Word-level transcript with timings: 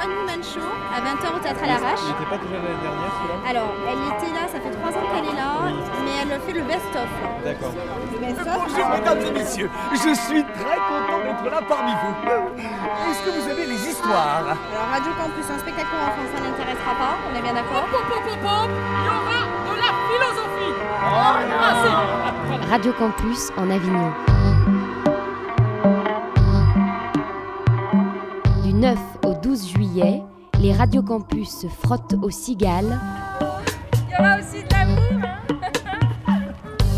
One 0.00 0.16
Woman 0.16 0.40
Show 0.40 0.64
à 0.64 1.04
20h 1.04 1.36
au 1.36 1.40
Théâtre 1.40 1.60
à 1.62 1.66
l'Arrache. 1.66 2.00
Il 2.00 2.08
n'était 2.08 2.24
pas 2.32 2.40
déjà 2.40 2.56
l'année 2.56 2.80
dernière 2.80 3.12
celui-là 3.20 3.36
Alors, 3.44 3.68
elle 3.84 4.00
était 4.08 4.32
là, 4.32 4.48
ça 4.48 4.56
fait 4.56 4.72
3 4.72 4.96
ans 4.96 5.04
qu'elle 5.12 5.28
est 5.28 5.36
là, 5.36 5.68
mais 6.00 6.24
elle 6.24 6.40
fait 6.40 6.56
le 6.56 6.64
best-of. 6.64 7.04
D'accord. 7.44 7.74
Le 7.76 8.16
best-of. 8.16 8.48
Bonjour 8.48 8.88
mesdames 8.96 9.20
et 9.20 9.32
messieurs, 9.36 9.68
je 9.92 10.12
suis 10.24 10.40
très 10.56 10.80
content 10.88 11.20
d'être 11.20 11.44
là 11.52 11.60
parmi 11.68 11.92
vous. 12.00 12.16
Est-ce 12.56 13.20
que 13.28 13.32
vous 13.36 13.44
avez 13.50 13.66
les 13.66 13.76
histoires? 13.76 14.56
Alors, 14.56 14.88
Radio 14.88 15.12
Campus, 15.20 15.44
un 15.52 15.58
spectacle 15.60 15.92
pour 15.92 16.00
enfants, 16.00 16.28
ça 16.32 16.40
n'intéressera 16.48 16.96
pas, 16.96 17.20
on 17.28 17.36
est 17.36 17.42
bien 17.42 17.52
d'accord 17.52 17.84
Pop, 17.92 18.00
pop, 18.08 18.24
pop, 18.24 18.40
pop, 18.40 18.70
il 18.72 19.04
y 19.04 19.12
aura 19.12 19.44
de 19.68 19.76
la 19.84 19.92
philosophie. 20.08 20.72
Radio 22.70 22.92
Campus 22.96 23.52
en 23.58 23.68
Avignon. 23.68 24.12
Du 28.64 28.72
9 28.72 28.96
au 28.96 28.96
12 28.96 29.09
juillet, 30.00 30.22
les 30.60 30.72
Radio 30.72 31.02
Campus 31.02 31.48
se 31.50 31.66
frottent 31.66 32.14
aux 32.22 32.30
cigales 32.30 32.98
Il 34.08 34.12
y 34.12 34.20
aura 34.20 34.36
aussi 34.38 34.62
de 34.62 34.72
l'amour. 34.72 35.28
hein. 36.26 36.42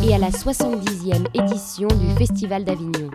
et 0.05 0.15
à 0.15 0.19
la 0.19 0.31
70e 0.31 1.27
édition 1.35 1.89
du 1.89 2.09
Festival 2.17 2.65
d'Avignon. 2.65 3.11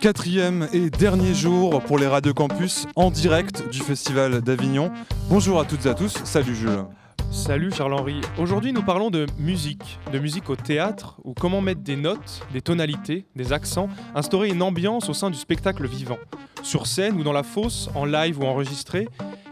Quatrième 0.00 0.66
et 0.72 0.88
dernier 0.88 1.34
jour 1.34 1.82
pour 1.82 1.98
les 1.98 2.06
Radio 2.06 2.32
Campus 2.32 2.86
en 2.96 3.10
direct 3.10 3.68
du 3.70 3.80
Festival 3.80 4.40
d'Avignon. 4.40 4.90
Bonjour 5.28 5.60
à 5.60 5.66
toutes 5.66 5.84
et 5.84 5.90
à 5.90 5.94
tous, 5.94 6.14
salut 6.24 6.54
Jules. 6.54 6.84
Salut 7.30 7.70
Charles-Henri. 7.70 8.20
Aujourd'hui, 8.38 8.72
nous 8.72 8.82
parlons 8.82 9.08
de 9.08 9.24
musique, 9.38 10.00
de 10.12 10.18
musique 10.18 10.50
au 10.50 10.56
théâtre, 10.56 11.20
ou 11.22 11.32
comment 11.32 11.60
mettre 11.60 11.80
des 11.80 11.94
notes, 11.94 12.42
des 12.52 12.60
tonalités, 12.60 13.24
des 13.36 13.52
accents, 13.52 13.88
instaurer 14.16 14.48
une 14.48 14.62
ambiance 14.62 15.08
au 15.08 15.14
sein 15.14 15.30
du 15.30 15.38
spectacle 15.38 15.86
vivant. 15.86 16.18
Sur 16.64 16.88
scène 16.88 17.14
ou 17.20 17.22
dans 17.22 17.32
la 17.32 17.44
fosse, 17.44 17.88
en 17.94 18.04
live 18.04 18.40
ou 18.40 18.44
enregistré, 18.46 19.06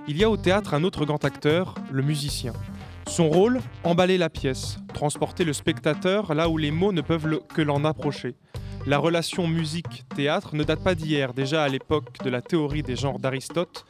il 0.09 0.17
y 0.19 0.25
a 0.25 0.31
au 0.31 0.37
théâtre 0.37 0.75
un 0.75 0.83
autre 0.83 1.05
grand 1.05 1.25
acteur, 1.25 1.77
le 1.93 2.03
musicien. 2.03 2.53
Son 3.07 3.29
rôle, 3.29 3.61
emballer 3.85 4.19
la 4.19 4.29
pièce, 4.29 4.79
transporter 4.93 5.45
le 5.45 5.53
spectateur 5.53 6.35
là 6.35 6.49
où 6.49 6.59
les 6.59 6.73
mots 6.73 6.93
ne 6.93 7.01
peuvent 7.01 7.41
que 7.55 7.63
l'en 7.63 7.85
approcher. 7.85 8.35
La 8.89 8.97
relation 8.97 9.47
musique-théâtre 9.47 10.57
ne 10.57 10.65
date 10.65 10.83
pas 10.83 10.95
d'hier. 10.95 11.35
Déjà 11.35 11.63
à 11.63 11.69
l'époque 11.69 12.25
de 12.25 12.31
la 12.31 12.41
théorie 12.41 12.83
des 12.83 12.97
genres 12.97 13.19
d'Aristote, 13.19 13.85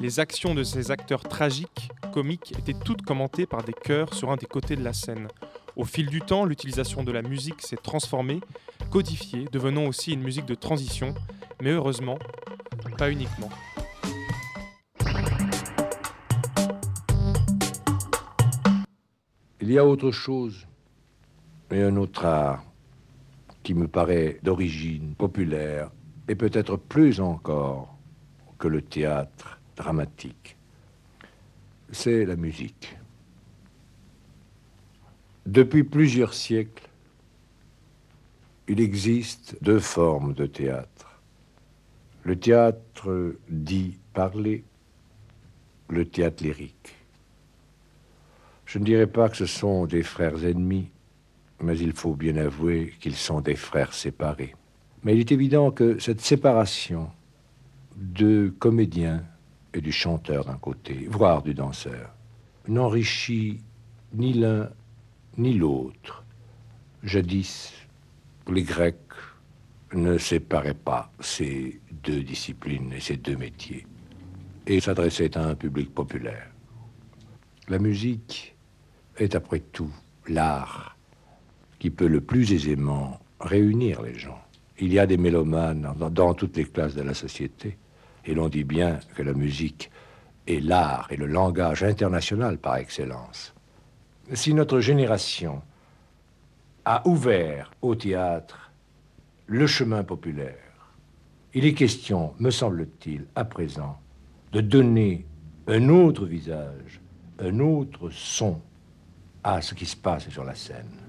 les 0.00 0.20
actions 0.20 0.54
de 0.54 0.62
ces 0.62 0.92
acteurs 0.92 1.24
tragiques, 1.24 1.90
comiques, 2.12 2.54
étaient 2.56 2.78
toutes 2.84 3.02
commentées 3.02 3.46
par 3.46 3.64
des 3.64 3.72
chœurs 3.72 4.14
sur 4.14 4.30
un 4.30 4.36
des 4.36 4.46
côtés 4.46 4.76
de 4.76 4.84
la 4.84 4.92
scène. 4.92 5.26
Au 5.74 5.84
fil 5.84 6.06
du 6.06 6.20
temps, 6.20 6.44
l'utilisation 6.44 7.02
de 7.02 7.10
la 7.10 7.22
musique 7.22 7.62
s'est 7.62 7.74
transformée, 7.74 8.38
codifiée, 8.90 9.48
devenant 9.50 9.86
aussi 9.86 10.12
une 10.12 10.22
musique 10.22 10.46
de 10.46 10.54
transition, 10.54 11.16
mais 11.60 11.70
heureusement, 11.70 12.20
pas 12.96 13.10
uniquement. 13.10 13.50
Il 19.60 19.72
y 19.72 19.78
a 19.78 19.84
autre 19.84 20.12
chose, 20.12 20.68
et 21.72 21.82
un 21.82 21.96
autre 21.96 22.24
art 22.24 22.62
qui 23.64 23.74
me 23.74 23.88
paraît 23.88 24.38
d'origine 24.42 25.14
populaire 25.16 25.90
et 26.28 26.36
peut-être 26.36 26.76
plus 26.76 27.20
encore 27.20 27.98
que 28.58 28.68
le 28.68 28.82
théâtre 28.82 29.58
dramatique. 29.74 30.56
C'est 31.90 32.24
la 32.24 32.36
musique. 32.36 32.96
Depuis 35.46 35.82
plusieurs 35.82 36.34
siècles, 36.34 36.88
il 38.68 38.80
existe 38.80 39.56
deux 39.62 39.80
formes 39.80 40.34
de 40.34 40.46
théâtre. 40.46 41.20
Le 42.22 42.38
théâtre 42.38 43.34
dit 43.48 43.98
parler, 44.12 44.64
le 45.88 46.06
théâtre 46.06 46.42
lyrique. 46.42 46.96
Je 48.64 48.78
ne 48.78 48.84
dirais 48.84 49.06
pas 49.06 49.28
que 49.28 49.36
ce 49.36 49.46
sont 49.46 49.86
des 49.86 50.02
frères 50.02 50.44
ennemis, 50.44 50.90
mais 51.60 51.78
il 51.78 51.92
faut 51.92 52.14
bien 52.14 52.36
avouer 52.36 52.94
qu'ils 53.00 53.16
sont 53.16 53.40
des 53.40 53.56
frères 53.56 53.94
séparés. 53.94 54.54
Mais 55.02 55.14
il 55.14 55.20
est 55.20 55.32
évident 55.32 55.70
que 55.70 55.98
cette 55.98 56.20
séparation 56.20 57.10
du 57.96 58.52
comédien 58.58 59.24
et 59.72 59.80
du 59.80 59.92
chanteur 59.92 60.44
d'un 60.44 60.56
côté, 60.56 61.06
voire 61.08 61.42
du 61.42 61.54
danseur, 61.54 62.14
n'enrichit 62.68 63.60
ni 64.14 64.32
l'un 64.32 64.70
ni 65.36 65.54
l'autre. 65.54 66.24
Jadis, 67.02 67.72
les 68.48 68.62
Grecs 68.62 68.96
ne 69.92 70.18
séparaient 70.18 70.74
pas 70.74 71.12
ces 71.20 71.80
deux 72.02 72.22
disciplines 72.22 72.92
et 72.92 73.00
ces 73.00 73.16
deux 73.16 73.36
métiers 73.36 73.86
et 74.66 74.80
s'adressaient 74.80 75.36
à 75.36 75.46
un 75.46 75.54
public 75.54 75.92
populaire. 75.94 76.50
La 77.68 77.78
musique 77.78 78.56
est 79.18 79.34
après 79.34 79.60
tout 79.60 79.92
l'art 80.26 80.93
qui 81.84 81.90
peut 81.90 82.06
le 82.06 82.22
plus 82.22 82.50
aisément 82.54 83.20
réunir 83.40 84.00
les 84.00 84.18
gens. 84.18 84.40
Il 84.78 84.90
y 84.90 84.98
a 84.98 85.04
des 85.04 85.18
mélomanes 85.18 85.92
dans, 85.98 86.08
dans 86.08 86.32
toutes 86.32 86.56
les 86.56 86.64
classes 86.64 86.94
de 86.94 87.02
la 87.02 87.12
société, 87.12 87.76
et 88.24 88.32
l'on 88.32 88.48
dit 88.48 88.64
bien 88.64 89.00
que 89.14 89.22
la 89.22 89.34
musique 89.34 89.90
est 90.46 90.64
l'art 90.64 91.08
et 91.10 91.18
le 91.18 91.26
langage 91.26 91.84
international 91.84 92.56
par 92.56 92.76
excellence. 92.76 93.52
Si 94.32 94.54
notre 94.54 94.80
génération 94.80 95.60
a 96.86 97.06
ouvert 97.06 97.70
au 97.82 97.94
théâtre 97.94 98.70
le 99.46 99.66
chemin 99.66 100.04
populaire, 100.04 100.96
il 101.52 101.66
est 101.66 101.74
question, 101.74 102.32
me 102.38 102.48
semble-t-il, 102.48 103.26
à 103.34 103.44
présent, 103.44 103.98
de 104.52 104.62
donner 104.62 105.26
un 105.66 105.90
autre 105.90 106.24
visage, 106.24 107.02
un 107.40 107.60
autre 107.60 108.08
son 108.08 108.58
à 109.42 109.60
ce 109.60 109.74
qui 109.74 109.84
se 109.84 109.96
passe 109.96 110.30
sur 110.30 110.44
la 110.44 110.54
scène. 110.54 111.03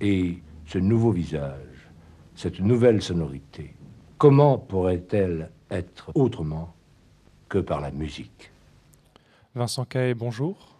Et 0.00 0.38
ce 0.64 0.78
nouveau 0.78 1.12
visage, 1.12 1.90
cette 2.34 2.60
nouvelle 2.60 3.02
sonorité, 3.02 3.74
comment 4.16 4.56
pourrait-elle 4.56 5.50
être 5.70 6.10
autrement 6.14 6.74
que 7.50 7.58
par 7.58 7.82
la 7.82 7.90
musique? 7.90 8.50
Vincent 9.54 9.84
Cahet, 9.84 10.14
bonjour. 10.14 10.74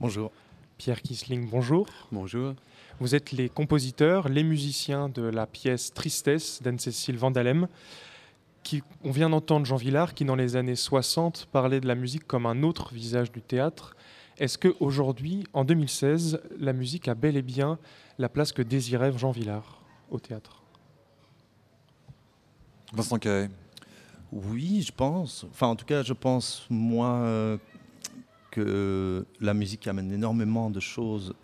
Bonjour. 0.00 0.30
Pierre 0.78 1.02
Kisling, 1.02 1.48
bonjour. 1.50 1.86
Bonjour. 2.10 2.54
Vous 3.00 3.14
êtes 3.14 3.32
les 3.32 3.50
compositeurs, 3.50 4.30
les 4.30 4.42
musiciens 4.42 5.10
de 5.10 5.22
la 5.22 5.46
pièce 5.46 5.92
Tristesse 5.92 6.62
d'Anne-Cécile 6.62 7.18
Vandalem. 7.18 7.68
Qui, 8.62 8.82
on 9.04 9.10
vient 9.10 9.28
d'entendre 9.28 9.66
Jean 9.66 9.76
Villard 9.76 10.14
qui, 10.14 10.24
dans 10.24 10.36
les 10.36 10.56
années 10.56 10.74
60, 10.74 11.48
parlait 11.52 11.80
de 11.80 11.86
la 11.86 11.94
musique 11.94 12.26
comme 12.26 12.46
un 12.46 12.62
autre 12.62 12.94
visage 12.94 13.30
du 13.30 13.42
théâtre. 13.42 13.94
Est-ce 14.38 14.58
qu'aujourd'hui, 14.58 15.44
en 15.52 15.64
2016, 15.64 16.40
la 16.58 16.72
musique 16.72 17.08
a 17.08 17.14
bel 17.14 17.36
et 17.36 17.42
bien 17.42 17.78
la 18.18 18.28
place 18.28 18.52
que 18.52 18.62
désirait 18.62 19.16
Jean 19.16 19.30
Villard 19.30 19.80
au 20.10 20.18
théâtre? 20.18 20.62
Vincent 22.92 23.18
Cahet. 23.18 23.50
Oui, 24.32 24.82
je 24.82 24.92
pense. 24.92 25.46
Enfin, 25.50 25.68
en 25.68 25.76
tout 25.76 25.84
cas, 25.86 26.02
je 26.02 26.12
pense, 26.12 26.66
moi, 26.68 27.08
euh, 27.18 27.58
que 28.50 29.24
la 29.40 29.54
musique 29.54 29.86
amène 29.86 30.12
énormément 30.12 30.70
de 30.70 30.80
choses 30.80 31.34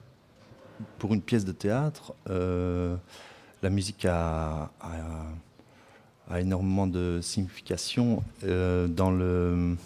pour 0.99 1.13
une 1.15 1.23
pièce 1.23 1.45
de 1.45 1.53
théâtre. 1.53 2.15
Euh, 2.29 2.97
la 3.63 3.71
musique 3.71 4.05
a, 4.05 4.71
a- 4.81 5.27
a 6.29 6.41
énormément 6.41 6.87
de 6.87 7.21
signification 7.23 8.23
euh, 8.45 8.87
dans 8.89 9.11
le 9.11 9.77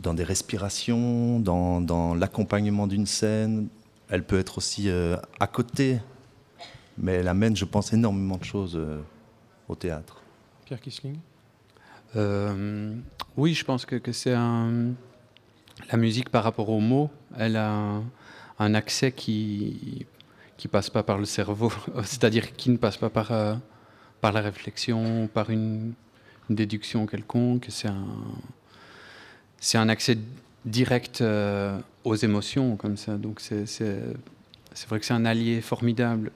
dans 0.00 0.14
des 0.14 0.24
respirations, 0.24 1.40
dans, 1.40 1.80
dans 1.80 2.14
l'accompagnement 2.14 2.86
d'une 2.86 3.06
scène. 3.06 3.68
Elle 4.08 4.24
peut 4.24 4.38
être 4.38 4.58
aussi 4.58 4.88
euh, 4.88 5.16
à 5.40 5.46
côté, 5.46 5.98
mais 6.98 7.12
elle 7.12 7.28
amène, 7.28 7.56
je 7.56 7.64
pense, 7.64 7.92
énormément 7.92 8.36
de 8.36 8.44
choses 8.44 8.76
euh, 8.76 9.00
au 9.68 9.74
théâtre. 9.74 10.20
Pierre 10.64 10.80
Kisling? 10.80 11.16
Euh, 12.16 12.94
oui, 13.36 13.54
je 13.54 13.64
pense 13.64 13.86
que, 13.86 13.96
que 13.96 14.12
c'est 14.12 14.34
un. 14.34 14.92
La 15.90 15.98
musique 15.98 16.28
par 16.30 16.44
rapport 16.44 16.68
aux 16.68 16.80
mots, 16.80 17.10
elle 17.36 17.56
a 17.56 17.70
un, 17.70 18.04
un 18.58 18.74
accès 18.74 19.12
qui 19.12 20.06
qui 20.56 20.68
passe 20.68 20.88
pas 20.88 21.02
par 21.02 21.18
le 21.18 21.24
cerveau, 21.24 21.72
c'est-à-dire 22.04 22.54
qui 22.54 22.70
ne 22.70 22.76
passe 22.76 22.96
pas 22.96 23.10
par 23.10 23.32
euh, 23.32 23.54
par 24.20 24.32
la 24.32 24.40
réflexion, 24.40 25.28
par 25.32 25.50
une, 25.50 25.94
une 26.48 26.56
déduction 26.56 27.06
quelconque. 27.06 27.66
C'est 27.68 27.88
un 27.88 28.06
c'est 29.60 29.78
un 29.78 29.88
accès 29.88 30.18
direct 30.64 31.20
euh, 31.20 31.78
aux 32.04 32.14
émotions 32.16 32.76
comme 32.76 32.96
ça. 32.96 33.16
Donc 33.16 33.40
c'est 33.40 33.64
vrai 34.88 34.98
que 35.00 35.06
c'est 35.06 35.14
un 35.14 35.24
allié 35.24 35.60
formidable 35.60 36.30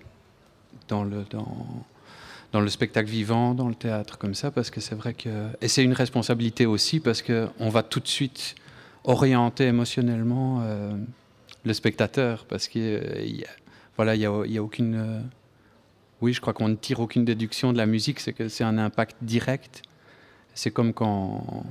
dans 0.88 1.04
le 1.04 2.68
spectacle 2.68 3.10
vivant, 3.10 3.54
dans 3.54 3.68
le 3.68 3.74
théâtre 3.74 4.18
comme 4.18 4.34
ça, 4.34 4.50
parce 4.50 4.70
que 4.70 4.80
c'est 4.80 4.94
vrai 4.94 5.14
que 5.14 5.48
et 5.60 5.68
c'est 5.68 5.84
une 5.84 5.92
responsabilité 5.92 6.66
aussi 6.66 7.00
parce 7.00 7.22
que 7.22 7.48
on 7.60 7.68
va 7.68 7.82
tout 7.82 8.00
de 8.00 8.08
suite 8.08 8.54
orienter 9.04 9.66
émotionnellement 9.66 10.60
euh, 10.62 10.96
le 11.64 11.72
spectateur 11.74 12.44
parce 12.46 12.68
que 12.68 12.78
euh, 12.78 13.42
a- 13.44 13.56
voilà 13.96 14.14
il 14.14 14.20
y 14.20 14.52
y 14.52 14.58
a 14.58 14.62
aucune 14.62 15.22
oui, 16.20 16.32
je 16.32 16.40
crois 16.40 16.52
qu'on 16.52 16.68
ne 16.68 16.74
tire 16.74 16.98
aucune 17.00 17.24
déduction 17.24 17.72
de 17.72 17.78
la 17.78 17.86
musique, 17.86 18.18
c'est 18.18 18.32
que 18.32 18.48
c'est 18.48 18.64
un 18.64 18.76
impact 18.76 19.16
direct. 19.22 19.82
C'est 20.52 20.72
comme 20.72 20.92
quand, 20.92 21.64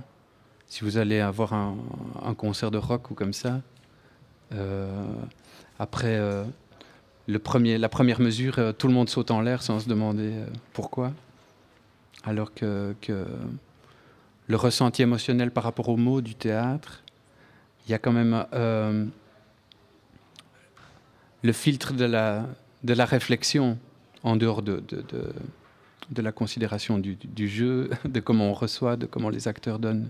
si 0.67 0.83
vous 0.83 0.97
allez 0.97 1.19
avoir 1.19 1.53
un, 1.53 1.75
concert 2.35 2.71
de 2.71 2.77
rock 2.77 3.09
ou 3.11 3.13
comme 3.13 3.33
ça, 3.33 3.61
euh, 4.53 5.05
après 5.79 6.15
euh, 6.17 6.43
le 7.27 7.39
premier, 7.39 7.77
la 7.77 7.89
première 7.89 8.19
mesure, 8.19 8.59
euh, 8.59 8.71
tout 8.73 8.87
le 8.87 8.93
monde 8.93 9.09
saute 9.09 9.31
en 9.31 9.41
l'air 9.41 9.61
sans 9.61 9.79
se 9.79 9.89
demander 9.89 10.33
pourquoi. 10.73 11.13
Alors 12.23 12.53
que, 12.53 12.95
le 14.49 14.55
ressenti 14.55 15.01
émotionnel 15.01 15.51
par 15.51 15.63
rapport 15.63 15.89
aux 15.89 15.97
mots 15.97 16.21
du 16.21 16.35
théâtre, 16.35 17.03
il 17.85 17.91
y 17.91 17.93
a 17.93 17.99
quand 17.99 18.13
même 18.13 18.45
le 21.43 21.51
filtre 21.51 21.93
de 21.93 22.05
la, 22.05 22.45
de 22.83 22.93
la 22.93 23.05
réflexion 23.05 23.77
en 24.23 24.35
dehors 24.35 24.61
de, 24.61 24.81
de, 26.09 26.21
la 26.21 26.31
considération 26.31 26.97
du, 26.97 27.47
jeu, 27.47 27.89
de 28.05 28.19
comment 28.19 28.49
on 28.49 28.53
reçoit, 28.53 28.95
de 28.95 29.05
comment 29.05 29.29
les 29.29 29.47
acteurs 29.47 29.79
donnent 29.79 30.09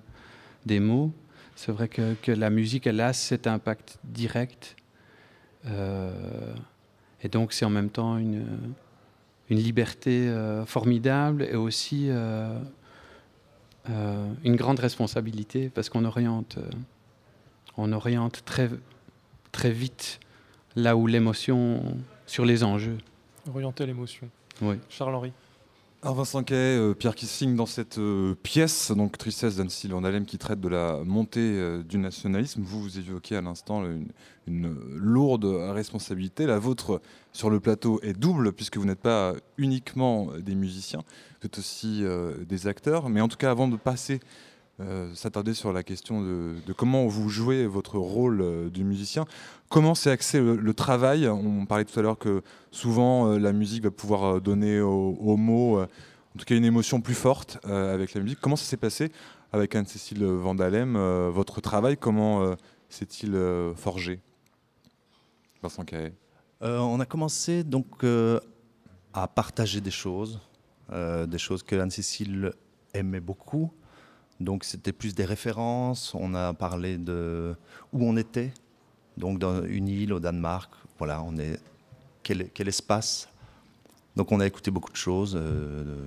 des 0.65 0.80
mots. 0.80 1.13
C'est 1.56 1.71
vrai 1.71 1.88
que, 1.88 2.31
la 2.31 2.50
musique, 2.50 2.88
elle 2.88 3.01
a 3.01 3.13
cet 3.13 3.48
impact 3.48 3.98
direct. 4.04 4.75
Euh, 5.65 6.54
et 7.24 7.30
donc, 7.30 7.54
c'est 7.54 7.65
en 7.65 7.69
même 7.69 7.89
temps 7.89 8.18
une, 8.18 8.45
une 9.50 9.57
liberté 9.57 10.27
euh, 10.27 10.65
formidable 10.65 11.44
et 11.44 11.56
aussi 11.56 12.07
euh, 12.09 12.59
une 14.44 14.56
grande 14.56 14.80
responsabilité 14.80 15.69
parce 15.69 15.89
qu'on 15.89 16.06
oriente, 16.06 16.60
on 17.75 17.92
oriente 17.92 18.44
très, 18.45 18.69
très 19.51 19.71
vite 19.71 20.19
là 20.75 20.95
où 20.95 21.07
l'émotion 21.07 21.98
sur 22.27 22.45
les 22.45 22.63
enjeux. 22.63 22.98
Orienter 23.48 23.86
l'émotion. 23.86 24.30
Oui. 24.62 24.75
Charles-Henri. 24.89 25.31
Vincent 26.13 26.44
Kay, 26.44 26.56
euh, 26.56 26.94
Pierre 26.94 27.15
Kissing 27.15 27.56
dans 27.56 27.65
cette 27.65 27.98
euh, 27.98 28.36
pièce, 28.42 28.92
donc 28.92 29.18
Tristesse 29.18 29.57
d'Annecy 29.57 29.88
Vandalem, 29.88 30.25
qui 30.25 30.38
traite 30.38 30.62
de 30.62 30.69
la 30.69 31.01
montée 31.04 31.39
euh, 31.42 31.83
du 31.83 31.98
nationalisme. 31.98 32.62
Vous, 32.62 32.81
vous 32.81 32.98
évoquez 32.98 33.36
à 33.36 33.42
l'instant 33.42 33.83
une, 33.83 34.75
lourde 34.95 35.44
responsabilité. 35.44 36.45
La 36.45 36.59
vôtre 36.59 37.01
sur 37.33 37.50
le 37.50 37.59
plateau 37.59 38.00
est 38.04 38.13
double, 38.13 38.54
puisque 38.54 38.77
vous 38.77 38.86
n'êtes 38.86 39.01
pas 39.01 39.33
uniquement 39.57 40.30
des 40.39 40.56
musiciens, 40.56 41.04
vous 41.42 41.48
êtes 41.48 41.57
aussi 41.57 42.06
des 42.48 42.68
acteurs. 42.68 43.10
Mais 43.10 43.19
en 43.19 43.27
tout 43.27 43.36
cas, 43.36 43.51
avant 43.51 43.68
de 43.68 43.75
passer 43.75 44.21
euh, 44.79 45.12
s'attarder 45.15 45.56
sur 45.56 45.74
la 45.74 45.81
question 45.81 46.21
de, 46.21 46.53
comment 46.77 47.07
vous 47.07 47.29
jouez 47.29 47.65
votre 47.65 47.97
rôle 47.97 48.41
euh, 48.41 48.69
du 48.69 48.83
musicien. 48.83 49.25
Comment 49.69 49.95
c'est 49.95 50.12
axé 50.12 50.39
le, 50.39 50.74
travail? 50.75 51.27
On 51.27 51.65
parlait 51.65 51.83
tout 51.83 52.00
à 52.00 52.03
l'heure 52.03 52.19
que 52.19 52.44
souvent 52.69 53.27
euh, 53.27 53.39
la 53.39 53.53
musique 53.53 53.85
va 53.85 53.89
pouvoir 53.89 54.39
donner 54.39 54.79
aux, 54.79 55.35
mots, 55.35 55.81
en 55.81 56.38
tout 56.38 56.45
cas 56.45 56.53
une 56.53 56.63
émotion 56.63 57.01
plus 57.01 57.15
forte 57.15 57.57
avec 57.65 58.13
la 58.13 58.21
musique. 58.21 58.39
Comment 58.39 58.56
ça 58.56 58.65
s'est 58.65 58.77
passé 58.77 59.12
avec 59.51 59.74
Anne-Cécile 59.74 60.24
Vandalem 60.24 60.95
Votre 61.29 61.59
travail, 61.59 61.97
comment 61.97 62.56
s'est-il 62.88 63.35
forgé? 63.75 64.19
Vincent 65.63 65.85
Cahet 65.85 66.13
On 66.62 67.00
a 67.00 67.06
commencé 67.06 67.63
donc 67.63 68.06
à 69.13 69.27
partager 69.27 69.81
des 69.81 69.91
choses, 69.91 70.39
des 70.91 71.38
choses 71.39 71.63
que 71.63 71.75
Anne-Cécile 71.75 72.51
aimait 72.94 73.19
beaucoup. 73.19 73.71
Donc 74.39 74.63
c'était 74.63 74.92
plus 74.92 75.16
des 75.16 75.25
références. 75.25 76.13
On 76.13 76.34
a 76.36 76.54
parlé 76.54 76.98
de 76.98 77.56
où 77.94 78.04
on 78.04 78.18
était, 78.18 78.54
donc 79.18 79.39
dans 79.39 79.63
une 79.63 79.88
île 79.88 80.13
au 80.13 80.19
Danemark. 80.19 80.72
Voilà, 81.00 81.24
on 81.24 81.38
est 81.38 81.60
quel, 82.24 82.68
espace. 82.68 83.30
Donc 84.16 84.31
on 84.31 84.39
a 84.39 84.45
écouté 84.45 84.72
beaucoup 84.72 84.92
de 84.92 84.98
choses, 84.98 85.36
euh, 85.39 86.06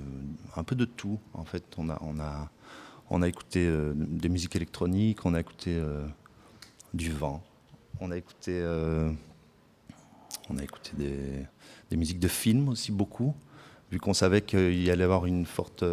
un 0.56 0.64
peu 0.64 0.74
de 0.74 0.84
tout 0.84 1.18
en 1.34 1.44
fait. 1.44 1.64
On 1.78 1.88
a 1.90 1.98
on 2.02 2.20
a 2.20 2.50
on 3.08 3.22
a 3.22 3.28
écouté 3.28 3.66
euh, 3.66 3.92
des 3.96 4.28
musiques 4.28 4.54
électroniques, 4.54 5.24
on 5.24 5.34
a 5.34 5.40
écouté 5.40 5.74
euh, 5.76 6.06
du 6.94 7.10
vent, 7.10 7.42
on 8.00 8.10
a 8.10 8.16
écouté 8.16 8.62
on 10.48 10.58
a 10.58 10.62
écouté 10.64 10.90
des, 10.96 11.46
des 11.90 11.96
musiques 11.96 12.18
de 12.18 12.28
films 12.28 12.68
aussi 12.68 12.90
beaucoup, 12.90 13.34
vu 13.92 14.00
qu'on 14.00 14.14
savait 14.14 14.42
qu'il 14.42 14.82
y 14.82 14.90
allait 14.90 15.04
avoir 15.04 15.26
une 15.26 15.46
forte 15.46 15.84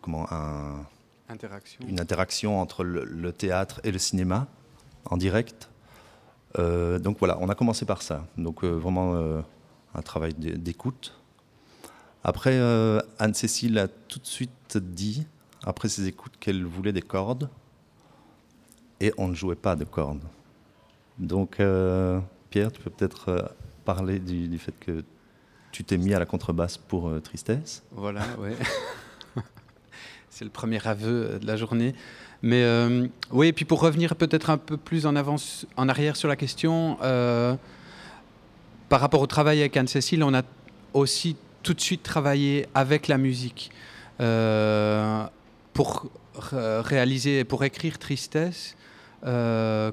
comment, 0.00 0.26
une 1.88 2.00
interaction 2.00 2.60
entre 2.60 2.84
le, 2.84 3.32
théâtre 3.32 3.80
et 3.84 3.92
le 3.92 3.98
cinéma 3.98 4.48
en 5.04 5.16
direct. 5.16 5.68
Euh, 6.58 6.98
donc 6.98 7.18
voilà, 7.18 7.38
on 7.40 7.48
a 7.48 7.54
commencé 7.54 7.84
par 7.84 8.02
ça. 8.02 8.26
Donc 8.36 8.64
euh, 8.64 8.70
vraiment 8.70 9.14
euh, 9.14 9.40
un 9.94 10.02
travail 10.02 10.34
d'écoute. 10.34 11.16
Après, 12.22 12.58
Anne-Cécile 13.18 13.78
a 13.78 13.88
tout 13.88 14.18
de 14.18 14.26
suite 14.26 14.76
dit, 14.76 15.26
après 15.64 15.88
ses 15.88 16.06
écoutes, 16.06 16.36
qu'elle 16.38 16.64
voulait 16.64 16.92
des 16.92 17.00
cordes. 17.00 17.48
Et 19.00 19.14
on 19.16 19.28
ne 19.28 19.34
jouait 19.34 19.54
pas 19.54 19.74
de 19.74 19.84
cordes. 19.84 20.20
Donc, 21.18 21.62
Pierre, 22.50 22.72
tu 22.72 22.82
peux 22.82 22.90
peut-être 22.90 23.54
parler 23.86 24.18
du, 24.18 24.48
du, 24.48 24.58
fait 24.58 24.78
que 24.78 25.02
tu 25.72 25.82
t'es 25.82 25.96
mis 25.96 26.12
à 26.12 26.18
la 26.18 26.26
contrebasse 26.26 26.76
pour 26.76 27.10
Tristesse. 27.22 27.82
Voilà, 27.90 28.20
oui. 28.38 28.50
c'est 30.30 30.44
le 30.44 30.50
premier 30.50 30.80
aveu 30.86 31.28
euh, 31.32 31.38
de 31.38 31.46
la 31.46 31.56
journée. 31.56 31.94
Mais 32.42 32.62
euh, 32.62 33.06
oui, 33.30 33.48
et 33.48 33.52
puis 33.52 33.66
pour 33.66 33.80
revenir 33.80 34.16
peut-être 34.16 34.48
un 34.48 34.56
peu 34.56 34.78
plus 34.78 35.04
en 35.04 35.14
arrière 35.14 36.16
sur 36.16 36.28
la 36.28 36.36
question, 36.36 36.96
euh, 37.02 37.54
par 38.88 39.00
rapport 39.00 39.20
au 39.20 39.26
travail 39.26 39.60
avec 39.60 39.76
Anne-Cécile, 39.76 40.22
on 40.22 40.32
a 40.32 40.42
aussi 40.94 41.36
tout 41.62 41.74
de 41.74 41.80
suite 41.80 42.02
travaillé 42.02 42.66
avec 42.74 43.08
la 43.08 43.18
musique 43.18 43.70
pour 45.74 46.10
réaliser, 46.34 47.44
pour 47.44 47.64
écrire 47.64 47.98
Tristesse. 47.98 48.76
que 49.22 49.92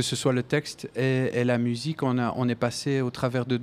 ce 0.00 0.16
soit 0.16 0.32
le 0.32 0.42
texte 0.42 0.88
et, 0.96 1.44
la 1.44 1.58
musique, 1.58 2.02
on, 2.02 2.18
a, 2.18 2.32
on 2.36 2.48
est 2.48 2.54
passé 2.54 3.00
au 3.00 3.10
travers 3.10 3.46
de 3.46 3.58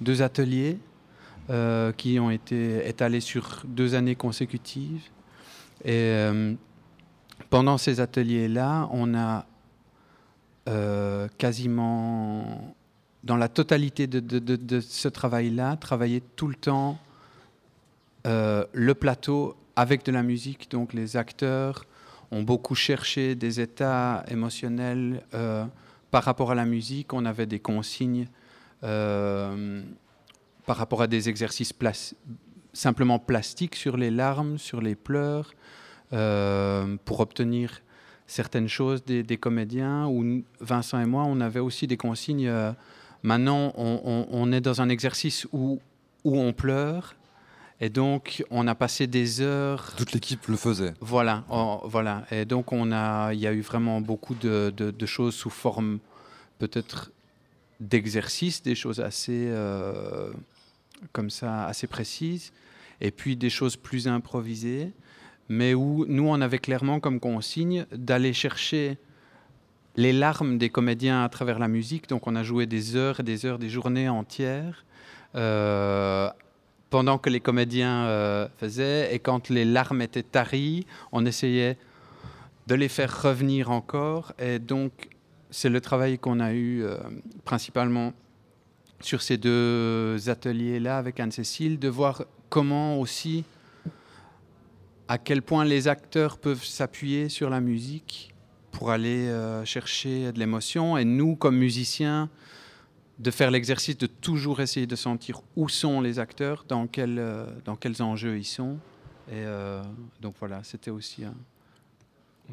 deux 0.00 0.22
ateliers 0.22 0.78
euh, 1.52 1.92
qui 1.92 2.18
ont 2.18 2.30
été 2.30 2.88
étalés 2.88 3.20
sur 3.20 3.60
deux 3.66 3.94
années 3.94 4.14
consécutives. 4.14 5.02
Et 5.84 5.90
euh, 5.92 6.54
pendant 7.50 7.76
ces 7.76 8.00
ateliers-là, 8.00 8.88
on 8.90 9.14
a 9.14 9.44
euh, 10.70 11.28
quasiment, 11.36 12.74
dans 13.22 13.36
la 13.36 13.48
totalité 13.48 14.06
de, 14.06 14.20
de 14.20 14.80
ce 14.80 15.08
travail-là, 15.08 15.76
travaillé 15.76 16.22
tout 16.36 16.48
le 16.48 16.54
temps 16.54 16.98
le 18.24 18.92
plateau 18.92 19.54
avec 19.76 20.06
de 20.06 20.12
la 20.12 20.22
musique. 20.22 20.70
Donc 20.70 20.94
les 20.94 21.18
acteurs 21.18 21.84
ont 22.30 22.42
beaucoup 22.42 22.74
cherché 22.74 23.34
des 23.34 23.60
états 23.60 24.24
émotionnels 24.28 25.22
par 26.10 26.24
rapport 26.24 26.52
à 26.52 26.54
la 26.54 26.64
musique. 26.64 27.12
On 27.12 27.26
avait 27.26 27.44
des 27.44 27.60
consignes 27.60 28.26
par 30.66 30.76
rapport 30.76 31.02
à 31.02 31.06
des 31.06 31.28
exercices 31.28 31.72
simplement 32.72 33.18
plastiques 33.18 33.76
sur 33.76 33.96
les 33.96 34.10
larmes, 34.10 34.58
sur 34.58 34.80
les 34.80 34.94
pleurs, 34.94 35.52
euh, 36.12 36.96
pour 37.04 37.20
obtenir 37.20 37.82
certaines 38.26 38.68
choses 38.68 39.04
des, 39.04 39.36
comédiens. 39.36 40.06
Où 40.06 40.42
Vincent 40.60 41.00
et 41.00 41.06
moi, 41.06 41.24
on 41.26 41.40
avait 41.40 41.60
aussi 41.60 41.86
des 41.86 41.96
consignes. 41.96 42.46
Euh, 42.48 42.72
maintenant, 43.22 43.72
on, 43.76 44.52
est 44.52 44.60
dans 44.60 44.80
un 44.80 44.88
exercice 44.88 45.46
où, 45.52 45.80
où 46.24 46.38
on 46.38 46.52
pleure. 46.52 47.14
Et 47.80 47.88
donc, 47.88 48.44
on 48.50 48.68
a 48.68 48.76
passé 48.76 49.08
des 49.08 49.40
heures. 49.40 49.92
Toute 49.96 50.12
l'équipe 50.12 50.46
le 50.46 50.56
faisait. 50.56 50.94
Voilà, 51.00 51.44
voilà. 51.84 52.24
Et 52.30 52.44
donc, 52.44 52.72
on 52.72 52.92
a, 52.92 53.32
il 53.34 53.40
y 53.40 53.46
a 53.46 53.52
eu 53.52 53.60
vraiment 53.60 54.00
beaucoup 54.00 54.34
de, 54.36 54.70
de 54.70 55.06
choses 55.06 55.34
sous 55.34 55.50
forme 55.50 55.98
peut-être 56.58 57.10
d'exercices, 57.82 58.62
des 58.62 58.74
choses 58.74 59.00
assez 59.00 59.48
euh, 59.48 60.30
comme 61.12 61.30
ça, 61.30 61.66
assez 61.66 61.86
précises, 61.86 62.52
et 63.00 63.10
puis 63.10 63.36
des 63.36 63.50
choses 63.50 63.76
plus 63.76 64.08
improvisées, 64.08 64.92
mais 65.48 65.74
où 65.74 66.06
nous, 66.06 66.28
on 66.28 66.40
avait 66.40 66.58
clairement 66.58 67.00
comme 67.00 67.20
consigne 67.20 67.86
d'aller 67.92 68.32
chercher 68.32 68.98
les 69.96 70.12
larmes 70.12 70.58
des 70.58 70.70
comédiens 70.70 71.24
à 71.24 71.28
travers 71.28 71.58
la 71.58 71.68
musique. 71.68 72.08
Donc 72.08 72.26
on 72.26 72.36
a 72.36 72.42
joué 72.42 72.66
des 72.66 72.96
heures 72.96 73.20
et 73.20 73.22
des 73.22 73.44
heures, 73.44 73.58
des 73.58 73.68
journées 73.68 74.08
entières. 74.08 74.84
Euh, 75.34 76.30
pendant 76.90 77.16
que 77.16 77.30
les 77.30 77.40
comédiens 77.40 78.04
euh, 78.04 78.48
faisaient, 78.58 79.14
et 79.14 79.18
quand 79.18 79.48
les 79.48 79.64
larmes 79.64 80.02
étaient 80.02 80.22
taries, 80.22 80.86
on 81.10 81.24
essayait 81.24 81.78
de 82.66 82.74
les 82.74 82.88
faire 82.88 83.22
revenir 83.22 83.70
encore. 83.70 84.34
Et 84.38 84.58
donc, 84.58 85.08
c'est 85.50 85.70
le 85.70 85.80
travail 85.80 86.18
qu'on 86.18 86.38
a 86.38 86.52
eu 86.52 86.82
euh, 86.82 86.98
principalement 87.44 88.12
sur 89.04 89.22
ces 89.22 89.36
deux 89.36 90.28
ateliers-là 90.28 90.98
avec 90.98 91.20
Anne-Cécile, 91.20 91.78
de 91.78 91.88
voir 91.88 92.24
comment 92.48 93.00
aussi, 93.00 93.44
à 95.08 95.18
quel 95.18 95.42
point 95.42 95.64
les 95.64 95.88
acteurs 95.88 96.38
peuvent 96.38 96.64
s'appuyer 96.64 97.28
sur 97.28 97.50
la 97.50 97.60
musique 97.60 98.34
pour 98.70 98.90
aller 98.90 99.28
euh, 99.28 99.64
chercher 99.64 100.32
de 100.32 100.38
l'émotion. 100.38 100.96
Et 100.96 101.04
nous, 101.04 101.36
comme 101.36 101.56
musiciens, 101.56 102.28
de 103.18 103.30
faire 103.30 103.50
l'exercice 103.50 103.96
de 103.96 104.06
toujours 104.06 104.60
essayer 104.60 104.86
de 104.86 104.96
sentir 104.96 105.40
où 105.56 105.68
sont 105.68 106.00
les 106.00 106.18
acteurs, 106.18 106.64
dans, 106.68 106.86
quel, 106.86 107.18
euh, 107.18 107.46
dans 107.64 107.76
quels 107.76 108.02
enjeux 108.02 108.36
ils 108.36 108.44
sont. 108.44 108.78
Et 109.28 109.34
euh, 109.34 109.82
donc 110.20 110.34
voilà, 110.40 110.64
c'était 110.64 110.90
aussi 110.90 111.22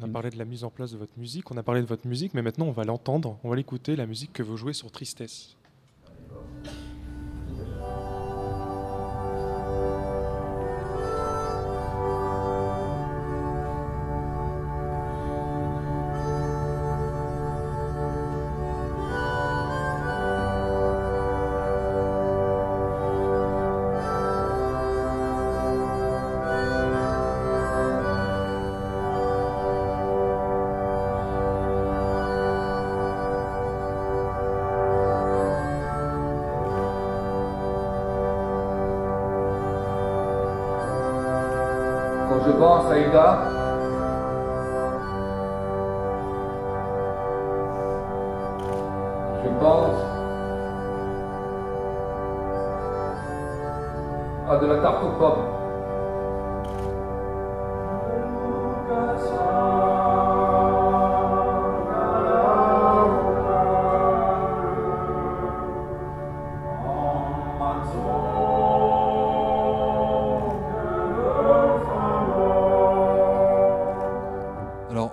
On 0.00 0.04
a 0.04 0.08
parlé 0.08 0.30
de 0.30 0.38
la 0.38 0.44
mise 0.44 0.62
en 0.62 0.70
place 0.70 0.92
de 0.92 0.96
votre 0.96 1.18
musique, 1.18 1.50
on 1.50 1.56
a 1.56 1.62
parlé 1.62 1.80
de 1.80 1.86
votre 1.86 2.06
musique, 2.06 2.34
mais 2.34 2.42
maintenant 2.42 2.66
on 2.66 2.72
va 2.72 2.84
l'entendre, 2.84 3.38
on 3.42 3.50
va 3.50 3.56
l'écouter, 3.56 3.96
la 3.96 4.06
musique 4.06 4.32
que 4.32 4.42
vous 4.42 4.56
jouez 4.56 4.72
sur 4.72 4.90
Tristesse. 4.92 5.56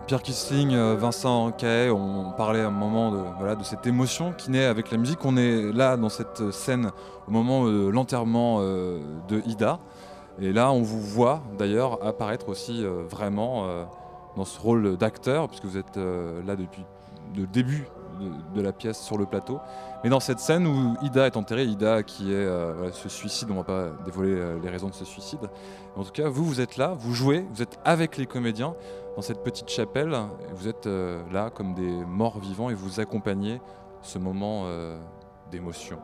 Pierre 0.08 0.22
Kissling, 0.22 0.74
euh, 0.74 0.96
Vincent 0.96 1.52
Cahet, 1.52 1.90
on 1.90 2.32
parlait 2.32 2.62
à 2.62 2.68
un 2.68 2.72
moment 2.72 3.12
de, 3.12 3.56
de 3.56 3.64
cette 3.64 3.86
émotion 3.86 4.32
qui 4.32 4.50
naît 4.50 4.64
avec 4.64 4.90
la 4.90 4.98
musique. 4.98 5.20
On 5.26 5.36
est 5.36 5.74
là 5.74 5.98
dans 5.98 6.08
cette 6.08 6.52
scène 6.52 6.92
au 7.28 7.32
moment 7.32 7.66
de 7.66 7.90
l'enterrement 7.90 8.60
euh, 8.62 9.02
de 9.28 9.42
Ida. 9.46 9.80
Et 10.40 10.54
là, 10.54 10.72
on 10.72 10.82
vous 10.82 11.02
voit 11.02 11.42
d'ailleurs 11.58 12.06
apparaître 12.06 12.48
aussi 12.48 12.86
euh, 12.86 13.04
vraiment 13.10 13.68
dans 14.38 14.46
ce 14.46 14.58
rôle 14.62 14.96
d'acteur, 14.96 15.50
puisque 15.50 15.66
vous 15.66 15.78
êtes 15.78 15.98
là 15.98 16.56
depuis 16.56 16.86
le 17.36 17.46
début 17.46 17.86
de, 18.56 18.62
la 18.62 18.72
pièce 18.72 19.02
sur 19.02 19.18
le 19.18 19.26
plateau. 19.26 19.60
Mais 20.04 20.10
dans 20.10 20.22
cette 20.22 20.40
scène 20.40 20.68
où 20.68 20.96
Ida 21.02 21.28
est 21.28 21.36
enterrée, 21.36 21.66
Ida 21.66 22.04
qui 22.04 22.32
est 22.32 22.48
ce 22.94 23.10
suicide, 23.10 23.50
on 23.50 23.56
ne 23.56 23.60
va 23.60 23.64
pas 23.66 23.88
dévoiler 24.06 24.40
les 24.64 24.70
raisons 24.70 24.88
de 24.88 24.94
ce 24.94 25.04
suicide. 25.04 25.50
En 25.98 26.04
tout 26.04 26.12
cas, 26.12 26.30
vous, 26.30 26.46
vous 26.46 26.62
êtes 26.62 26.78
là, 26.78 26.94
vous 26.98 27.14
jouez, 27.14 27.46
vous 27.52 27.62
êtes 27.62 27.78
avec 27.84 28.16
les 28.16 28.26
comédiens 28.26 28.74
dans 29.18 29.24
cette 29.24 29.42
petite 29.42 29.68
chapelle, 29.68 30.16
vous 30.54 30.68
êtes 30.68 30.86
euh, 30.86 31.28
là 31.32 31.50
comme 31.50 31.74
des 31.74 32.06
morts 32.06 32.40
vivants 32.40 32.70
et 32.70 32.76
vous 32.76 33.00
accompagnez 33.00 33.60
ce 34.04 34.20
moment 34.20 34.66
euh, 34.68 35.02
d'émotion. 35.50 35.98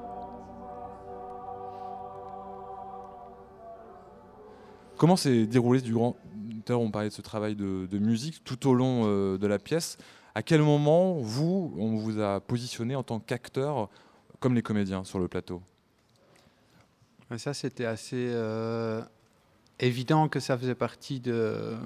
Comment 4.98 5.16
s'est 5.16 5.46
déroulé 5.46 5.82
durant, 5.82 6.18
tout 6.66 6.74
à 6.74 6.76
on 6.76 6.90
parlait 6.90 7.10
de 7.10 7.14
ce 7.14 7.22
travail 7.22 7.56
de, 7.56 8.00
musique 8.00 8.44
tout 8.44 8.68
au 8.68 8.74
long 8.74 9.04
euh, 9.06 9.38
de 9.38 9.46
la 9.46 9.60
pièce 9.60 10.00
À 10.34 10.42
quel 10.42 10.64
moment, 10.64 11.14
vous, 11.20 11.72
on 11.78 11.96
vous 11.98 12.20
a 12.20 12.40
positionné 12.40 12.96
en 12.96 13.04
tant 13.04 13.20
qu'acteur 13.20 13.90
comme 14.40 14.56
les 14.56 14.64
comédiens 14.64 15.04
sur 15.04 15.20
le 15.20 15.28
plateau? 15.28 15.62
Ça, 17.38 17.54
c'était 17.54 17.86
assez 17.86 18.36
évident 19.80 20.30
que 20.30 20.40
ça 20.40 20.58
faisait 20.58 20.74
partie 20.74 21.20
de, 21.20 21.78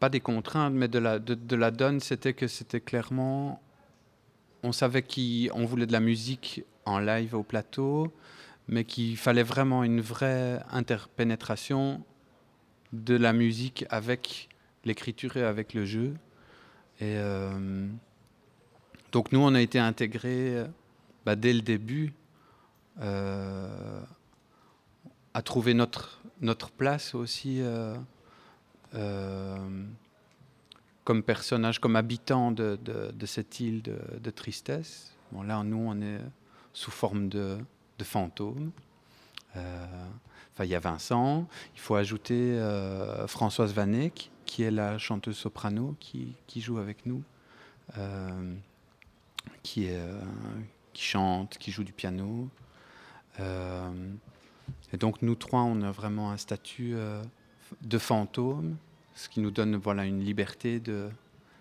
pas 0.00 0.08
des 0.08 0.20
contraintes, 0.20 0.74
mais 0.74 0.88
de 0.88 0.98
la, 0.98 1.70
donne. 1.70 2.00
C'était 2.00 2.34
que 2.34 2.46
c'était 2.46 2.80
clairement, 2.80 3.62
on 4.62 4.72
savait 4.72 5.02
qu'on 5.02 5.64
voulait 5.64 5.86
de 5.86 5.92
la 5.92 6.00
musique 6.00 6.64
en 6.84 6.98
live 6.98 7.34
au 7.34 7.42
plateau, 7.42 8.12
mais 8.68 8.84
qu'il 8.84 9.16
fallait 9.16 9.42
vraiment 9.42 9.84
une 9.84 10.00
vraie 10.00 10.60
interpénétration 10.70 12.04
de 12.92 13.14
la 13.14 13.32
musique 13.32 13.84
avec 13.90 14.48
l'écriture 14.84 15.36
et 15.36 15.44
avec 15.44 15.74
le 15.74 15.84
jeu. 15.84 16.14
Et 17.00 17.16
euh, 17.16 17.86
donc 19.12 19.32
nous, 19.32 19.40
on 19.40 19.54
a 19.54 19.60
été 19.60 19.78
intégrés 19.78 20.64
bah, 21.24 21.36
dès 21.36 21.52
le 21.52 21.62
début 21.62 22.12
euh, 23.00 24.02
à 25.34 25.42
trouver 25.42 25.74
notre, 25.74 26.20
notre 26.40 26.70
place 26.70 27.14
aussi 27.14 27.60
euh, 27.60 27.96
euh, 28.94 29.84
comme 31.04 31.22
personnage, 31.22 31.78
comme 31.80 31.96
habitant 31.96 32.52
de, 32.52 32.78
de- 32.82 33.26
cette 33.26 33.60
île 33.60 33.82
de, 33.82 34.30
tristesse. 34.30 35.14
Bon, 35.32 35.42
là, 35.42 35.62
nous, 35.64 35.78
on 35.78 36.00
est 36.00 36.20
sous 36.72 36.90
forme 36.90 37.28
de, 37.28 37.58
fantômes. 38.02 38.72
Euh, 39.56 39.86
Enfin, 40.54 40.64
il 40.64 40.70
y 40.70 40.74
a 40.74 40.80
Vincent. 40.80 41.48
Il 41.74 41.80
faut 41.80 41.94
ajouter 41.94 42.60
Françoise 43.26 43.72
Vanek, 43.72 44.30
qui 44.44 44.62
est 44.64 44.70
la 44.70 44.98
chanteuse 44.98 45.38
soprano 45.38 45.96
qui, 45.98 46.34
qui 46.46 46.60
joue 46.60 46.76
avec 46.76 47.06
nous, 47.06 47.22
qui, 49.62 49.88
qui 50.92 51.02
chante, 51.02 51.56
qui 51.56 51.70
joue 51.72 51.84
du 51.84 51.94
piano. 51.94 52.50
Et 54.92 54.96
donc 54.96 55.22
nous 55.22 55.34
trois, 55.34 55.62
on 55.62 55.82
a 55.82 55.90
vraiment 55.90 56.30
un 56.30 56.36
statut 56.36 56.92
euh, 56.94 57.22
de 57.82 57.98
fantôme, 57.98 58.76
ce 59.14 59.28
qui 59.28 59.40
nous 59.40 59.50
donne 59.50 59.76
voilà 59.76 60.04
une 60.04 60.20
liberté 60.20 60.80
de 60.80 61.08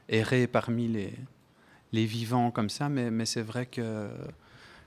errer 0.10 0.48
parmi 0.48 0.88
les, 0.88 1.14
les 1.94 2.06
vivants 2.06 2.52
comme 2.52 2.70
ça. 2.70 2.90
Mais, 2.90 3.12
mais 3.12 3.26
c'est 3.26 3.42
vrai 3.42 3.66
que 3.66 4.10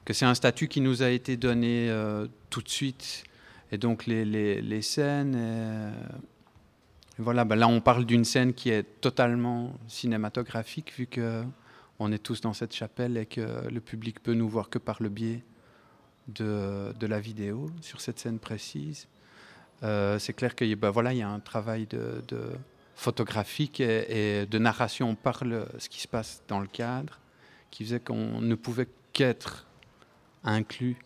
que 0.05 0.13
c'est 0.13 0.27
un 0.27 0.35
statut 0.35 0.69
qui 0.69 0.83
nous 0.83 1.03
a 1.03 1.09
été 1.09 1.37
donné 1.39 1.89
euh, 1.89 2.27
tout 2.51 2.61
de 2.61 2.69
suite. 2.69 3.25
Et 3.73 3.79
donc 3.79 4.05
les, 4.05 4.27
les, 4.27 4.61
les 4.61 4.83
scènes, 4.83 5.35
euh, 5.35 5.93
voilà, 7.19 7.45
ben 7.45 7.57
là 7.57 7.69
on 7.69 7.81
parle 7.81 8.05
d'une 8.05 8.25
scène 8.25 8.53
qui 8.53 8.69
est 8.69 9.01
totalement 9.01 9.73
cinématographique 9.89 10.93
vu 10.97 11.07
que 11.07 11.43
on 11.99 12.13
est 12.13 12.19
tous 12.19 12.41
dans 12.41 12.53
cette 12.53 12.75
chapelle 12.75 13.17
et 13.17 13.25
que 13.25 13.69
le 13.71 13.81
public 13.81 14.23
peut 14.23 14.35
nous 14.35 14.49
voir 14.49 14.69
que 14.69 14.79
par 14.79 15.03
le 15.03 15.09
biais 15.09 15.43
de, 16.29 17.07
la 17.07 17.21
vidéo 17.21 17.71
sur 17.81 18.01
cette 18.01 18.19
scène 18.19 18.39
précise. 18.39 19.07
Euh, 19.83 20.19
c'est 20.19 20.33
clair 20.33 20.55
qu'il 20.55 20.75
ben 20.77 20.91
voilà, 20.91 21.13
il 21.13 21.19
y 21.19 21.23
a 21.23 21.29
un 21.29 21.41
travail 21.41 21.87
de, 21.87 22.23
photographique 22.97 23.81
et, 23.81 24.47
de 24.47 24.59
narration 24.59 25.15
par 25.15 25.45
le, 25.45 25.67
ce 25.79 25.89
qui 25.89 26.01
se 26.01 26.09
passe 26.09 26.43
dans 26.49 26.61
le 26.61 26.69
cadre 26.69 27.19
qui 27.71 27.85
faisait 27.85 27.99
qu'on 27.99 28.41
ne 28.41 28.55
pouvait 28.55 28.87
qu'être 29.13 29.67
inclus 30.45 30.97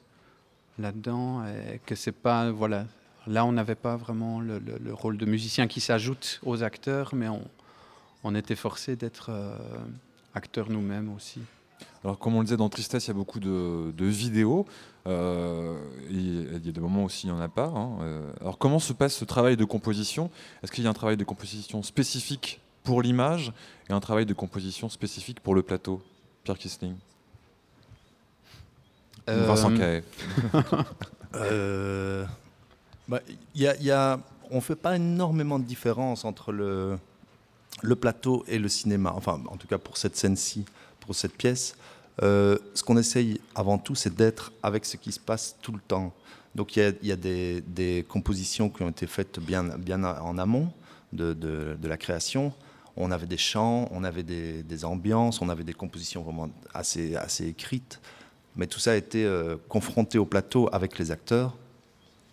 là-dedans 0.79 1.47
et 1.47 1.81
que 1.87 1.95
c'est 1.95 2.13
pas 2.13 2.51
voilà 2.51 2.85
là 3.27 3.47
on 3.47 3.53
n'avait 3.53 3.75
pas 3.75 3.97
vraiment 3.97 4.41
le 4.41 4.93
rôle 4.93 5.17
de 5.17 5.25
musicien 5.25 5.67
qui 5.67 5.81
s'ajoute 5.81 6.41
aux 6.45 6.63
acteurs 6.63 7.15
mais 7.15 7.29
on, 7.29 7.43
on 8.25 8.35
était 8.35 8.57
forcé 8.57 8.97
d'être 8.97 9.31
euh, 9.31 9.57
acteurs 10.35 10.71
nous-mêmes 10.71 11.13
aussi 11.15 11.41
Alors, 12.05 12.19
comme 12.19 12.35
on 12.37 12.39
le 12.41 12.45
disait 12.45 12.57
dans 12.57 12.69
Tristesse, 12.69 13.07
il 13.07 13.09
y 13.09 13.11
a 13.11 13.15
beaucoup 13.15 13.41
de, 13.41 13.93
de 13.97 14.05
vidéos. 14.05 14.67
euh, 15.07 15.77
il 16.11 16.65
y 16.65 16.69
a 16.69 16.73
des 16.73 16.81
moments 16.81 17.05
aussi, 17.05 17.27
il 17.27 17.33
n'y 17.33 17.37
en 17.37 17.41
a 17.41 17.49
pas. 17.49 17.67
hein, 17.75 17.99
euh. 18.03 18.31
alors, 18.41 18.57
comment 18.59 18.79
se 18.79 18.93
passe 18.93 19.15
ce 19.17 19.25
travail 19.25 19.57
de 19.57 19.65
composition? 19.65 20.31
Est-ce 20.63 20.71
qu'il 20.73 20.85
y 20.85 20.87
a 20.87 20.91
un 20.91 20.95
travail 20.95 21.17
de 21.17 21.25
composition 21.25 21.83
spécifique 21.83 22.61
pour 22.85 23.03
l'image 23.03 23.53
et 23.91 23.93
un 23.93 24.01
travail 24.01 24.27
de 24.27 24.33
composition 24.35 24.89
spécifique 24.89 25.41
pour 25.41 25.55
le 25.55 25.63
plateau? 25.63 26.01
Pierre 26.45 26.59
Kissling 26.59 26.95
Euh, 29.29 29.45
Vincent 29.47 29.75
Cahet 29.77 30.05
Euh, 31.35 32.25
bah, 33.07 33.21
il 33.55 33.61
y 33.61 33.67
a- 33.69 33.77
il 33.77 33.83
y 33.85 33.91
a- 33.91 34.19
on 34.51 34.57
ne 34.57 34.61
fait 34.61 34.77
pas 34.77 34.97
énormément 34.97 35.59
de 35.59 35.65
différence 35.65 36.25
entre 36.25 36.53
le, 36.53 36.99
le 37.83 37.97
plateau 37.97 38.45
et 38.49 38.59
le 38.59 38.69
cinéma. 38.69 39.13
Enfin, 39.15 39.39
en 39.51 39.57
tout 39.59 39.67
cas 39.69 39.77
pour 39.77 39.99
cette 39.99 40.17
scène-ci, 40.17 40.65
cette 41.15 41.37
pièce. 41.37 41.77
Euh, 42.23 42.59
ce 42.75 42.83
qu'on 42.83 42.97
essaye 42.97 43.41
avant 43.55 43.79
tout, 43.79 43.95
c'est 43.95 44.15
d'être 44.15 44.53
avec 44.63 44.85
ce 44.85 44.97
qui 44.97 45.13
se 45.13 45.21
passe 45.21 45.57
tout 45.63 45.73
le 45.73 45.81
temps. 45.81 46.13
Donc 46.55 46.77
il 46.77 46.95
y 47.03 47.13
a, 47.13 47.17
des, 47.17 48.05
compositions 48.09 48.69
qui 48.69 48.83
ont 48.83 48.89
été 48.89 49.07
faites 49.07 49.39
bien, 49.39 49.69
en 50.03 50.39
amont 50.39 50.73
de, 51.13 51.77
la 51.83 51.97
création. 51.97 52.53
on 52.97 53.11
avait 53.11 53.27
des 53.27 53.37
chants, 53.37 53.89
on 53.93 54.03
avait 54.03 54.25
des, 54.25 54.85
ambiances, 54.85 55.41
on 55.41 55.49
avait 55.49 55.65
des 55.65 55.75
compositions 55.75 56.23
vraiment 56.23 56.51
assez, 56.75 57.15
assez 57.17 57.47
écrites. 57.47 58.01
Mais 58.57 58.67
tout 58.67 58.81
ça 58.81 58.93
a 58.93 58.97
été 58.97 59.25
euh, 59.25 59.57
confronté 59.69 60.19
au 60.19 60.25
plateau 60.25 60.69
avec 60.73 60.99
les 60.99 61.13
acteurs. 61.13 61.57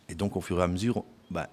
Et 0.09 0.15
donc, 0.15 0.35
au 0.35 0.41
fur 0.41 0.59
et 0.59 0.63
à 0.63 0.67
mesure, 0.67 1.03
bah, 1.29 1.49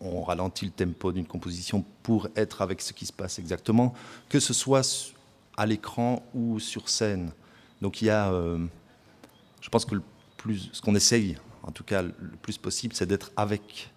on, 0.00 0.22
ralentit 0.22 0.64
le 0.64 0.70
tempo 0.70 1.10
d'une 1.10 1.26
composition 1.26 1.84
pour 2.02 2.28
être 2.36 2.62
avec 2.62 2.80
ce 2.80 2.92
qui 2.92 3.06
se 3.06 3.12
passe 3.12 3.38
exactement, 3.38 3.94
que 4.28 4.38
ce 4.38 4.52
soit 4.52 5.14
à 5.56 5.66
l'écran 5.66 6.24
ou 6.34 6.58
sur 6.60 6.88
scène. 6.88 7.32
Donc, 7.80 8.02
il 8.02 8.06
y 8.06 8.10
a, 8.10 8.32
euh, 8.32 8.58
je 9.60 9.68
pense 9.68 9.84
que 9.84 9.94
le 9.94 10.02
plus, 10.36 10.70
ce 10.72 10.80
qu'on 10.80 10.94
essaye, 10.94 11.36
en 11.62 11.72
tout 11.72 11.84
cas 11.84 12.02
le 12.02 12.12
plus 12.40 12.58
possible, 12.58 12.94
c'est 12.94 13.06
d'être 13.06 13.32
avec 13.36 13.90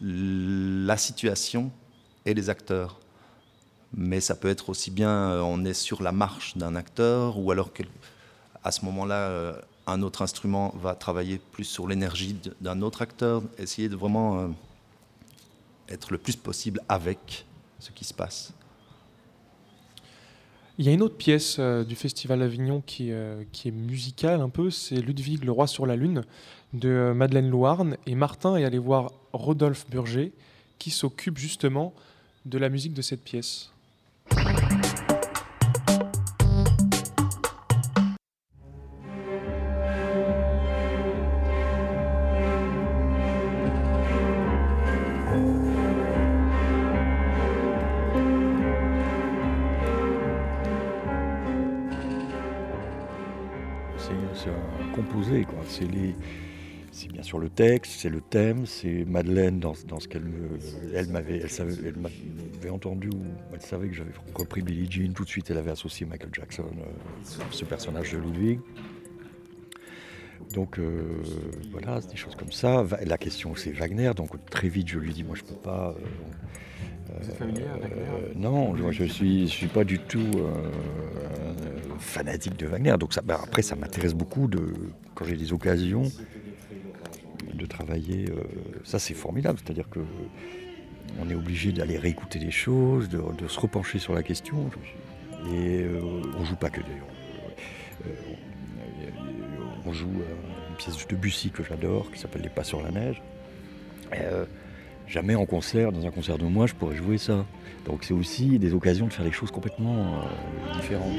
la 0.00 0.96
situation 0.96 1.70
et 2.24 2.34
les 2.34 2.50
acteurs 2.50 2.98
mais 3.92 4.20
ça 4.20 4.34
peut 4.34 4.48
être 4.48 4.68
aussi 4.68 4.90
bien 4.90 5.10
euh, 5.10 5.40
on 5.40 5.64
est 5.64 5.74
sur 5.74 6.02
la 6.02 6.12
marche 6.12 6.56
d'un 6.56 6.74
acteur 6.76 7.38
ou 7.38 7.50
alors 7.50 7.70
à 8.62 8.70
ce 8.72 8.84
moment-là 8.84 9.14
euh, 9.14 9.60
un 9.86 10.02
autre 10.02 10.22
instrument 10.22 10.74
va 10.76 10.94
travailler 10.94 11.38
plus 11.38 11.64
sur 11.64 11.86
l'énergie 11.86 12.36
d'un 12.60 12.82
autre 12.82 13.02
acteur, 13.02 13.42
essayer 13.56 13.88
de 13.88 13.94
vraiment 13.94 14.52
être 15.88 16.10
le 16.10 16.18
plus 16.18 16.34
possible 16.34 16.80
avec 16.88 17.46
ce 17.78 17.92
qui 17.92 18.04
se 18.04 18.12
passe. 18.12 18.52
Il 20.78 20.84
y 20.84 20.88
a 20.88 20.92
une 20.92 21.02
autre 21.02 21.16
pièce 21.16 21.58
du 21.58 21.94
Festival 21.94 22.40
d'Avignon 22.40 22.82
qui, 22.84 23.10
qui, 23.52 23.68
est 23.68 23.72
musicale 23.72 24.40
un 24.42 24.50
peu, 24.50 24.70
c'est 24.70 24.96
Ludwig 24.96 25.42
le 25.44 25.52
roi 25.52 25.66
sur 25.66 25.86
la 25.86 25.96
lune 25.96 26.22
de 26.74 27.12
Madeleine 27.14 27.48
Louarn 27.48 27.96
et 28.06 28.14
Martin 28.14 28.56
est 28.56 28.64
allé 28.64 28.78
voir 28.78 29.12
Rodolphe 29.32 29.86
Burger 29.90 30.32
qui 30.78 30.90
s'occupe 30.90 31.38
justement 31.38 31.94
de 32.44 32.58
la 32.58 32.68
musique 32.68 32.92
de 32.92 33.02
cette 33.02 33.22
pièce. 33.22 33.70
Le 57.46 57.50
texte, 57.50 57.92
c'est 57.98 58.08
le 58.08 58.20
thème, 58.20 58.66
c'est 58.66 59.04
Madeleine 59.04 59.60
dans, 59.60 59.74
ce 59.74 60.08
qu'elle 60.08 60.24
me, 60.24 60.58
elle 60.92 61.08
m'avait, 61.08 61.38
elle, 61.38 61.50
savait, 61.50 61.74
elle 61.86 61.96
m'avait 61.96 62.70
entendu, 62.70 63.08
elle 63.52 63.60
savait 63.60 63.88
que 63.88 63.94
j'avais 63.94 64.10
repris 64.34 64.62
Billie 64.62 64.90
Jean. 64.90 65.12
Tout 65.12 65.22
de 65.24 65.28
suite, 65.28 65.48
elle 65.50 65.58
avait 65.58 65.70
associé 65.70 66.06
Michael 66.06 66.30
Jackson, 66.32 66.64
euh, 66.64 67.44
ce 67.52 67.64
personnage 67.64 68.12
de 68.12 68.18
Ludwig. 68.18 68.58
Donc 70.54 70.78
euh, 70.78 71.02
voilà, 71.70 72.00
des 72.00 72.16
choses 72.16 72.34
comme 72.34 72.50
ça. 72.50 72.84
La 73.04 73.18
question 73.18 73.54
c'est 73.54 73.70
Wagner, 73.70 74.10
donc 74.16 74.30
très 74.50 74.68
vite 74.68 74.88
je 74.88 74.98
lui 74.98 75.12
dis 75.12 75.22
moi 75.22 75.36
je 75.36 75.42
peux 75.42 75.60
pas. 75.60 75.94
Euh, 75.96 77.18
Vous 77.20 77.30
êtes 77.30 77.36
familier 77.36 77.64
avec 77.72 77.92
Wagner? 77.94 78.34
Non, 78.36 78.74
je 78.90 79.04
suis, 79.04 79.46
je 79.46 79.52
suis 79.52 79.68
pas 79.68 79.84
du 79.84 80.00
tout 80.00 80.30
fanatique 81.98 82.56
de 82.56 82.66
Wagner. 82.66 82.96
Donc 82.98 83.12
ça, 83.12 83.22
bah, 83.22 83.40
après 83.42 83.62
ça 83.62 83.76
m'intéresse 83.76 84.14
beaucoup 84.14 84.48
de 84.48 84.74
quand 85.14 85.24
j'ai 85.24 85.36
des 85.36 85.52
occasions 85.52 86.04
de 87.56 87.66
travailler. 87.66 88.26
Euh, 88.30 88.42
ça, 88.84 88.98
c'est 88.98 89.14
formidable. 89.14 89.58
C'est-à-dire 89.62 89.88
que 89.88 90.00
on 91.20 91.30
est 91.30 91.34
obligé 91.34 91.72
d'aller 91.72 91.98
réécouter 91.98 92.38
des 92.38 92.50
choses, 92.50 93.08
de, 93.08 93.48
se 93.48 93.60
repencher 93.60 93.98
sur 93.98 94.12
la 94.12 94.22
question. 94.22 94.70
Et 95.52 95.82
euh, 95.82 96.00
on 96.38 96.44
joue 96.44 96.56
pas 96.56 96.70
que 96.70 96.80
d'ailleurs. 96.80 97.06
Euh, 98.06 98.10
on 99.86 99.92
joue 99.92 100.10
une 100.70 100.76
pièce 100.76 101.06
de 101.06 101.16
Bussy 101.16 101.50
que 101.50 101.62
j'adore, 101.62 102.10
qui 102.10 102.18
s'appelle 102.18 102.42
Les 102.42 102.48
Pas 102.48 102.64
sur 102.64 102.82
la 102.82 102.90
neige. 102.90 103.22
jamais 105.06 105.36
en 105.36 105.46
concert, 105.46 105.92
dans 105.92 106.04
un 106.06 106.10
concert 106.10 106.38
de 106.38 106.44
moi, 106.44 106.66
je 106.66 106.74
pourrais 106.74 106.96
jouer 106.96 107.18
ça. 107.18 107.46
Donc 107.84 108.02
c'est 108.02 108.14
aussi 108.14 108.58
des 108.58 108.74
occasions 108.74 109.06
de 109.06 109.12
faire 109.12 109.24
des 109.24 109.32
choses 109.32 109.52
complètement 109.52 110.24
différentes. 110.74 111.14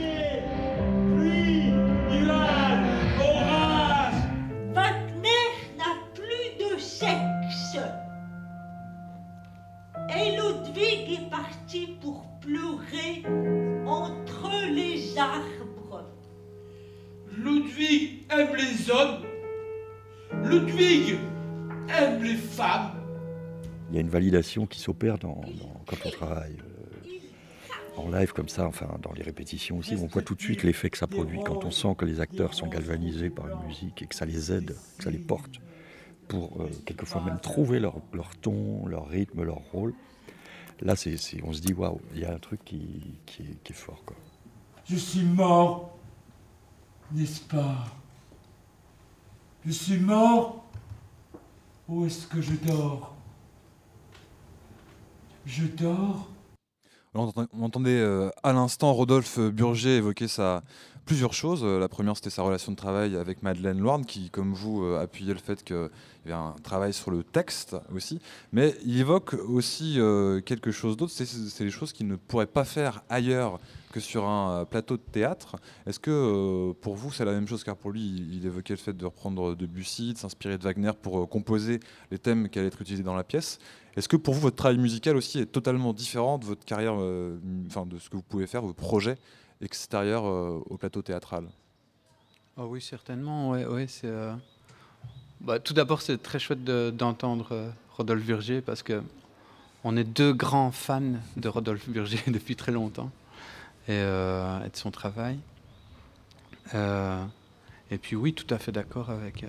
Une 24.08 24.14
validation 24.14 24.66
qui 24.66 24.80
s'opère 24.80 25.18
dans, 25.18 25.42
quand 25.86 25.98
on 26.06 26.10
travaille 26.10 26.56
euh, 26.58 27.98
en 27.98 28.10
live 28.10 28.32
comme 28.32 28.48
ça, 28.48 28.66
enfin 28.66 28.88
dans 29.02 29.12
les 29.12 29.22
répétitions 29.22 29.78
aussi. 29.80 29.96
On 29.96 30.08
voit 30.08 30.22
tout 30.22 30.36
de 30.36 30.42
suite 30.42 30.64
l'effet 30.64 30.90
que 30.90 30.98
ça 30.98 31.08
produit 31.08 31.40
quand 31.46 31.66
on 31.66 31.72
sent 31.72 31.94
que 31.98 32.06
les 32.06 32.22
acteurs 32.22 32.54
sont 32.54 32.68
galvanisés 32.68 33.30
par 33.30 33.48
une 33.50 33.68
musique 33.68 34.02
et 34.02 34.06
que 34.06 34.16
ça 34.16 34.26
les 34.26 34.52
aide, 34.54 34.76
que 34.98 35.04
ça 35.04 35.12
les 35.12 35.20
porte 35.20 35.60
pour 36.30 36.62
euh, 36.62 36.70
quelquefois 36.86 37.22
même 37.22 37.40
trouver 37.40 37.80
leur, 37.80 37.96
ton, 38.42 38.86
leur 38.88 39.08
rythme, 39.10 39.44
leur 39.44 39.62
rôle. 39.74 39.94
Là, 40.82 40.94
on 40.94 41.54
se 41.54 41.62
dit, 41.62 41.74
waouh, 41.74 42.00
il 42.14 42.22
y 42.22 42.26
a 42.26 42.34
un 42.34 42.40
truc 42.40 42.64
qui, 42.64 43.20
qui, 43.26 43.42
est, 43.42 43.64
qui 43.64 43.74
est 43.74 43.76
fort. 43.76 44.02
Quoi. 44.06 44.16
Je 44.86 44.96
suis 44.96 45.24
mort 45.24 45.98
n'est-ce 47.12 47.42
pas? 47.42 47.86
Je 49.66 49.72
suis 49.72 49.98
mort 49.98 50.64
Où 51.88 52.06
est-ce 52.06 52.28
que 52.28 52.42
je 52.42 52.54
dors? 52.54 53.17
Je 55.48 55.66
dors 55.66 56.28
on 57.18 57.64
entendait 57.64 58.00
euh, 58.00 58.30
à 58.44 58.54
l'instant 58.54 58.94
Rodolphe 58.94 59.40
Burger 59.40 59.98
évoquer 59.98 60.28
plusieurs 61.06 61.34
choses. 61.34 61.62
Euh, 61.64 61.80
la 61.80 61.88
première, 61.88 62.16
c'était 62.16 62.30
sa 62.30 62.44
relation 62.44 62.72
de 62.72 62.78
travail 62.78 63.16
avec 63.16 63.42
Madeleine 63.42 63.80
Loirne, 63.80 64.06
qui, 64.06 64.30
comme 64.30 64.54
vous, 64.54 64.84
euh, 64.84 65.02
appuyait 65.02 65.34
le 65.34 65.40
fait 65.40 65.64
qu'il 65.64 65.90
y 66.26 66.32
avait 66.32 66.34
un 66.34 66.56
travail 66.64 66.94
sur 66.94 67.10
le 67.10 67.24
texte 67.24 67.76
aussi. 67.96 68.20
Mais 68.52 68.76
il 68.86 69.00
évoque 69.00 69.34
aussi 69.34 70.00
quelque 70.46 70.72
chose 70.72 70.98
d'autre, 70.98 71.12
c'est 71.12 71.64
les 71.64 71.72
choses 71.72 71.94
qu'il 71.94 72.08
ne 72.08 72.16
pourrait 72.16 72.46
pas 72.46 72.66
faire 72.66 73.02
ailleurs 73.10 73.60
sur 74.00 74.28
un 74.28 74.66
plateau 74.66 74.98
de 74.98 75.02
théâtre. 75.02 75.56
Est-ce 75.86 76.00
que 76.00 76.72
pour 76.82 76.96
vous, 76.96 77.12
c'est 77.12 77.26
la 77.26 77.34
même 77.34 77.48
chose? 77.48 77.64
Car 77.64 77.76
pour 77.76 77.92
lui, 77.92 78.02
il, 78.02 78.46
évoquait 78.46 78.74
le 78.74 78.80
fait 78.80 78.94
de 78.94 79.06
reprendre 79.06 79.56
Debussy, 79.56 80.14
de 80.14 80.18
s'inspirer 80.18 80.58
de 80.58 80.64
Wagner 80.64 80.92
pour 81.02 81.30
composer 81.30 81.80
les 82.12 82.20
thèmes 82.20 82.50
qui 82.50 82.60
allaient 82.60 82.68
être 82.68 82.82
utilisés 82.82 83.04
dans 83.04 83.16
la 83.16 83.24
pièce. 83.24 83.60
Est-ce 83.98 84.08
que 84.08 84.16
pour 84.16 84.36
vous, 84.36 84.42
votre 84.42 84.56
travail 84.56 84.78
musical 84.78 85.18
aussi 85.18 85.40
est 85.40 85.48
totalement 85.48 85.92
différent 85.92 86.38
de 86.38 86.46
votre 86.46 86.64
carrière, 86.64 86.94
euh, 87.00 87.40
enfin 87.66 87.88
de 87.88 87.98
ce 87.98 88.12
que 88.12 88.16
vous 88.16 88.22
pouvez 88.22 88.46
faire, 88.46 88.62
vos 88.62 88.74
projets 88.74 89.18
extérieurs 89.60 90.28
euh, 90.28 90.62
au 90.70 90.78
plateau 90.78 91.02
théâtral? 91.02 91.46
Oh 92.58 92.68
Oui, 92.70 92.80
certainement. 92.80 93.50
Ouais, 93.50 93.88
c'est, 93.88 94.06
euh, 94.06 94.36
bah, 95.42 95.58
tout 95.58 95.74
d'abord, 95.74 96.04
c'est 96.04 96.22
très 96.22 96.38
chouette 96.38 96.64
d'entendre 96.64 97.72
Rodolphe 97.98 98.24
Burger 98.24 98.62
parce 98.62 98.84
que 98.84 99.02
on 99.84 99.98
est 99.98 100.04
deux 100.04 100.34
grands 100.34 100.72
fans 100.72 101.14
de 101.36 101.50
Rodolphe 101.50 101.90
Burger 101.90 102.20
depuis 102.28 102.56
très 102.56 102.72
longtemps 102.72 103.10
et, 103.88 103.94
de 103.94 104.76
son 104.76 104.92
travail. 104.92 105.40
et 106.74 107.98
puis 108.02 108.16
oui, 108.16 108.34
tout 108.34 108.52
à 108.54 108.58
fait 108.58 108.72
d'accord 108.72 109.10
avec 109.10 109.46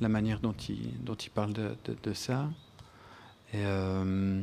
la 0.00 0.08
manière 0.08 0.40
dont 0.40 0.54
il, 0.68 1.02
dont 1.04 1.14
il 1.14 1.30
parle 1.30 1.52
de, 1.52 1.76
de 2.02 2.12
ça. 2.12 2.48
Euh, 3.54 4.40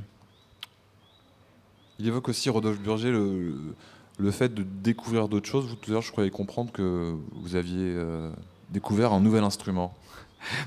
il 2.00 2.08
évoque 2.08 2.30
aussi, 2.30 2.50
Rodolphe 2.50 2.80
Burger, 2.80 3.12
le, 3.12 3.76
le 4.18 4.32
fait 4.32 4.54
de 4.54 4.64
découvrir 4.64 5.28
d'autres 5.28 5.50
choses. 5.50 5.68
Vous, 5.68 5.76
tout 5.76 5.92
à 5.92 5.94
l'heure, 5.94 6.02
je 6.02 6.12
croyais 6.12 6.30
comprendre 6.30 6.72
que 6.72 7.16
vous 7.34 7.56
aviez 7.56 7.94
euh, 7.96 8.32
découvert 8.70 9.14
un 9.14 9.22
nouvel 9.22 9.44
instrument. 9.44 9.94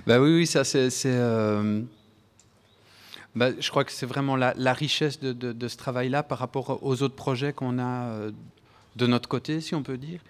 Bah 0.07 0.21
oui, 0.21 0.35
oui, 0.35 0.47
ça 0.47 0.65
c'est. 0.65 0.91
Euh, 3.37 3.39
bah, 3.39 3.51
je 3.59 3.71
crois 3.71 3.85
que 3.85 3.93
c'est 3.93 4.07
vraiment 4.07 4.37
la, 4.37 4.73
richesse 4.73 5.21
de, 5.21 5.69
ce 5.69 5.77
travail-là 5.77 6.23
par 6.23 6.39
rapport 6.39 6.83
aux 6.83 7.03
autres 7.03 7.17
projets 7.17 7.53
qu'on 7.53 7.79
a 7.79 8.31
de 8.97 9.07
notre 9.07 9.29
côté, 9.29 9.61
si 9.61 9.75
on 9.75 9.83
peut 9.83 9.99
dire. 9.99 10.21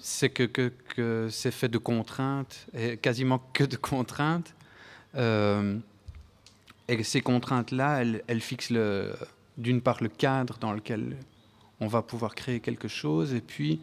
c'est 0.00 0.30
que, 0.30 1.28
c'est 1.30 1.50
fait 1.50 1.68
de 1.68 1.78
contraintes, 1.78 2.66
et 2.74 2.96
quasiment 2.96 3.40
que 3.52 3.64
de 3.64 3.76
contraintes. 3.76 4.54
Et 6.88 7.02
ces 7.04 7.20
contraintes-là, 7.20 8.02
elles, 8.26 8.40
fixent 8.40 8.72
d'une 9.56 9.80
part 9.80 10.02
le 10.02 10.08
cadre 10.08 10.58
dans 10.58 10.72
lequel 10.72 11.16
on 11.80 11.86
va 11.86 12.02
pouvoir 12.02 12.34
créer 12.34 12.60
quelque 12.60 12.88
chose, 12.88 13.34
et 13.34 13.40
puis 13.40 13.80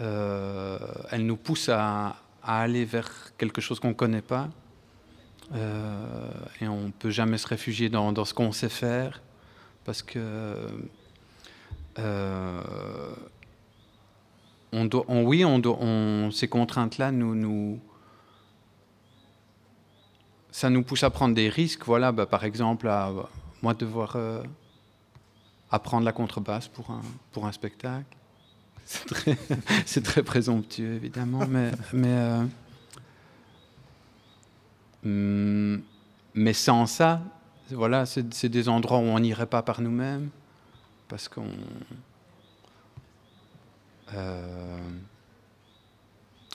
euh, 0.00 0.78
elles 1.10 1.26
nous 1.26 1.36
poussent 1.36 1.68
à, 1.68 2.16
aller 2.42 2.84
vers 2.84 3.10
quelque 3.38 3.60
chose 3.60 3.78
qu'on 3.78 3.88
ne 3.88 3.94
connaît 3.94 4.22
pas. 4.22 4.48
Euh, 5.54 6.30
et 6.60 6.68
on 6.68 6.86
ne 6.86 6.90
peut 6.90 7.10
jamais 7.10 7.38
se 7.38 7.46
réfugier 7.46 7.88
dans, 7.88 8.24
ce 8.24 8.34
qu'on 8.34 8.52
sait 8.52 8.68
faire. 8.68 9.22
parce 9.84 10.02
que 10.02 10.56
euh, 11.98 12.62
on 14.72 14.86
doit, 14.86 15.04
oui, 15.08 15.44
ces 16.32 16.48
contraintes-là 16.48 17.12
nous, 17.12 17.34
nous, 17.34 17.78
ça 20.50 20.70
nous 20.70 20.82
pousse 20.82 21.02
à 21.02 21.10
prendre 21.10 21.34
des 21.34 21.48
risques. 21.48 21.84
Voilà, 21.84 22.12
bah, 22.12 22.26
par 22.26 22.44
exemple, 22.44 22.90
moi 23.62 23.74
devoir 23.74 24.16
euh, 24.16 24.42
apprendre 25.70 26.04
la 26.04 26.12
contrebasse 26.12 26.68
pour 26.68 26.90
un, 27.44 27.52
spectacle. 27.52 28.16
C'est 29.86 30.02
très, 30.02 30.22
présomptueux, 30.22 30.94
évidemment, 30.94 31.46
mais, 31.46 31.70
hmm, 35.04 35.78
mais 36.34 36.52
sans 36.52 36.86
ça, 36.86 37.22
voilà, 37.70 38.06
c'est, 38.06 38.48
des 38.48 38.68
endroits 38.68 38.98
où 38.98 39.02
on 39.02 39.18
n'irait 39.18 39.46
pas 39.46 39.62
par 39.62 39.80
nous-mêmes, 39.80 40.30
parce 41.08 41.28
qu'on. 41.28 41.46
Euh, 44.14 44.78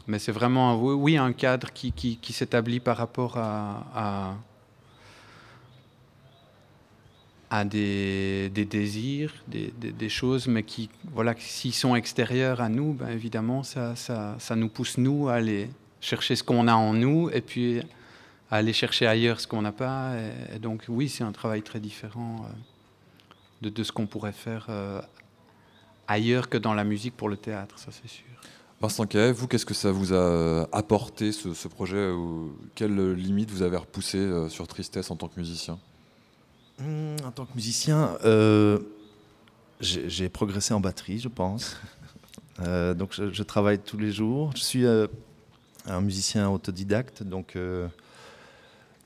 mais 0.07 0.19
c'est 0.19 0.31
vraiment, 0.31 0.79
oui, 0.81 1.17
un 1.17 1.33
cadre 1.33 1.71
qui, 1.73 1.91
qui, 1.91 2.33
s'établit 2.33 2.79
par 2.79 2.97
rapport 2.97 3.38
à, 3.38 3.86
à, 3.93 4.36
à 7.49 7.65
des, 7.65 8.49
des, 8.49 8.65
désirs, 8.65 9.33
des, 9.47 9.73
des, 9.77 9.91
des, 9.91 10.10
choses, 10.10 10.47
mais 10.47 10.63
qui, 10.63 10.89
voilà, 11.12 11.33
s'ils 11.38 11.73
sont 11.73 11.95
extérieurs 11.95 12.62
à 12.62 12.69
nous, 12.69 12.93
ben 12.93 13.10
évidemment, 13.10 13.63
ça, 13.63 13.95
ça, 13.95 14.36
ça, 14.39 14.55
nous 14.55 14.69
pousse, 14.69 14.97
nous, 14.97 15.27
à 15.27 15.33
aller 15.33 15.69
chercher 15.99 16.36
ce 16.36 16.43
qu'on 16.43 16.67
a 16.67 16.75
en 16.75 16.93
nous 16.93 17.29
et 17.31 17.41
puis 17.41 17.81
à 18.49 18.57
aller 18.57 18.73
chercher 18.73 19.07
ailleurs 19.07 19.39
ce 19.39 19.47
qu'on 19.47 19.62
n'a 19.62 19.71
pas. 19.71 20.15
Et, 20.15 20.55
et, 20.55 20.60
donc, 20.60 20.86
oui, 20.88 21.10
c'est 21.10 21.23
un 21.23 21.31
travail 21.31 21.62
très 21.62 21.79
différent 21.79 22.45
euh, 22.45 22.53
de, 23.62 23.69
de, 23.69 23.83
ce 23.83 23.91
qu'on 23.91 24.07
pourrait 24.07 24.31
faire 24.33 24.67
euh, 24.69 25.01
ailleurs 26.07 26.49
que 26.49 26.57
dans 26.57 26.73
la 26.73 26.83
musique 26.83 27.15
pour 27.15 27.29
le 27.29 27.38
théâtre, 27.38 27.77
ça 27.77 27.91
c'est 27.91 28.10
sûr. 28.10 28.25
Vincent 28.79 29.07
Cahet, 29.07 29.31
vous, 29.31 29.47
qu'est-ce 29.47 29.65
que 29.65 29.73
ça 29.73 29.91
vous 29.91 30.13
a 30.13 30.67
apporté 30.71 31.31
ce, 31.31 31.53
ce 31.55 31.67
projet 31.67 32.12
ou 32.12 32.55
Quelles 32.75 33.13
limites 33.13 33.49
vous 33.49 33.63
avez 33.63 33.77
repoussées 33.77 34.19
euh, 34.19 34.49
sur 34.49 34.67
Tristesse 34.67 35.10
en 35.10 35.15
tant 35.15 35.27
que 35.27 35.39
musicien? 35.39 35.79
Mmh, 36.79 37.15
En 37.25 37.31
tant 37.31 37.45
que 37.45 37.55
musicien, 37.55 38.17
euh, 38.23 38.77
j'ai 39.79 40.29
progressé 40.29 40.75
en 40.75 40.79
batterie, 40.79 41.19
je 41.19 41.27
pense. 41.27 41.77
euh, 42.60 42.93
donc 42.93 43.13
je, 43.13 43.31
je, 43.31 43.43
travaille 43.43 43.79
tous 43.79 43.97
les 43.97 44.12
jours. 44.12 44.51
Je 44.55 44.62
suis 44.62 44.86
euh, 44.86 45.07
un 45.88 46.01
musicien 46.01 46.47
autodidacte, 46.47 47.23
donc 47.23 47.55
euh, 47.55 47.88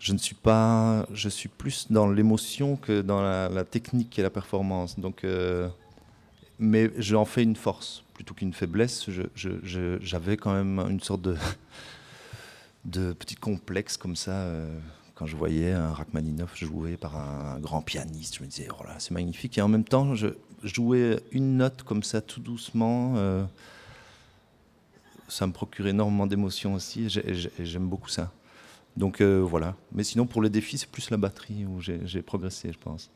je 0.02 0.14
ne 0.14 0.18
suis 0.18 0.36
pas, 0.36 1.06
je 1.14 1.30
suis 1.30 1.48
plus 1.48 1.92
dans 1.92 2.10
l'émotion 2.10 2.76
que 2.76 3.02
dans 3.02 3.22
la, 3.22 3.64
technique 3.64 4.18
et 4.18 4.24
la 4.24 4.32
performance. 4.32 5.00
Donc, 5.00 5.24
euh, 5.24 5.70
mais 6.58 6.90
j'en 6.98 7.24
fais 7.24 7.44
une 7.44 7.56
force 7.56 8.04
plutôt 8.16 8.34
qu'une 8.34 8.52
faiblesse, 8.52 9.08
j'avais 9.36 10.38
quand 10.38 10.54
même 10.54 10.80
une 10.90 11.00
sorte 11.00 11.22
de, 11.22 11.38
de 12.86 13.14
petit 13.14 13.36
complexe 13.36 13.96
comme 13.96 14.16
ça. 14.16 14.32
Euh, 14.32 14.76
quand 15.14 15.28
je 15.28 15.36
voyais 15.36 15.72
un 15.72 15.94
Rachmaninoff 15.94 16.58
joué 16.58 16.98
par 16.98 17.16
un, 17.16 17.60
grand 17.60 17.84
pianiste, 17.84 18.38
je 18.38 18.42
me 18.42 18.48
disais, 18.48 18.70
oh 18.72 18.84
là, 18.84 18.96
c'est 18.98 19.12
magnifique. 19.12 19.60
Et 19.60 19.62
en 19.62 19.68
même 19.68 19.84
temps, 19.84 20.16
je 20.16 20.30
jouais 20.64 21.20
une 21.32 21.58
note 21.58 21.84
comme 21.84 22.02
ça, 22.02 22.22
tout 22.22 22.40
doucement. 22.40 23.14
Euh, 23.18 23.46
ça 25.28 25.46
me 25.46 25.54
procure 25.54 25.86
énormément 25.86 26.26
d'émotions 26.26 26.74
aussi, 26.74 27.08
j'aime 27.60 27.88
beaucoup 27.88 28.10
ça. 28.10 28.32
Donc 28.98 29.22
euh, 29.22 29.40
voilà. 29.40 29.76
Mais 29.92 30.04
sinon, 30.04 30.26
pour 30.26 30.42
le 30.42 30.50
défi, 30.50 30.78
c'est 30.78 30.90
plus 30.90 31.10
la 31.10 31.18
batterie 31.18 31.66
où 31.66 31.80
j'ai 31.80 32.22
progressé, 32.22 32.72
je 32.72 32.78
pense. 32.78 33.10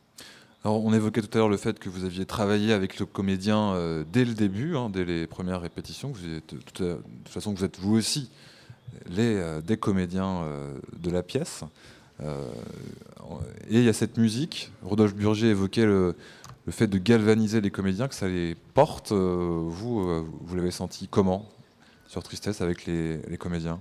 Alors, 0.65 0.83
on 0.83 0.93
évoquait 0.93 1.21
tout 1.21 1.29
à 1.33 1.37
l'heure 1.37 1.49
le 1.49 1.57
fait 1.57 1.77
que 1.77 1.89
vous 1.89 2.05
aviez 2.05 2.25
travaillé 2.25 2.73
avec 2.73 2.97
le 2.99 3.05
comédien 3.05 3.73
euh, 3.73 4.03
dès 4.11 4.25
le 4.25 4.33
début, 4.33 4.75
hein, 4.75 4.89
dès 4.89 5.05
les 5.05 5.27
premières 5.27 5.61
répétitions. 5.61 6.11
Êtes, 6.25 6.55
de 6.55 6.59
toute 6.59 7.29
façon, 7.29 7.53
vous 7.53 7.63
êtes 7.63 7.77
vous 7.79 7.95
aussi 7.95 8.31
les, 9.07 9.35
euh, 9.35 9.61
des 9.61 9.77
comédiens 9.77 10.41
euh, 10.41 10.75
de 10.97 11.11
la 11.11 11.21
pièce. 11.21 11.63
Euh, 12.21 12.49
et 13.69 13.77
il 13.77 13.83
y 13.83 13.89
a 13.89 13.93
cette 13.93 14.17
musique. 14.17 14.71
Rodolphe 14.81 15.13
Burger 15.13 15.49
évoquait 15.49 15.85
le, 15.85 16.15
fait 16.69 16.87
de 16.87 16.97
galvaniser 16.97 17.61
les 17.61 17.69
comédiens, 17.69 18.07
que 18.07 18.15
ça 18.15 18.27
les 18.27 18.55
porte. 18.73 19.11
Euh, 19.11 19.61
vous, 19.67 20.25
vous 20.25 20.55
l'avez 20.55 20.71
senti 20.71 21.07
comment 21.07 21.47
sur 22.07 22.23
Tristesse 22.23 22.61
avec 22.61 22.87
les, 22.87 23.17
les 23.17 23.37
comédiens? 23.37 23.79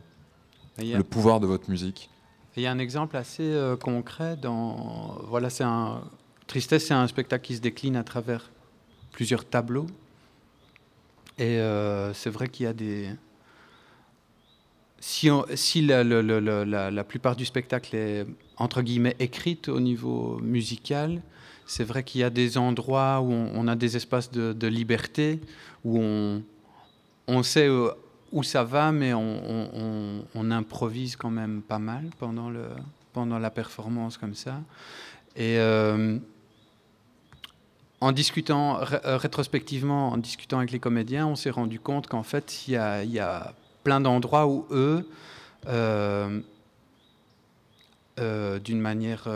Le 0.79 1.03
pouvoir 1.03 1.41
de 1.41 1.47
votre 1.47 1.71
musique 1.71 2.11
il 2.57 2.63
y 2.63 2.67
a 2.69 2.71
un 2.71 2.79
exemple 2.79 3.17
assez 3.17 3.53
concret 3.81 4.37
dans. 4.37 5.19
Voilà, 5.27 5.51
c'est 5.51 5.65
un 5.65 6.03
Tristesse, 6.47 6.87
c'est 6.87 6.95
un 6.95 7.07
spectacle 7.07 7.45
qui 7.45 7.57
se 7.57 7.61
décline 7.61 7.97
à 7.97 8.05
travers 8.05 8.51
plusieurs 9.13 9.45
tableaux. 9.45 9.87
Et 11.39 11.59
euh, 11.59 12.13
c'est 12.13 12.31
vrai 12.31 12.49
qu'il 12.49 12.65
y 12.65 12.67
a 12.69 12.73
des. 12.73 13.09
Si, 15.01 15.31
on, 15.31 15.45
si 15.55 15.83
la, 15.83 16.05
la, 16.05 16.23
la, 16.23 16.91
la, 16.91 17.05
plupart 17.05 17.37
du 17.37 17.45
spectacle 17.45 17.95
est 17.95 18.27
entre 18.57 18.81
guillemets 18.81 19.17
écrite 19.19 19.69
au 19.69 19.81
niveau 19.81 20.39
musical, 20.41 21.21
c'est 21.67 21.85
vrai 21.85 22.05
qu'il 22.05 22.23
y 22.23 22.25
a 22.25 22.31
des 22.31 22.57
endroits 22.57 23.21
où 23.21 23.31
on, 23.31 23.51
on 23.55 23.69
a 23.69 23.77
des 23.77 23.97
espaces 23.97 24.31
de, 24.31 24.55
de, 24.55 24.67
liberté, 24.67 25.41
où 25.85 25.99
on, 25.99 26.43
on 27.27 27.43
sait 27.43 27.69
où 28.35 28.43
ça 28.43 28.65
va, 28.65 28.93
mais 28.93 29.15
on, 29.15 30.51
improvise 30.51 31.17
quand 31.17 31.31
même 31.31 31.63
pas 31.63 31.79
mal 31.79 32.11
pendant, 32.19 32.51
le, 32.51 32.67
pendant 33.13 33.39
la 33.39 33.51
performance 33.51 34.19
comme 34.19 34.35
ça. 34.35 34.61
Et 35.37 35.57
euh, 35.59 36.19
en 38.01 38.13
discutant 38.13 38.81
euh, 38.81 39.17
rétrospectivement, 39.17 40.09
en 40.09 40.19
discutant 40.19 40.59
avec 40.59 40.73
les 40.73 40.81
comédiens, 40.81 41.29
on 41.29 41.37
s'est 41.37 41.51
rendu 41.51 41.79
compte 41.79 42.09
qu'en 42.09 42.25
fait, 42.25 42.67
il 42.67 42.75
y, 42.75 42.77
a 42.77 43.55
plein 43.85 44.01
d'endroits 44.01 44.49
où 44.49 44.67
eux, 44.73 45.09
euh, 45.69 46.41
d'une 48.19 48.81
manière 48.81 49.29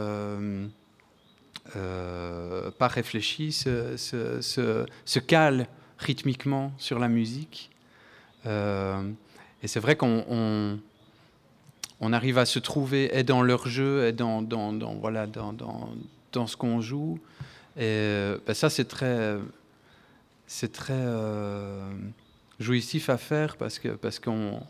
pas 1.73 2.89
réfléchie, 2.89 3.53
se, 3.53 5.19
calent 5.21 5.69
rythmiquement 5.99 6.73
sur 6.79 6.99
la 6.99 7.09
musique. 7.09 7.71
Euh, 8.47 9.03
et 9.63 9.69
c'est 9.69 9.81
vrai 9.81 9.97
qu'on 9.97 10.25
on, 10.29 10.79
on, 12.01 12.13
arrive 12.13 12.39
à 12.39 12.47
se 12.47 12.59
trouver 12.59 13.17
et 13.17 13.25
dans 13.25 13.43
leur 13.43 13.67
jeu 13.69 14.07
et 14.07 14.13
dans, 14.13 14.43
voilà, 15.01 15.27
dans, 15.27 15.53
dans, 16.33 16.47
ce 16.47 16.57
qu'on 16.57 16.81
joue. 16.81 17.19
Et 17.77 18.35
ben 18.47 18.55
ça, 18.55 18.71
c'est 18.71 18.87
très, 18.87 19.37
c'est 20.47 20.73
très 20.73 20.95
euh, 20.95 21.91
jouissif 22.61 23.11
à 23.11 23.19
faire 23.19 23.57
parce 23.57 23.79
que 23.79 23.89
parce 23.89 24.19
qu'on 24.19 24.61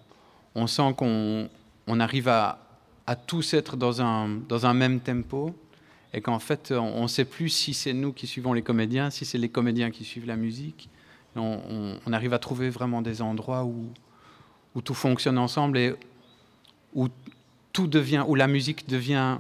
on 0.55 0.67
sent 0.67 0.95
qu'on 0.97 1.49
on 1.87 2.01
arrive 2.01 2.29
à, 2.29 2.59
à 3.07 3.17
tous 3.17 3.55
être 3.55 3.77
dans 3.77 4.03
un, 4.03 4.29
dans 4.29 4.67
un 4.67 4.75
même 4.75 5.01
tempo 5.01 5.55
et 6.13 6.21
qu'en 6.21 6.39
fait, 6.39 6.73
on 6.73 7.03
ne 7.03 7.09
sait 7.09 7.25
plus 7.25 7.49
si 7.51 7.75
c'est 7.75 7.93
nous 7.93 8.13
qui 8.13 8.27
suivons 8.27 8.53
les 8.53 8.63
comédiens, 8.63 9.11
si 9.11 9.25
c'est 9.25 9.39
les 9.39 9.49
comédiens 9.49 9.91
qui 9.91 10.05
suivent 10.05 10.27
la 10.27 10.37
musique. 10.37 10.89
On, 11.39 12.13
arrive 12.13 12.33
à 12.35 12.39
trouver 12.39 12.71
vraiment 12.71 13.03
des 13.03 13.23
endroits 13.23 13.65
où, 13.65 13.91
tout 14.85 14.95
fonctionne 14.95 15.39
ensemble 15.39 15.77
et 15.77 15.95
où 16.95 17.09
tout 17.73 17.89
devient, 17.89 18.25
où 18.29 18.37
la 18.37 18.47
musique 18.47 18.89
devient 18.89 19.39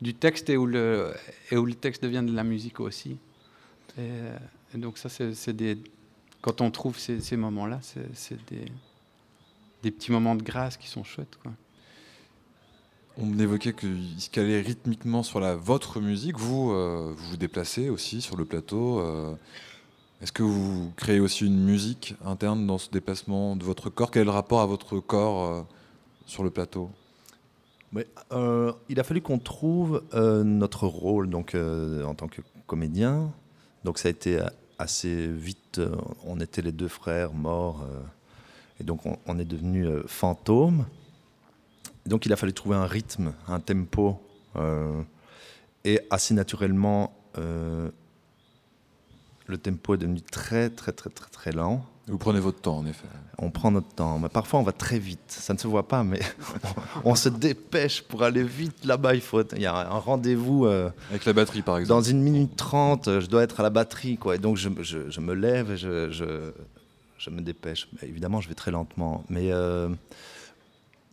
du 0.00 0.14
texte 0.14 0.48
et 0.48 0.56
où, 0.56 0.66
le, 0.66 1.12
et 1.50 1.56
où 1.56 1.66
le 1.66 1.74
texte 1.74 2.02
devient 2.04 2.22
de 2.24 2.32
la 2.32 2.44
musique 2.44 2.78
aussi. 2.78 3.16
Et, 3.98 4.78
donc 4.78 4.98
ça, 4.98 5.08
c'est 5.08 5.52
des... 5.52 5.78
Quand 6.40 6.60
on 6.60 6.70
trouve 6.70 6.98
ces, 6.98 7.36
moments-là, 7.36 7.80
c'est 8.12 8.44
des, 8.46 8.66
des 9.82 9.90
petits 9.90 10.12
moments 10.12 10.34
de 10.34 10.42
grâce 10.42 10.76
qui 10.76 10.88
sont 10.88 11.04
chouettes. 11.04 11.38
On 13.16 13.38
évoquait 13.38 13.72
qu'il 13.72 14.20
se 14.20 14.28
calait 14.28 14.60
rythmiquement 14.60 15.22
sur 15.22 15.38
la 15.38 15.54
votre 15.54 16.00
musique. 16.00 16.36
Vous, 16.36 16.72
euh, 16.72 17.14
vous 17.16 17.30
vous 17.30 17.36
déplacez 17.36 17.88
aussi 17.88 18.20
sur 18.20 18.36
le 18.36 18.44
plateau. 18.44 18.98
Euh, 18.98 19.34
Est-ce 20.22 20.32
que 20.32 20.42
vous 20.42 20.92
créez 20.96 21.20
aussi 21.20 21.46
une 21.46 21.64
musique 21.64 22.14
interne 22.24 22.66
dans 22.66 22.78
ce 22.78 22.90
déplacement 22.90 23.56
de 23.56 23.64
votre 23.64 23.90
corps? 23.90 24.10
Quel 24.10 24.22
est 24.22 24.24
le 24.24 24.30
rapport 24.30 24.60
à 24.60 24.66
votre 24.66 25.00
corps 25.00 25.44
euh, 25.44 25.62
sur 26.26 26.44
le 26.44 26.50
plateau? 26.50 26.90
Euh, 28.32 28.72
il 28.88 28.98
a 28.98 29.04
fallu 29.04 29.20
qu'on 29.20 29.38
trouve 29.38 30.02
euh, 30.14 30.42
notre 30.42 30.86
rôle 30.86 31.28
donc, 31.28 31.54
en 31.54 32.14
tant 32.14 32.28
que 32.28 32.42
comédien. 32.66 33.32
Donc 33.84 33.98
ça 33.98 34.08
a 34.08 34.10
été 34.10 34.40
assez 34.78 35.26
vite. 35.26 35.80
On 36.24 36.40
était 36.40 36.62
les 36.62 36.72
deux 36.72 36.88
frères 36.88 37.32
morts. 37.32 37.86
Et 38.80 38.84
donc 38.84 39.06
on, 39.06 39.18
on 39.26 39.38
est 39.38 39.44
devenus 39.44 39.88
fantômes. 40.06 40.86
Donc 42.06 42.24
il 42.24 42.32
a 42.32 42.36
fallu 42.36 42.52
trouver 42.52 42.76
un 42.76 42.86
rythme, 42.86 43.34
un 43.46 43.60
tempo. 43.60 44.20
et 45.84 46.00
assez 46.10 46.34
naturellement, 46.34 47.12
le 49.46 49.58
tempo 49.58 49.94
est 49.94 49.98
devenu 49.98 50.20
très 50.22 50.70
très 50.70 50.92
très 50.92 51.10
très 51.10 51.28
très 51.30 51.52
lent. 51.52 51.84
Vous 52.06 52.18
prenez 52.18 52.38
votre 52.40 52.60
temps, 52.60 52.76
en 52.78 52.86
effet. 52.86 53.06
On 53.38 53.50
prend 53.50 53.70
notre 53.70 53.88
temps, 53.94 54.18
mais 54.18 54.28
parfois 54.28 54.60
on 54.60 54.62
va 54.62 54.72
très 54.72 54.98
vite. 54.98 55.20
Ça 55.28 55.54
ne 55.54 55.58
se 55.58 55.66
voit 55.66 55.88
pas, 55.88 56.04
mais 56.04 56.20
on 57.04 57.14
se 57.14 57.30
dépêche 57.30 58.02
pour 58.02 58.22
aller 58.22 58.42
vite 58.42 58.84
là-bas. 58.84 59.14
Il 59.14 59.22
faut, 59.22 59.42
il 59.52 59.62
y 59.62 59.66
a 59.66 59.74
un 59.90 59.98
rendez-vous. 59.98 60.66
euh, 60.66 60.90
Avec 61.10 61.24
la 61.24 61.32
batterie, 61.32 61.62
par 61.62 61.78
exemple. 61.78 61.98
Dans 61.98 62.06
une 62.06 62.20
minute 62.20 62.56
trente, 62.56 63.06
je 63.20 63.26
dois 63.26 63.42
être 63.42 63.60
à 63.60 63.62
la 63.62 63.70
batterie, 63.70 64.18
quoi. 64.18 64.34
Et 64.34 64.38
donc 64.38 64.58
je, 64.58 64.68
je- 64.82 65.08
je 65.10 65.20
me 65.20 65.32
lève 65.34 65.70
et 65.72 65.76
je, 65.78 66.10
je, 66.10 67.30
me 67.30 67.40
dépêche. 67.40 67.88
Mais 68.02 68.08
évidemment, 68.08 68.42
je 68.42 68.48
vais 68.50 68.54
très 68.54 68.70
lentement, 68.70 69.24
mais 69.30 69.50
euh, 69.50 69.88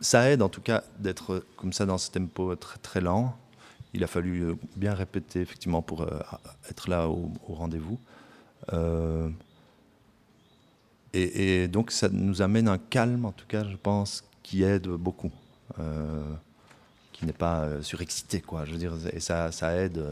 ça 0.00 0.30
aide 0.30 0.42
en 0.42 0.48
tout 0.50 0.60
cas 0.60 0.82
d'être 0.98 1.44
comme 1.56 1.72
ça 1.72 1.86
dans 1.86 1.96
ce 1.98 2.10
tempo 2.10 2.54
très 2.56 2.78
très 2.78 3.00
lent. 3.00 3.34
Il 3.94 4.04
a 4.04 4.06
fallu 4.06 4.42
euh, 4.42 4.54
bien 4.76 4.92
répéter 4.94 5.40
effectivement 5.40 5.80
pour 5.82 6.02
euh, 6.02 6.20
être 6.70 6.88
là 6.90 7.08
au, 7.08 7.30
au 7.48 7.54
rendez-vous. 7.54 7.98
Euh, 8.72 9.28
et, 11.12 11.68
donc 11.68 11.90
ça 11.90 12.08
nous 12.08 12.40
amène 12.42 12.68
un 12.68 12.78
calme, 12.78 13.24
en 13.24 13.32
tout 13.32 13.46
cas, 13.46 13.64
je 13.64 13.76
pense, 13.76 14.24
qui 14.42 14.62
aide 14.62 14.88
beaucoup, 14.88 15.30
euh, 15.78 16.34
qui 17.12 17.26
n'est 17.26 17.32
pas 17.32 17.62
euh, 17.62 17.82
surexcité, 17.82 18.40
quoi. 18.40 18.64
Je 18.64 18.72
veux 18.72 18.78
dire, 18.78 18.94
et 19.12 19.20
ça, 19.20 19.52
ça 19.52 19.76
aide 19.76 20.02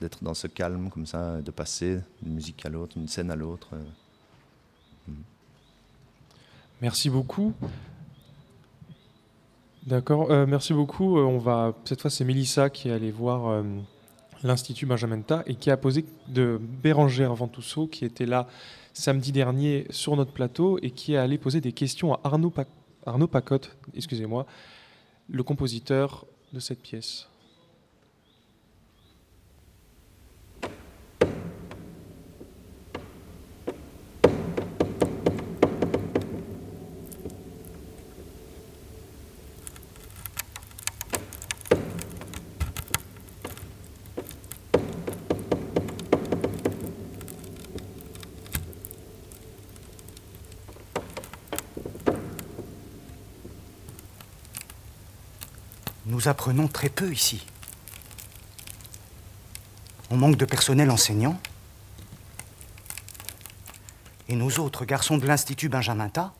d'être 0.00 0.22
dans 0.22 0.34
ce 0.34 0.46
calme 0.46 0.90
comme 0.90 1.06
ça, 1.06 1.40
de 1.40 1.50
passer 1.50 2.00
d'une 2.22 2.34
musique 2.34 2.64
à 2.66 2.68
l'autre, 2.68 2.98
d'une 2.98 3.08
scène 3.08 3.30
à 3.30 3.36
l'autre. 3.36 3.68
euh. 3.72 5.12
Merci 6.80 7.10
beaucoup. 7.10 7.52
D'accord, 9.86 10.28
merci 10.46 10.74
beaucoup. 10.74 11.18
On 11.18 11.38
va 11.38 11.74
cette 11.86 12.02
fois 12.02 12.10
c'est 12.10 12.24
Mélissa 12.24 12.68
qui 12.68 12.88
est 12.88 12.92
allée 12.92 13.10
voir 13.10 13.64
l'Institut 14.42 14.86
Benjamin 14.86 15.20
Ta 15.22 15.42
et 15.46 15.54
qui 15.54 15.70
a 15.70 15.76
posé 15.76 16.04
de 16.28 16.60
Bérangère 16.82 17.34
Ventousseau 17.34 17.86
qui 17.86 18.04
était 18.04 18.26
là 18.26 18.46
samedi 18.92 19.32
dernier 19.32 19.86
sur 19.90 20.16
notre 20.16 20.32
plateau 20.32 20.78
et 20.82 20.90
qui 20.90 21.14
est 21.14 21.16
allé 21.18 21.38
poser 21.38 21.60
des 21.60 21.72
questions 21.72 22.14
à 22.14 22.20
Arnaud, 22.24 22.50
Pa- 22.50 22.64
Arnaud 23.06 23.28
Pacotte, 23.28 23.76
excusez-moi, 23.94 24.46
le 25.30 25.42
compositeur 25.42 26.26
de 26.52 26.60
cette 26.60 26.80
pièce. 26.82 27.27
Nous 56.08 56.26
apprenons 56.26 56.68
très 56.68 56.88
peu 56.88 57.12
ici. 57.12 57.44
On 60.10 60.16
manque 60.16 60.36
de 60.36 60.46
personnel 60.46 60.90
enseignant. 60.90 61.38
Et 64.30 64.34
nous 64.34 64.58
autres 64.58 64.86
garçons 64.86 65.18
de 65.18 65.26
l'Institut 65.26 65.68
Benjamin 65.68 66.08
Ta, 66.08 66.32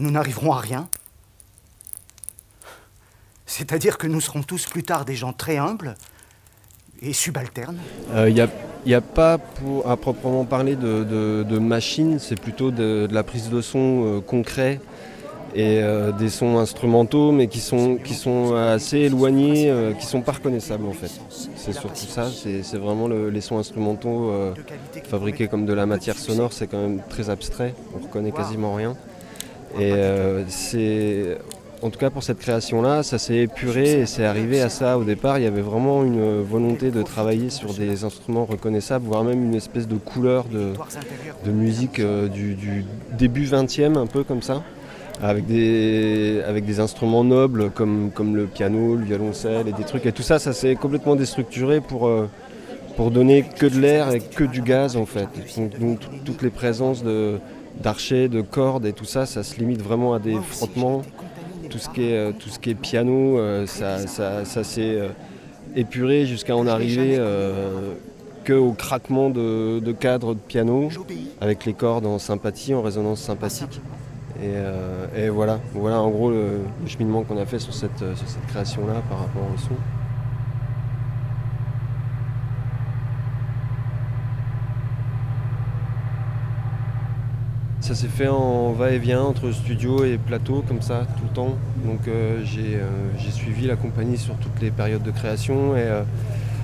nous 0.00 0.10
n'arriverons 0.10 0.52
à 0.52 0.60
rien. 0.60 0.88
C'est-à-dire 3.44 3.98
que 3.98 4.06
nous 4.06 4.22
serons 4.22 4.42
tous 4.42 4.64
plus 4.64 4.84
tard 4.84 5.04
des 5.04 5.16
gens 5.16 5.34
très 5.34 5.58
humbles 5.58 5.94
et 7.02 7.12
subalternes. 7.12 7.78
Il 8.14 8.48
n'y 8.86 8.94
a, 8.94 9.00
pas 9.02 9.38
à 9.84 9.96
proprement 9.98 10.46
parler 10.46 10.76
de, 10.76 11.58
machine, 11.58 12.18
c'est 12.18 12.40
plutôt 12.40 12.70
de, 12.70 13.06
de 13.06 13.14
la 13.14 13.22
prise 13.22 13.50
de 13.50 13.60
son 13.60 14.16
euh, 14.16 14.20
concret 14.20 14.80
et 15.58 15.80
euh, 15.82 16.12
des 16.12 16.28
sons 16.28 16.58
instrumentaux, 16.58 17.32
mais 17.32 17.46
qui 17.46 17.60
sont, 17.60 17.96
qui 17.96 18.12
sont 18.14 18.54
assez 18.54 18.98
éloignés, 18.98 19.70
euh, 19.70 19.92
qui 19.94 20.04
sont 20.04 20.20
pas 20.20 20.32
reconnaissables 20.32 20.86
en 20.86 20.92
fait. 20.92 21.10
C'est 21.56 21.72
surtout 21.72 22.06
ça, 22.06 22.28
c'est 22.30 22.76
vraiment 22.76 23.08
le- 23.08 23.30
les 23.30 23.40
sons 23.40 23.56
instrumentaux 23.58 24.30
euh, 24.30 24.52
fabriqués 25.04 25.48
comme 25.48 25.64
de 25.64 25.72
la 25.72 25.86
matière 25.86 26.16
sonore, 26.18 26.52
c'est 26.52 26.66
quand 26.66 26.80
même 26.80 27.00
très 27.08 27.30
abstrait, 27.30 27.74
on 27.98 28.04
reconnaît 28.06 28.32
quasiment 28.32 28.74
rien. 28.74 28.94
Et 29.78 29.92
euh, 29.92 30.44
c'est, 30.48 31.38
en 31.82 31.90
tout 31.90 31.98
cas 31.98 32.10
pour 32.10 32.22
cette 32.22 32.38
création-là, 32.38 33.02
ça 33.02 33.18
s'est 33.18 33.36
épuré 33.36 34.00
et 34.00 34.06
c'est 34.06 34.24
arrivé 34.24 34.60
à 34.62 34.68
ça. 34.68 34.96
Au 34.98 35.04
départ, 35.04 35.38
il 35.38 35.44
y 35.44 35.46
avait 35.46 35.60
vraiment 35.62 36.02
une 36.04 36.42
volonté 36.42 36.90
de 36.90 37.02
travailler 37.02 37.50
sur 37.50 37.72
des 37.74 38.04
instruments 38.04 38.44
reconnaissables, 38.46 39.06
voire 39.06 39.24
même 39.24 39.42
une 39.42 39.54
espèce 39.54 39.88
de 39.88 39.96
couleur 39.96 40.44
de, 40.44 40.72
de 41.46 41.50
musique 41.50 41.98
euh, 42.00 42.28
du, 42.28 42.54
du 42.54 42.84
début 43.18 43.44
20e, 43.46 43.96
un 43.98 44.06
peu 44.06 44.22
comme 44.24 44.42
ça, 44.42 44.62
avec 45.22 45.46
des, 45.46 46.80
instruments 46.80 47.24
nobles 47.24 47.70
comme, 47.70 48.10
le 48.34 48.46
piano, 48.46 48.96
le 48.96 49.04
violoncelle 49.04 49.68
et 49.68 49.72
des 49.72 49.84
trucs. 49.84 50.06
Et 50.06 50.12
tout 50.12 50.22
ça, 50.22 50.38
ça 50.38 50.52
s'est 50.52 50.74
complètement 50.74 51.16
déstructuré 51.16 51.80
pour, 51.80 52.06
euh, 52.06 52.28
donner 53.10 53.44
que 53.58 53.66
de 53.66 53.78
l'air 53.78 54.10
et 54.12 54.20
que 54.20 54.44
du 54.44 54.62
gaz 54.62 54.96
en 54.96 55.06
fait. 55.06 55.28
Donc, 55.56 55.78
donc, 55.78 56.00
tout- 56.00 56.08
toutes 56.24 56.42
les 56.42 56.50
présences 56.50 57.04
d'archets, 57.82 58.28
de 58.28 58.40
cordes 58.40 58.86
et 58.86 58.92
tout 58.92 59.04
ça, 59.04 59.26
ça 59.26 59.42
se 59.42 59.58
limite 59.58 59.82
vraiment 59.82 60.14
à 60.14 60.18
des 60.18 60.36
frottements. 60.50 61.02
Tout 61.68 61.78
ce 61.78 61.88
qui 61.90 62.04
est, 62.04 62.16
euh, 62.16 62.74
piano, 62.80 63.38
euh, 63.38 63.66
ça, 63.66 64.64
s'est 64.64 64.98
épuré 65.74 66.26
jusqu'à 66.26 66.56
en 66.56 66.66
arriver 66.66 67.20
au 68.50 68.72
craquement 68.72 69.28
de 69.30 69.92
cadres 69.92 70.34
de 70.34 70.40
piano 70.40 70.88
avec 71.40 71.64
les 71.64 71.74
cordes 71.74 72.06
en 72.06 72.18
sympathie, 72.18 72.74
en 72.74 72.82
résonance 72.82 73.20
sympathique. 73.20 73.80
Et, 74.42 74.52
euh, 74.54 75.06
et 75.16 75.28
voilà, 75.30 75.60
voilà 75.72 76.00
en 76.02 76.10
gros 76.10 76.30
le, 76.30 76.60
cheminement 76.86 77.22
qu'on 77.22 77.38
a 77.38 77.46
fait 77.46 77.58
sur 77.58 77.72
cette, 77.72 78.02
euh, 78.02 78.14
sur 78.14 78.28
cette 78.28 78.46
création-là 78.46 79.02
par 79.08 79.20
rapport 79.20 79.42
au 79.42 79.58
son. 79.58 79.74
Ça 87.80 87.94
s'est 87.94 88.08
fait 88.08 88.28
en 88.28 88.72
va-et-vient 88.72 89.22
entre 89.22 89.52
studio 89.52 90.04
et 90.04 90.18
plateau, 90.18 90.64
comme 90.66 90.82
ça, 90.82 91.06
tout 91.16 91.22
le 91.22 91.32
temps. 91.32 91.56
Donc 91.84 92.08
euh, 92.08 92.40
j'ai 92.44 93.30
suivi 93.30 93.66
la 93.66 93.76
compagnie 93.76 94.18
sur 94.18 94.34
toutes 94.36 94.60
les 94.60 94.70
périodes 94.70 95.04
de 95.04 95.12
création 95.12 95.76
et 95.76 95.88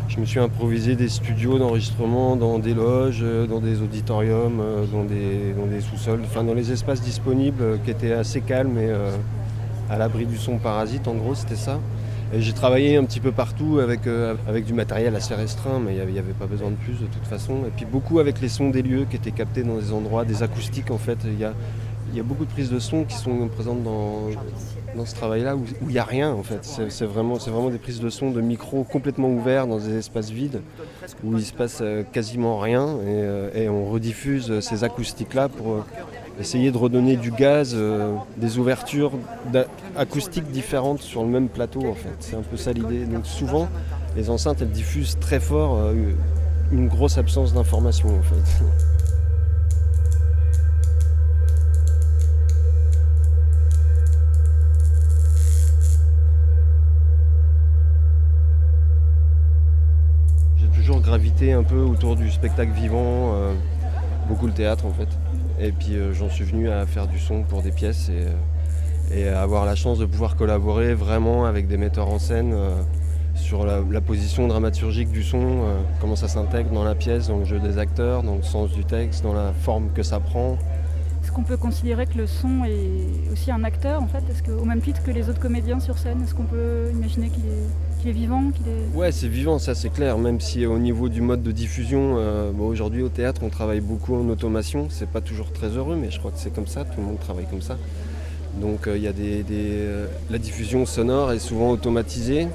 je 0.08 0.20
me 0.20 0.24
suis 0.24 0.40
improvisé 0.40 0.96
des 0.96 1.08
studios 1.08 1.58
d'enregistrement 1.58 2.36
dans 2.36 2.58
des 2.58 2.74
loges, 2.74 3.20
euh, 3.22 3.46
dans 3.46 3.60
des 3.60 3.80
auditoriums, 3.80 4.60
euh, 4.60 4.84
dans 4.86 5.04
des, 5.04 5.80
sous-sols, 5.80 6.20
enfin 6.24 6.44
dans 6.44 6.54
les 6.54 6.70
espaces 6.70 7.00
disponibles 7.00 7.62
euh, 7.62 7.76
qui 7.84 7.90
étaient 7.90 8.12
assez 8.12 8.40
calmes 8.40 8.78
et 8.78 8.92
à 9.90 9.98
l'abri 9.98 10.26
du 10.26 10.38
son 10.38 10.58
parasite, 10.58 11.08
en 11.08 11.14
gros, 11.14 11.34
c'était 11.34 11.56
ça. 11.56 11.78
Et 12.34 12.40
j'ai 12.40 12.52
travaillé 12.54 12.96
un 12.96 13.04
petit 13.04 13.20
peu 13.20 13.30
partout 13.30 13.78
avec, 13.78 14.00
avec 14.48 14.64
du 14.64 14.72
matériel 14.72 15.14
assez 15.14 15.34
restreint, 15.34 15.80
mais 15.84 15.94
il 15.94 16.12
n'y 16.12 16.18
avait 16.18 16.32
pas 16.32 16.46
besoin 16.46 16.70
de 16.70 16.76
plus 16.76 16.94
de 16.94 17.06
toute 17.06 17.26
façon. 17.26 17.56
Et 17.66 17.70
puis 17.76 17.84
beaucoup 17.84 18.20
avec 18.20 18.40
les 18.40 18.48
sons 18.48 18.70
des 18.70 18.80
lieux 18.80 19.04
qui 19.04 19.16
étaient 19.16 19.32
captés 19.32 19.62
dans 19.62 19.76
des 19.76 19.92
endroits, 19.92 20.24
des 20.24 20.42
acoustiques 20.42 20.90
en 20.90 20.96
fait. 20.96 21.18
Il 21.26 21.38
y 21.38 21.44
a, 21.44 21.52
il 22.12 22.18
y 22.18 22.20
a 22.20 22.22
beaucoup 22.22 22.44
de 22.44 22.50
prises 22.50 22.70
de 22.70 22.78
son 22.78 23.04
qui 23.04 23.16
sont 23.16 23.48
présentes 23.48 23.82
dans, 23.82 24.28
ce 25.04 25.14
travail-là 25.14 25.56
où 25.56 25.64
il 25.82 25.88
n'y 25.88 25.98
a 25.98 26.04
rien 26.04 26.30
en 26.30 26.42
fait. 26.42 26.64
C'est 26.88 27.06
vraiment, 27.06 27.34
vraiment 27.34 27.70
des 27.70 27.78
prises 27.78 28.00
de 28.00 28.10
son 28.10 28.30
de 28.30 28.40
micros 28.40 28.84
complètement 28.84 29.28
ouverts 29.28 29.66
dans 29.66 29.78
des 29.78 29.96
espaces 29.96 30.30
vides 30.30 30.60
où 31.24 31.36
il 31.36 31.44
se 31.44 31.52
passe 31.52 31.78
euh, 31.80 32.02
quasiment 32.02 32.58
rien 32.58 32.86
et, 33.00 33.06
euh, 33.06 33.50
et 33.54 33.68
on 33.68 33.86
rediffuse 33.86 34.60
ces 34.60 34.84
acoustiques-là 34.84 35.48
pour 35.48 35.72
euh, 35.72 35.84
essayer 36.40 36.70
de 36.70 36.78
redonner 36.78 37.16
du 37.16 37.30
gaz, 37.30 37.74
euh, 37.74 38.16
des 38.36 38.58
ouvertures 38.58 39.12
acoustiques 39.96 40.50
différentes 40.50 41.00
sur 41.00 41.22
le 41.22 41.28
même 41.28 41.48
plateau 41.48 41.86
en 41.86 41.94
fait. 41.94 42.14
C'est 42.20 42.36
un 42.36 42.42
peu 42.42 42.56
ça 42.56 42.72
l'idée. 42.72 43.04
Donc 43.04 43.26
souvent, 43.26 43.68
les 44.16 44.30
enceintes 44.30 44.62
elles 44.62 44.70
diffusent 44.70 45.18
très 45.20 45.40
fort 45.40 45.76
euh, 45.78 45.94
une 46.70 46.88
grosse 46.88 47.18
absence 47.18 47.52
d'information 47.54 48.08
en 48.08 48.22
fait. 48.22 48.64
un 61.50 61.64
peu 61.64 61.80
autour 61.80 62.14
du 62.14 62.30
spectacle 62.30 62.72
vivant, 62.72 63.34
euh, 63.34 63.54
beaucoup 64.28 64.46
le 64.46 64.52
théâtre 64.52 64.86
en 64.86 64.92
fait. 64.92 65.08
Et 65.58 65.72
puis 65.72 65.96
euh, 65.96 66.12
j'en 66.12 66.28
suis 66.28 66.44
venu 66.44 66.70
à 66.70 66.86
faire 66.86 67.08
du 67.08 67.18
son 67.18 67.42
pour 67.42 67.62
des 67.62 67.72
pièces 67.72 68.08
et, 68.08 68.26
euh, 68.26 69.24
et 69.24 69.28
à 69.28 69.42
avoir 69.42 69.64
la 69.64 69.74
chance 69.74 69.98
de 69.98 70.06
pouvoir 70.06 70.36
collaborer 70.36 70.94
vraiment 70.94 71.44
avec 71.44 71.66
des 71.66 71.76
metteurs 71.76 72.08
en 72.08 72.18
scène 72.18 72.54
sur 73.34 73.66
la, 73.66 73.82
position 74.00 74.46
dramaturgique 74.46 75.10
du 75.10 75.22
son, 75.22 75.64
comment 76.00 76.16
ça 76.16 76.28
s'intègre 76.28 76.70
dans 76.70 76.84
la 76.84 76.94
pièce, 76.94 77.28
dans 77.28 77.38
le 77.38 77.44
jeu 77.44 77.58
des 77.58 77.76
acteurs, 77.76 78.22
dans 78.22 78.36
le 78.36 78.42
sens 78.42 78.70
du 78.70 78.84
texte, 78.84 79.22
dans 79.22 79.34
la 79.34 79.52
forme 79.52 79.90
que 79.94 80.02
ça 80.02 80.20
prend. 80.20 80.56
Est-ce 81.22 81.30
qu'on 81.30 81.42
peut 81.42 81.58
considérer 81.58 82.06
que 82.06 82.16
le 82.16 82.26
son 82.26 82.64
est 82.64 83.30
aussi 83.30 83.50
un 83.50 83.64
acteur 83.64 84.02
en 84.02 84.06
fait? 84.06 84.22
Est-ce 84.30 84.42
qu'au 84.42 84.64
même 84.64 84.80
titre 84.80 85.02
que 85.02 85.10
les 85.10 85.28
autres 85.28 85.40
comédiens 85.40 85.80
sur 85.80 85.98
scène, 85.98 86.22
est-ce 86.22 86.34
qu'on 86.34 86.44
peut 86.44 86.90
imaginer 86.92 87.28
qu'il 87.28 87.44
est, 87.44 87.91
qu'il 88.02 88.10
est 88.10 88.20
vivant. 88.20 88.42
Ouais, 88.94 89.12
c'est 89.12 89.28
vivant, 89.28 89.58
ça 89.58 89.74
c'est 89.74 89.90
clair. 89.90 90.18
Même 90.18 90.40
si 90.40 90.66
au 90.66 90.78
niveau 90.78 91.08
du 91.08 91.20
mode 91.20 91.42
de 91.42 91.52
diffusion, 91.52 92.16
euh, 92.18 92.52
aujourd'hui 92.58 93.02
au 93.02 93.08
théâtre, 93.08 93.42
on 93.44 93.48
travaille 93.48 93.80
beaucoup 93.80 94.14
en 94.14 94.28
automation. 94.28 94.88
C'est 94.90 95.08
pas 95.08 95.20
toujours 95.20 95.52
très 95.52 95.68
heureux, 95.68 95.96
mais 95.96 96.10
je 96.10 96.18
crois 96.18 96.30
que 96.30 96.38
c'est 96.38 96.52
comme 96.52 96.66
ça. 96.66 96.84
Tout 96.84 97.00
le 97.00 97.06
monde 97.06 97.20
travaille 97.20 97.46
comme 97.46 97.62
ça. 97.62 97.78
Donc 98.60 98.86
euh, 98.86 98.96
il 98.96 99.02
y 99.02 99.08
a 99.08 99.12
des, 99.12 99.44
euh, 99.50 100.06
la 100.30 100.38
diffusion 100.38 100.84
sonore 100.84 101.32
est 101.32 101.38
souvent 101.38 101.70
automatisée. 101.70 102.48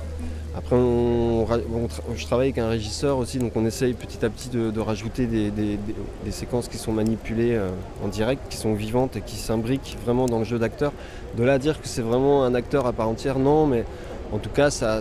Après, 0.57 0.75
je 0.75 2.25
travaille 2.25 2.47
avec 2.47 2.57
un 2.57 2.67
régisseur 2.67 3.19
aussi, 3.19 3.37
donc 3.37 3.51
on 3.55 3.63
essaye 3.67 3.93
petit 3.93 4.25
à 4.25 4.29
petit 4.31 4.49
de, 4.49 4.79
rajouter 4.79 5.27
des, 5.27 6.31
séquences 6.31 6.67
qui 6.67 6.79
sont 6.79 6.91
manipulées 6.91 7.53
euh, 7.53 7.69
en 8.03 8.07
direct, 8.07 8.41
qui 8.49 8.57
sont 8.57 8.73
vivantes 8.73 9.15
et 9.17 9.21
qui 9.21 9.35
s'imbriquent 9.35 9.97
vraiment 10.03 10.25
dans 10.25 10.39
le 10.39 10.45
jeu 10.45 10.57
d'acteur. 10.57 10.93
De 11.37 11.43
là 11.43 11.53
à 11.53 11.59
dire 11.59 11.79
que 11.79 11.87
c'est 11.87 12.01
vraiment 12.01 12.43
un 12.43 12.55
acteur 12.55 12.87
à 12.87 12.93
part 12.93 13.07
entière, 13.07 13.37
non, 13.37 13.67
mais 13.67 13.85
en 14.31 14.39
tout 14.39 14.49
cas, 14.49 14.69
ça, 14.69 14.99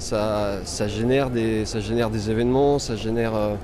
génère, 0.88 1.30
des, 1.30 2.30
événements, 2.30 2.78
ça 2.78 2.96
génère 2.96 3.34
euh, 3.34 3.54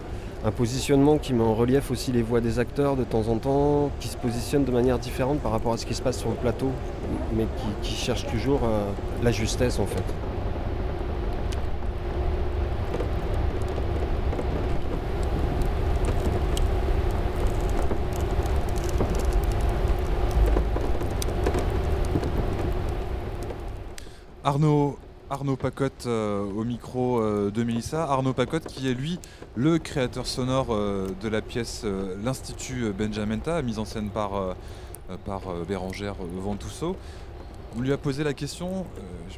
un 0.45 0.51
positionnement 0.51 1.19
qui 1.19 1.33
met 1.33 1.45
en 1.45 1.55
relief 1.55 1.91
aussi 1.91 2.11
les 2.11 2.23
voix 2.23 2.41
des 2.41 2.59
acteurs 2.59 2.97
de 2.97 3.05
temps 3.05 3.29
en 3.29 3.39
temps, 3.39 3.91
qui 4.01 4.09
se 4.09 4.17
positionnent 4.17 4.65
de 4.65 4.73
manière 4.73 4.99
différente 4.99 5.39
par 5.41 5.53
rapport 5.53 5.73
à 5.73 5.77
ce 5.77 5.87
qui 5.87 5.95
se 5.95 6.03
passe 6.03 6.19
sur 6.19 6.31
le 6.31 6.37
plateau, 6.37 6.71
mais 7.35 7.47
qui, 7.83 7.91
qui 7.91 7.95
cherche 7.95 8.27
toujours 8.27 8.61
euh, 8.65 8.85
la 9.23 9.31
justesse 9.31 9.79
en 9.79 9.87
fait. 9.87 10.03
Arnaud, 24.45 24.99
Arnaud 25.33 25.57
Pacotte 25.57 26.05
euh, 26.05 26.45
au 26.45 26.63
micro 26.63 27.19
euh, 27.19 27.51
de 27.51 27.65
Mélissa. 27.65 28.03
Arnaud 28.05 28.35
Pacotte 28.35 28.67
qui 28.67 28.87
est 28.87 28.93
lui 28.93 29.19
le 29.57 29.79
créateur 29.79 30.27
sonore 30.27 30.67
euh, 30.75 31.09
de 31.23 31.29
la 31.31 31.41
pièce 31.41 31.87
L'Institut 32.23 32.93
Benjamenta, 32.93 33.63
mise 33.63 33.79
en 33.79 33.87
scène 33.87 34.11
par, 34.11 34.55
par 35.25 35.41
Bérangère 35.67 36.17
Ventousseau. 36.21 36.97
On 37.75 37.81
lui 37.81 37.95
a 37.95 37.97
posé 37.97 38.25
la 38.25 38.35
question, 38.35 38.85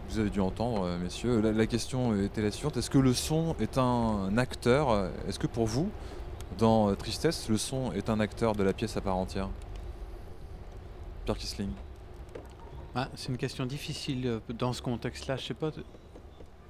vous 0.09 0.19
avez 0.19 0.31
dû 0.31 0.41
entendre 0.41 0.89
messieurs, 1.01 1.41
la, 1.41 1.53
la 1.53 1.67
question 1.67 2.21
était 2.21 2.43
la 2.43 2.51
suivante, 2.51 2.77
est-ce 2.77 2.91
que 2.91 2.99
le 2.99 3.15
son 3.15 3.55
est 3.61 3.79
un 3.79 4.37
acteur? 4.37 5.09
Est-ce 5.29 5.39
que 5.39 5.47
pour 5.47 5.67
vous, 5.67 5.89
dans 6.59 6.93
Tristesse, 6.97 7.49
le 7.49 7.57
son 7.57 7.93
est 7.93 8.11
un 8.11 8.19
acteur 8.19 8.57
de 8.57 8.65
la 8.65 8.73
pièce 8.73 8.97
à 8.97 9.01
part 9.01 9.17
entière? 9.17 9.49
Pierre 11.25 11.39
Kisling 11.39 11.71
Ah, 12.97 13.09
c'est 13.17 13.29
une 13.31 13.39
question 13.39 13.67
difficile 13.67 14.27
euh, 14.27 14.41
dans 14.51 14.73
ce 14.73 14.81
contexte-là. 14.81 15.37
Je 15.37 15.47
sais 15.47 15.55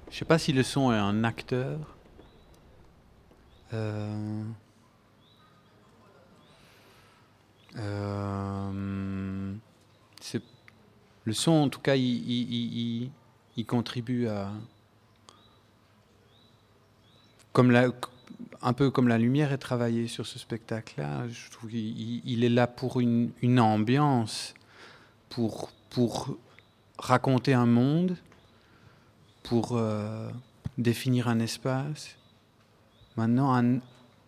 sais 0.09 0.25
pas 0.25 0.39
si 0.39 0.53
le 0.53 0.63
son 0.63 0.91
est 0.91 0.97
un 0.97 1.23
acteur. 1.23 1.95
Euh, 3.73 4.43
euh, 7.77 9.53
le 11.25 11.33
son, 11.33 11.51
en 11.51 11.69
tout 11.69 11.79
cas, 11.79 11.95
il, 11.95 13.11
contribue 13.67 14.27
à. 14.27 14.51
Comme 17.53 17.71
un 18.63 18.73
peu 18.73 18.89
comme 18.89 19.07
la 19.07 19.17
lumière 19.17 19.51
est 19.53 19.57
travaillée 19.59 20.07
sur 20.07 20.25
ce 20.25 20.39
spectacle-là, 20.39 21.27
je 21.29 21.51
trouve 21.51 21.69
qu'il 21.69 21.79
il- 21.99 22.21
il 22.25 22.43
est 22.43 22.49
là 22.49 22.67
pour 22.67 22.99
une, 22.99 23.31
une 23.41 23.59
ambiance, 23.59 24.53
pour, 25.29 25.71
pour 25.95 26.35
raconter 26.99 27.53
un 27.53 27.65
monde, 27.65 28.17
pour 29.43 29.77
euh, 29.77 30.29
définir 30.77 31.29
un 31.29 31.39
espace. 31.39 32.17
Maintenant, 33.15 33.55
un, 33.55 33.79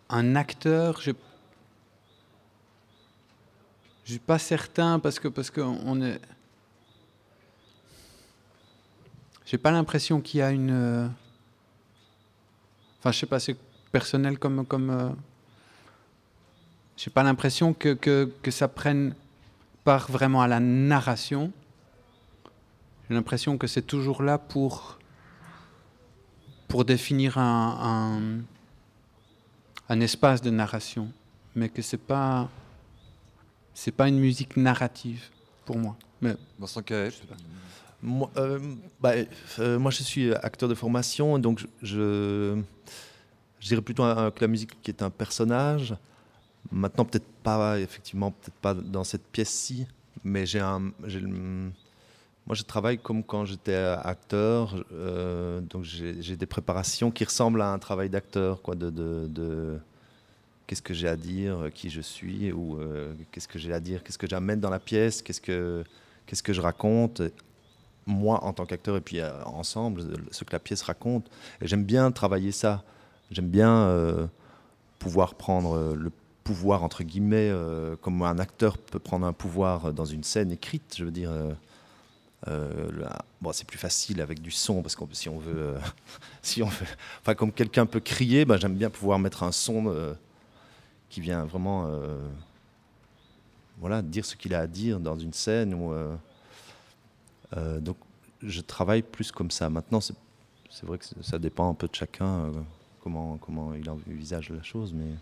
un 0.08 0.34
acteur, 0.34 0.98
je 1.02 1.10
je 4.06 4.12
suis 4.12 4.18
pas 4.18 4.38
certain 4.38 4.98
parce 4.98 5.20
que 5.20 5.28
parce 5.28 5.50
que 5.50 5.60
on 5.60 6.00
est. 6.00 6.18
J'ai 9.44 9.58
pas 9.58 9.70
l'impression 9.70 10.22
qu'il 10.22 10.40
y 10.40 10.42
a 10.42 10.50
une. 10.50 11.10
Enfin, 12.98 13.12
je 13.12 13.18
sais 13.18 13.26
pas, 13.26 13.40
c'est 13.40 13.58
personnel 13.92 14.38
comme 14.38 14.64
comme. 14.64 14.88
euh, 14.88 15.10
J'ai 16.96 17.10
pas 17.10 17.22
l'impression 17.22 17.74
que, 17.74 17.92
que 17.92 18.32
que 18.42 18.50
ça 18.50 18.68
prenne 18.68 19.14
part 19.88 20.10
vraiment 20.10 20.42
à 20.42 20.48
la 20.48 20.60
narration. 20.60 21.50
J'ai 23.08 23.14
l'impression 23.14 23.56
que 23.56 23.66
c'est 23.66 23.86
toujours 23.94 24.22
là 24.22 24.36
pour 24.36 24.98
pour 26.70 26.84
définir 26.84 27.38
un, 27.38 28.40
un, 29.88 30.00
espace 30.00 30.42
de 30.42 30.50
narration, 30.50 31.10
mais 31.56 31.70
que 31.70 31.80
c'est 31.80 32.04
pas 32.14 32.50
c'est 33.72 33.96
pas 34.00 34.08
une 34.08 34.18
musique 34.18 34.58
narrative 34.58 35.22
pour 35.64 35.78
moi. 35.78 35.96
Mais 36.20 36.36
Cahet, 36.84 37.14
Moi, 38.02 38.30
euh, 38.36 38.58
bah, 39.00 39.12
euh, 39.58 39.78
moi, 39.78 39.90
je 39.90 40.02
suis 40.02 40.34
acteur 40.34 40.68
de 40.68 40.74
formation, 40.74 41.38
donc 41.38 41.66
je, 41.80 42.60
dirais 43.62 43.80
plutôt 43.80 44.02
que 44.02 44.40
la 44.42 44.48
musique 44.48 44.82
qui 44.82 44.90
est 44.90 45.02
un 45.02 45.08
personnage. 45.08 45.96
Maintenant, 46.70 47.04
peut-être 47.04 47.26
pas, 47.42 47.78
effectivement, 47.80 48.30
peut-être 48.30 48.56
pas 48.60 48.74
dans 48.74 49.04
cette 49.04 49.24
pièce-ci, 49.24 49.86
mais 50.24 50.44
j'ai 50.46 50.60
un, 50.60 50.92
moi, 52.48 52.54
je 52.54 52.62
travaille 52.62 52.96
comme 52.96 53.22
quand 53.22 53.44
j'étais 53.44 53.74
acteur, 53.74 54.82
euh, 54.94 55.60
donc 55.60 55.84
j'ai 55.84 56.34
des 56.34 56.46
préparations 56.46 57.10
qui 57.10 57.24
ressemblent 57.24 57.60
à 57.60 57.70
un 57.70 57.78
travail 57.78 58.08
d'acteur, 58.08 58.62
quoi, 58.62 58.74
de, 58.74 59.78
qu'est-ce 60.66 60.80
que 60.80 60.94
j'ai 60.94 61.08
à 61.08 61.16
dire, 61.16 61.68
qui 61.74 61.90
je 61.90 62.00
suis, 62.00 62.50
ou 62.50 62.80
euh, 62.80 63.12
qu'est-ce 63.32 63.48
que 63.48 63.58
j'ai 63.58 63.74
à 63.74 63.80
dire, 63.80 64.02
qu'est-ce 64.02 64.16
que 64.16 64.26
j'amène 64.26 64.60
dans 64.60 64.70
la 64.70 64.78
pièce, 64.78 65.20
qu'est-ce 65.20 65.42
que, 65.42 65.84
qu'est-ce 66.24 66.42
que 66.42 66.54
je 66.54 66.62
raconte, 66.62 67.20
moi 68.06 68.42
en 68.42 68.54
tant 68.54 68.64
qu'acteur, 68.64 68.96
et 68.96 69.02
puis 69.02 69.20
euh, 69.20 69.30
ensemble, 69.44 70.04
ce 70.30 70.44
que 70.44 70.52
la 70.52 70.58
pièce 70.58 70.80
raconte. 70.80 71.28
Et 71.60 71.66
j'aime 71.66 71.84
bien 71.84 72.10
travailler 72.12 72.52
ça. 72.52 72.82
J'aime 73.30 73.48
bien 73.48 74.30
pouvoir 74.98 75.34
prendre 75.34 75.94
le 75.94 76.10
pouvoir, 76.48 76.82
entre 76.82 77.04
guillemets, 77.04 77.50
euh, 77.50 77.94
comme 78.00 78.22
un 78.22 78.38
acteur 78.38 78.78
peut 78.78 78.98
prendre 78.98 79.26
un 79.26 79.34
pouvoir 79.34 79.92
dans 79.92 80.06
une 80.06 80.24
scène 80.24 80.50
écrite, 80.50 80.94
je 80.96 81.04
veux 81.04 81.10
dire. 81.10 81.30
euh, 81.30 81.52
euh, 82.46 83.06
bon, 83.42 83.52
c'est 83.52 83.66
plus 83.66 83.76
facile 83.76 84.22
avec 84.22 84.40
du 84.40 84.50
son 84.50 84.80
parce 84.80 84.96
que 84.96 85.04
si 85.12 85.28
on 85.28 85.38
veut, 85.38 85.74
si 86.42 86.62
on 86.62 86.68
veut, 86.68 86.86
enfin 87.20 87.34
comme 87.34 87.52
quelqu'un 87.52 87.84
peut 87.84 88.00
crier, 88.00 88.46
ben, 88.46 88.56
j'aime 88.56 88.76
bien 88.76 88.88
pouvoir 88.88 89.18
mettre 89.18 89.42
un 89.42 89.52
son 89.52 89.94
qui 91.10 91.20
vient 91.20 91.44
vraiment, 91.44 91.90
voilà, 93.78 94.00
dire 94.00 94.24
ce 94.24 94.34
qu'il 94.34 94.54
a 94.54 94.60
à 94.60 94.66
dire 94.66 95.00
dans 95.00 95.18
une 95.18 95.34
scène 95.34 95.76
donc, 97.80 97.96
je 98.42 98.60
travaille 98.62 99.02
plus 99.02 99.32
comme 99.32 99.50
ça. 99.50 99.68
Maintenant, 99.68 100.00
c'est 100.00 100.86
vrai 100.86 100.96
que 100.96 101.04
ça 101.20 101.38
dépend 101.38 101.68
un 101.68 101.74
peu 101.74 101.88
de 101.88 101.94
chacun 101.94 102.52
comment 103.02 103.36
comment 103.36 103.74
il 103.74 103.90
envisage 103.90 104.48
la 104.48 104.62
chose, 104.62 104.94
mais 104.94 105.12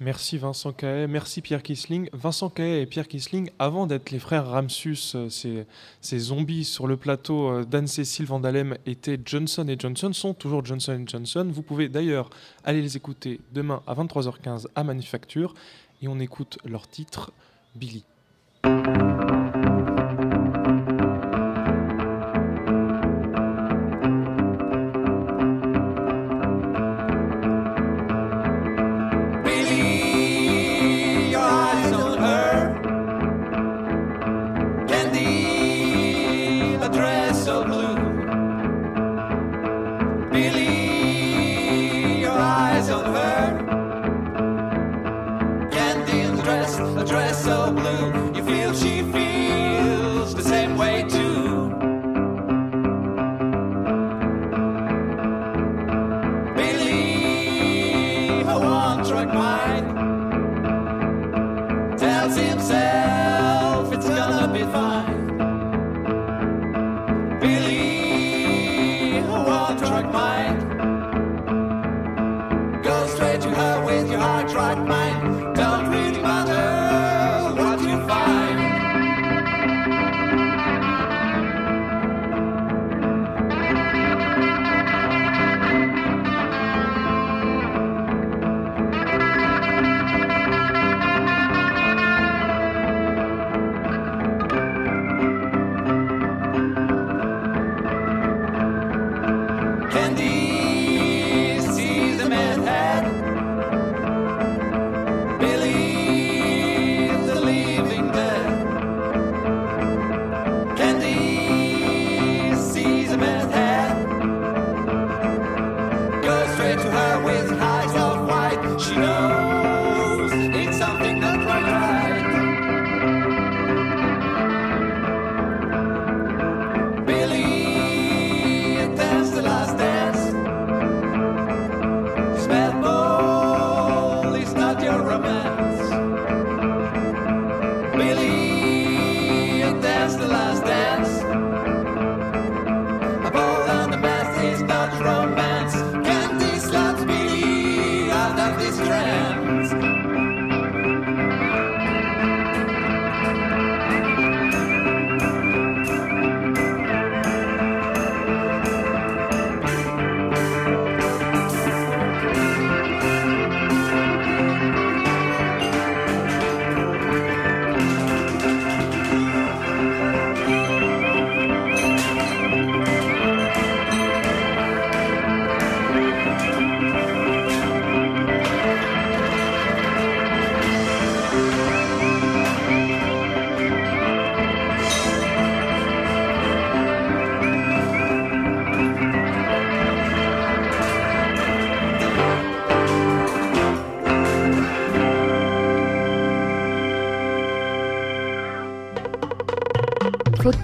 Merci 0.00 0.38
Vincent 0.38 0.72
Cahet, 0.72 1.06
merci 1.06 1.40
Pierre 1.40 1.62
Kisling. 1.62 2.08
Vincent 2.12 2.50
Cahet 2.50 2.82
et 2.82 2.86
Pierre 2.86 3.06
Kisling, 3.06 3.50
avant 3.60 3.86
d'être 3.86 4.10
les 4.10 4.18
frères 4.18 4.48
Ramsus, 4.48 5.14
euh, 5.14 5.28
ces, 5.30 6.18
zombies 6.18 6.64
sur 6.64 6.88
le 6.88 6.96
plateau 6.96 7.48
euh, 7.48 7.64
d'Anne-Cécile 7.64 8.26
Vandalem 8.26 8.76
étaient 8.86 9.20
Johnson 9.24 9.66
et 9.68 9.76
Johnson, 9.78 10.12
sont 10.12 10.34
toujours 10.34 10.64
Johnson 10.64 11.00
et 11.00 11.08
Johnson. 11.08 11.48
Vous 11.50 11.62
pouvez 11.62 11.88
d'ailleurs 11.88 12.28
aller 12.64 12.82
les 12.82 12.96
écouter 12.96 13.40
demain 13.52 13.82
à 13.86 13.94
23h15 13.94 14.66
à 14.74 14.82
Manufacture 14.82 15.54
et 16.02 16.08
on 16.08 16.18
écoute 16.18 16.58
leur 16.64 16.88
titre. 16.88 17.32
Billy, 17.76 18.04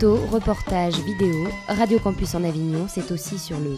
Photos, 0.00 0.30
reportages, 0.30 0.98
vidéos, 1.00 1.48
Radio 1.68 1.98
Campus 1.98 2.34
en 2.34 2.42
Avignon, 2.42 2.86
c'est 2.88 3.10
aussi 3.10 3.38
sur 3.38 3.58
le 3.60 3.76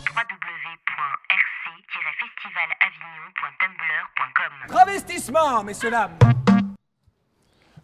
Travestissement, 4.69 5.65
messieurs 5.65 5.91
dames 5.91 6.17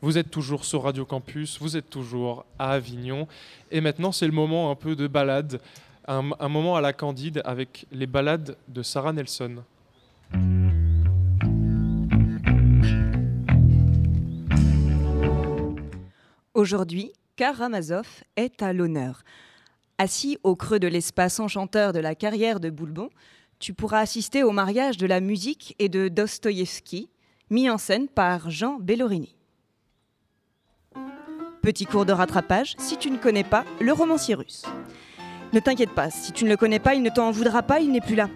Vous 0.00 0.18
êtes 0.18 0.30
toujours 0.30 0.64
sur 0.64 0.84
Radio 0.84 1.04
Campus, 1.04 1.60
vous 1.60 1.76
êtes 1.76 1.90
toujours 1.90 2.44
à 2.60 2.70
Avignon. 2.74 3.26
Et 3.72 3.80
maintenant, 3.80 4.12
c'est 4.12 4.26
le 4.26 4.32
moment 4.32 4.70
un 4.70 4.76
peu 4.76 4.94
de 4.94 5.08
balade, 5.08 5.60
un, 6.06 6.30
un 6.38 6.48
moment 6.48 6.76
à 6.76 6.80
la 6.80 6.92
Candide 6.92 7.42
avec 7.44 7.86
les 7.90 8.06
balades 8.06 8.56
de 8.68 8.84
Sarah 8.84 9.12
Nelson. 9.12 9.64
Aujourd'hui, 16.54 17.12
Karamazov 17.38 18.24
est 18.34 18.64
à 18.64 18.72
l'honneur. 18.72 19.22
Assis 19.96 20.38
au 20.42 20.56
creux 20.56 20.80
de 20.80 20.88
l'espace 20.88 21.38
enchanteur 21.38 21.92
de 21.92 22.00
la 22.00 22.16
carrière 22.16 22.58
de 22.58 22.68
Boulbon, 22.68 23.10
tu 23.60 23.74
pourras 23.74 24.00
assister 24.00 24.42
au 24.42 24.50
mariage 24.50 24.96
de 24.96 25.06
la 25.06 25.20
musique 25.20 25.76
et 25.78 25.88
de 25.88 26.08
Dostoïevski, 26.08 27.08
mis 27.50 27.70
en 27.70 27.78
scène 27.78 28.08
par 28.08 28.50
Jean 28.50 28.80
Bellorini. 28.80 29.36
Petit 31.62 31.86
cours 31.86 32.06
de 32.06 32.12
rattrapage, 32.12 32.74
si 32.76 32.96
tu 32.96 33.08
ne 33.08 33.18
connais 33.18 33.44
pas 33.44 33.64
le 33.80 33.92
romancier 33.92 34.34
russe. 34.34 34.64
Ne 35.52 35.60
t'inquiète 35.60 35.94
pas, 35.94 36.10
si 36.10 36.32
tu 36.32 36.44
ne 36.44 36.50
le 36.50 36.56
connais 36.56 36.80
pas, 36.80 36.96
il 36.96 37.04
ne 37.04 37.10
t'en 37.10 37.30
voudra 37.30 37.62
pas, 37.62 37.78
il 37.78 37.92
n'est 37.92 38.00
plus 38.00 38.16
là. 38.16 38.28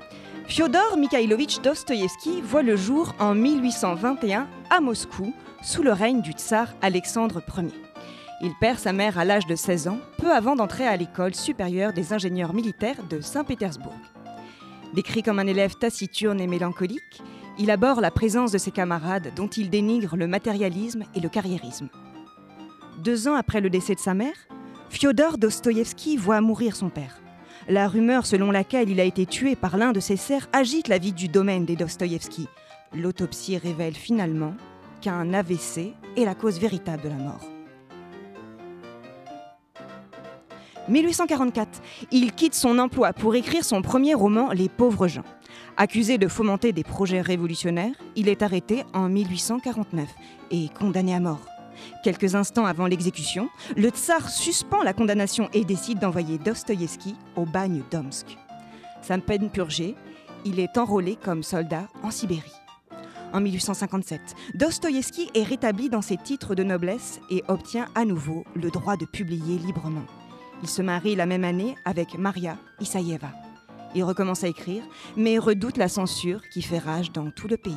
Fyodor 0.47 0.97
Mikhailovitch 0.97 1.61
Dostoïevski 1.61 2.41
voit 2.41 2.63
le 2.63 2.77
jour 2.77 3.17
en 3.19 3.35
1821 3.35 4.47
à 4.71 4.81
Moscou, 4.81 5.35
sous 5.61 5.83
le 5.83 5.93
règne 5.93 6.23
du 6.23 6.33
tsar 6.33 6.69
Alexandre 6.83 7.43
Ier. 7.59 7.92
Il 8.45 8.55
perd 8.57 8.81
sa 8.81 8.93
mère 8.93 9.19
à 9.19 9.25
l'âge 9.25 9.47
de 9.47 9.55
16 9.55 9.87
ans, 9.87 9.99
peu 10.19 10.33
avant 10.33 10.57
d'entrer 10.57 10.85
à 10.85 10.97
l'école 10.97 11.33
supérieure 11.33 11.93
des 11.93 12.13
ingénieurs 12.13 12.55
militaires 12.55 13.05
de 13.09 13.21
Saint-Pétersbourg. 13.21 13.95
Décrit 14.95 15.23
comme 15.23 15.39
un 15.39 15.47
élève 15.47 15.77
taciturne 15.77 16.41
et 16.41 16.49
mélancolique, 16.49 17.23
il 17.59 17.71
aborde 17.71 18.01
la 18.01 18.11
présence 18.11 18.51
de 18.51 18.59
ses 18.59 18.73
camarades 18.73 19.33
dont 19.37 19.47
il 19.47 19.71
dénigre 19.71 20.17
le 20.17 20.27
matérialisme 20.27 21.05
et 21.15 21.21
le 21.21 21.29
carriérisme. 21.29 21.89
Deux 22.99 23.29
ans 23.29 23.35
après 23.35 23.61
le 23.61 23.71
décès 23.71 23.95
de 23.95 24.01
sa 24.01 24.13
mère, 24.13 24.35
Fyodor 24.91 25.39
Dostoïevski 25.39 26.17
voit 26.17 26.41
mourir 26.41 26.75
son 26.75 26.91
père. 26.91 27.21
La 27.69 27.87
rumeur 27.87 28.27
selon 28.27 28.51
laquelle 28.51 28.91
il 28.91 28.99
a 28.99 29.05
été 29.05 29.25
tué 29.25 29.55
par 29.55 29.77
l'un 29.77 29.93
de 29.93 30.01
ses 30.01 30.17
serfs 30.17 30.49
agite 30.53 30.89
la 30.89 30.99
vie 30.99 31.13
du 31.13 31.29
domaine 31.29 31.65
des 31.65 31.77
Dostoïevski. 31.77 32.49
L'autopsie 32.93 33.57
révèle 33.57 33.95
finalement 33.95 34.55
qu'un 35.01 35.33
AVC 35.33 35.95
est 36.17 36.25
la 36.25 36.35
cause 36.35 36.59
véritable 36.59 37.05
de 37.05 37.09
la 37.09 37.17
mort. 37.17 37.62
1844, 40.89 41.81
il 42.11 42.33
quitte 42.33 42.55
son 42.55 42.79
emploi 42.79 43.13
pour 43.13 43.35
écrire 43.35 43.65
son 43.65 43.83
premier 43.83 44.15
roman 44.15 44.51
Les 44.51 44.69
pauvres 44.69 45.07
gens. 45.07 45.25
Accusé 45.77 46.19
de 46.19 46.29
fomenter 46.29 46.73
des 46.73 46.83
projets 46.83 47.21
révolutionnaires, 47.21 47.95
il 48.17 48.29
est 48.29 48.43
arrêté 48.43 48.85
en 48.93 49.09
1849 49.09 50.09
et 50.51 50.69
condamné 50.79 51.15
à 51.15 51.21
mort. 51.21 51.47
Quelques 52.03 52.35
instants 52.35 52.67
avant 52.67 52.87
l'exécution, 52.87 53.49
le 53.77 53.89
tsar 53.89 54.29
suspend 54.29 54.83
la 54.83 54.93
condamnation 54.93 55.49
et 55.53 55.65
décide 55.65 56.01
d'envoyer 56.01 56.39
Dostoïevski 56.39 57.15
au 57.37 57.47
bagne 57.47 57.83
d'Omsk. 57.91 58.37
Sa 59.03 59.19
peine 59.19 59.51
purgée, 59.51 59.95
il 60.45 60.59
est 60.59 60.77
enrôlé 60.79 61.17
comme 61.17 61.43
soldat 61.43 61.89
en 62.03 62.11
Sibérie. 62.11 62.53
En 63.33 63.41
1857, 63.41 64.21
Dostoïevski 64.55 65.31
est 65.35 65.45
rétabli 65.45 65.89
dans 65.89 66.03
ses 66.03 66.19
titres 66.19 66.55
de 66.55 66.65
noblesse 66.65 67.21
et 67.31 67.43
obtient 67.49 67.87
à 67.95 68.05
nouveau 68.05 68.45
le 68.55 68.71
droit 68.71 68.97
de 68.97 69.07
publier 69.07 69.59
librement. 69.59 70.05
Il 70.63 70.69
se 70.69 70.81
marie 70.81 71.17
la 71.17 71.27
même 71.27 71.43
année 71.43 71.75
avec 71.85 72.17
Maria 72.17 72.57
Isaïeva. 72.81 73.33
Il 73.95 74.05
recommence 74.05 74.45
à 74.45 74.49
écrire, 74.49 74.85
mais 75.17 75.39
redoute 75.39 75.77
la 75.77 75.89
censure 75.89 76.41
qui 76.51 76.63
fait 76.63 76.79
rage 76.79 77.11
dans 77.11 77.31
tout 77.31 77.49
le 77.49 77.57
pays. 77.57 77.75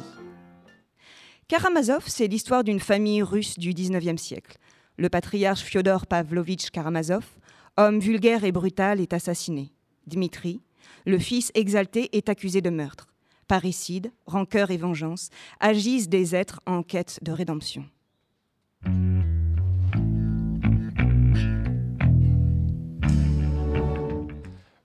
Karamazov, 1.48 2.04
c'est 2.08 2.28
l'histoire 2.28 2.64
d'une 2.64 2.80
famille 2.80 3.24
russe 3.24 3.58
du 3.58 3.72
19e 3.72 4.18
siècle. 4.18 4.58
Le 4.98 5.10
patriarche 5.10 5.62
Fyodor 5.62 6.06
Pavlovitch 6.06 6.70
Karamazov, 6.70 7.26
homme 7.78 8.00
vulgaire 8.00 8.44
et 8.44 8.52
brutal, 8.52 9.02
est 9.02 9.14
assassiné. 9.14 9.72
Dmitri, 10.08 10.62
le 11.06 11.18
fils 11.18 11.52
exalté, 11.56 12.16
est 12.16 12.30
accusé 12.30 12.62
de 12.62 12.70
meurtre. 12.70 13.08
Parricide, 13.48 14.12
rancœur 14.26 14.72
et 14.72 14.78
vengeance 14.78 15.30
agissent 15.60 16.10
des 16.10 16.36
êtres 16.36 16.60
en 16.66 16.84
quête 16.84 17.20
de 17.24 17.32
rédemption. 17.32 17.86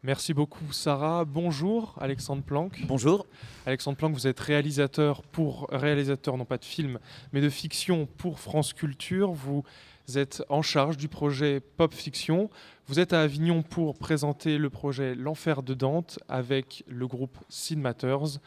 Merci 0.02 0.32
beaucoup 0.32 0.72
Sarah. 0.72 1.26
Bonjour 1.26 1.94
Alexandre 2.00 2.42
Planck. 2.42 2.80
Bonjour. 2.86 3.26
Alexandre 3.66 3.98
Planck, 3.98 4.14
vous 4.14 4.26
êtes 4.26 4.40
réalisateur 4.40 5.22
pour 5.24 5.68
réalisateur 5.70 6.38
non 6.38 6.46
pas 6.46 6.56
de 6.56 6.64
film 6.64 6.98
mais 7.34 7.42
de 7.42 7.50
fiction 7.50 8.08
pour 8.16 8.40
France 8.40 8.72
Culture. 8.72 9.32
Vous 9.32 9.62
êtes 10.14 10.42
en 10.48 10.62
charge 10.62 10.96
du 10.96 11.08
projet 11.08 11.60
Pop 11.60 11.92
Fiction. 11.92 12.48
Vous 12.86 12.98
êtes 12.98 13.12
à 13.12 13.20
Avignon 13.20 13.62
pour 13.62 13.98
présenter 13.98 14.56
le 14.56 14.70
projet 14.70 15.14
L'Enfer 15.14 15.62
de 15.62 15.74
Dante 15.74 16.18
avec 16.30 16.82
le 16.88 17.06
groupe 17.06 17.36
Sin 17.50 17.76
Matters. 17.76 18.40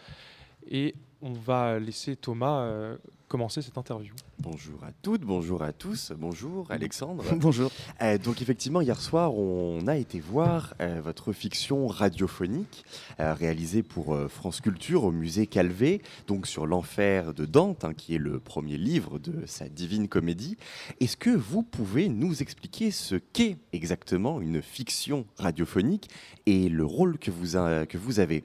Et 0.68 0.96
on 1.22 1.34
va 1.34 1.78
laisser 1.78 2.16
Thomas 2.16 2.62
euh, 2.62 2.98
commencer 3.34 3.64
cette 3.64 3.80
interview. 3.80 4.14
Bonjour 4.38 4.84
à 4.84 4.92
toutes, 5.02 5.22
bonjour 5.22 5.64
à 5.64 5.74
tous, 5.74 6.12
bonjour 6.16 6.68
Alexandre. 6.70 7.24
Bonjour. 7.38 7.72
Euh, 8.04 8.20
donc 8.20 8.44
effectivement, 8.44 8.80
hier 8.80 9.02
soir, 9.02 9.34
on 9.36 9.88
a 9.88 9.98
été 9.98 10.20
voir 10.20 10.76
euh, 10.82 11.02
votre 11.04 11.34
fiction 11.34 11.88
radiophonique 11.88 12.86
euh, 13.20 13.34
réalisée 13.34 13.82
pour 13.82 14.14
euh, 14.14 14.28
France 14.28 14.62
Culture 14.62 15.04
au 15.04 15.12
musée 15.12 15.48
Calvé, 15.48 16.04
donc 16.28 16.46
sur 16.46 16.68
l'enfer 16.68 17.34
de 17.34 17.46
Dante, 17.46 17.86
hein, 17.86 17.96
qui 17.96 18.14
est 18.14 18.20
le 18.20 18.40
premier 18.40 18.78
livre 18.78 19.18
de 19.18 19.34
sa 19.48 19.68
divine 19.68 20.08
comédie. 20.08 20.56
Est-ce 21.00 21.18
que 21.18 21.32
vous 21.32 21.64
pouvez 21.64 22.10
nous 22.10 22.44
expliquer 22.44 22.92
ce 22.92 23.16
qu'est 23.16 23.58
exactement 23.72 24.42
une 24.42 24.62
fiction 24.62 25.26
radiophonique 25.40 26.08
et 26.46 26.70
le 26.70 26.86
rôle 26.86 27.18
que 27.18 27.32
vous, 27.32 27.58
a- 27.58 27.88
que 27.88 27.98
vous 27.98 28.20
avez? 28.20 28.44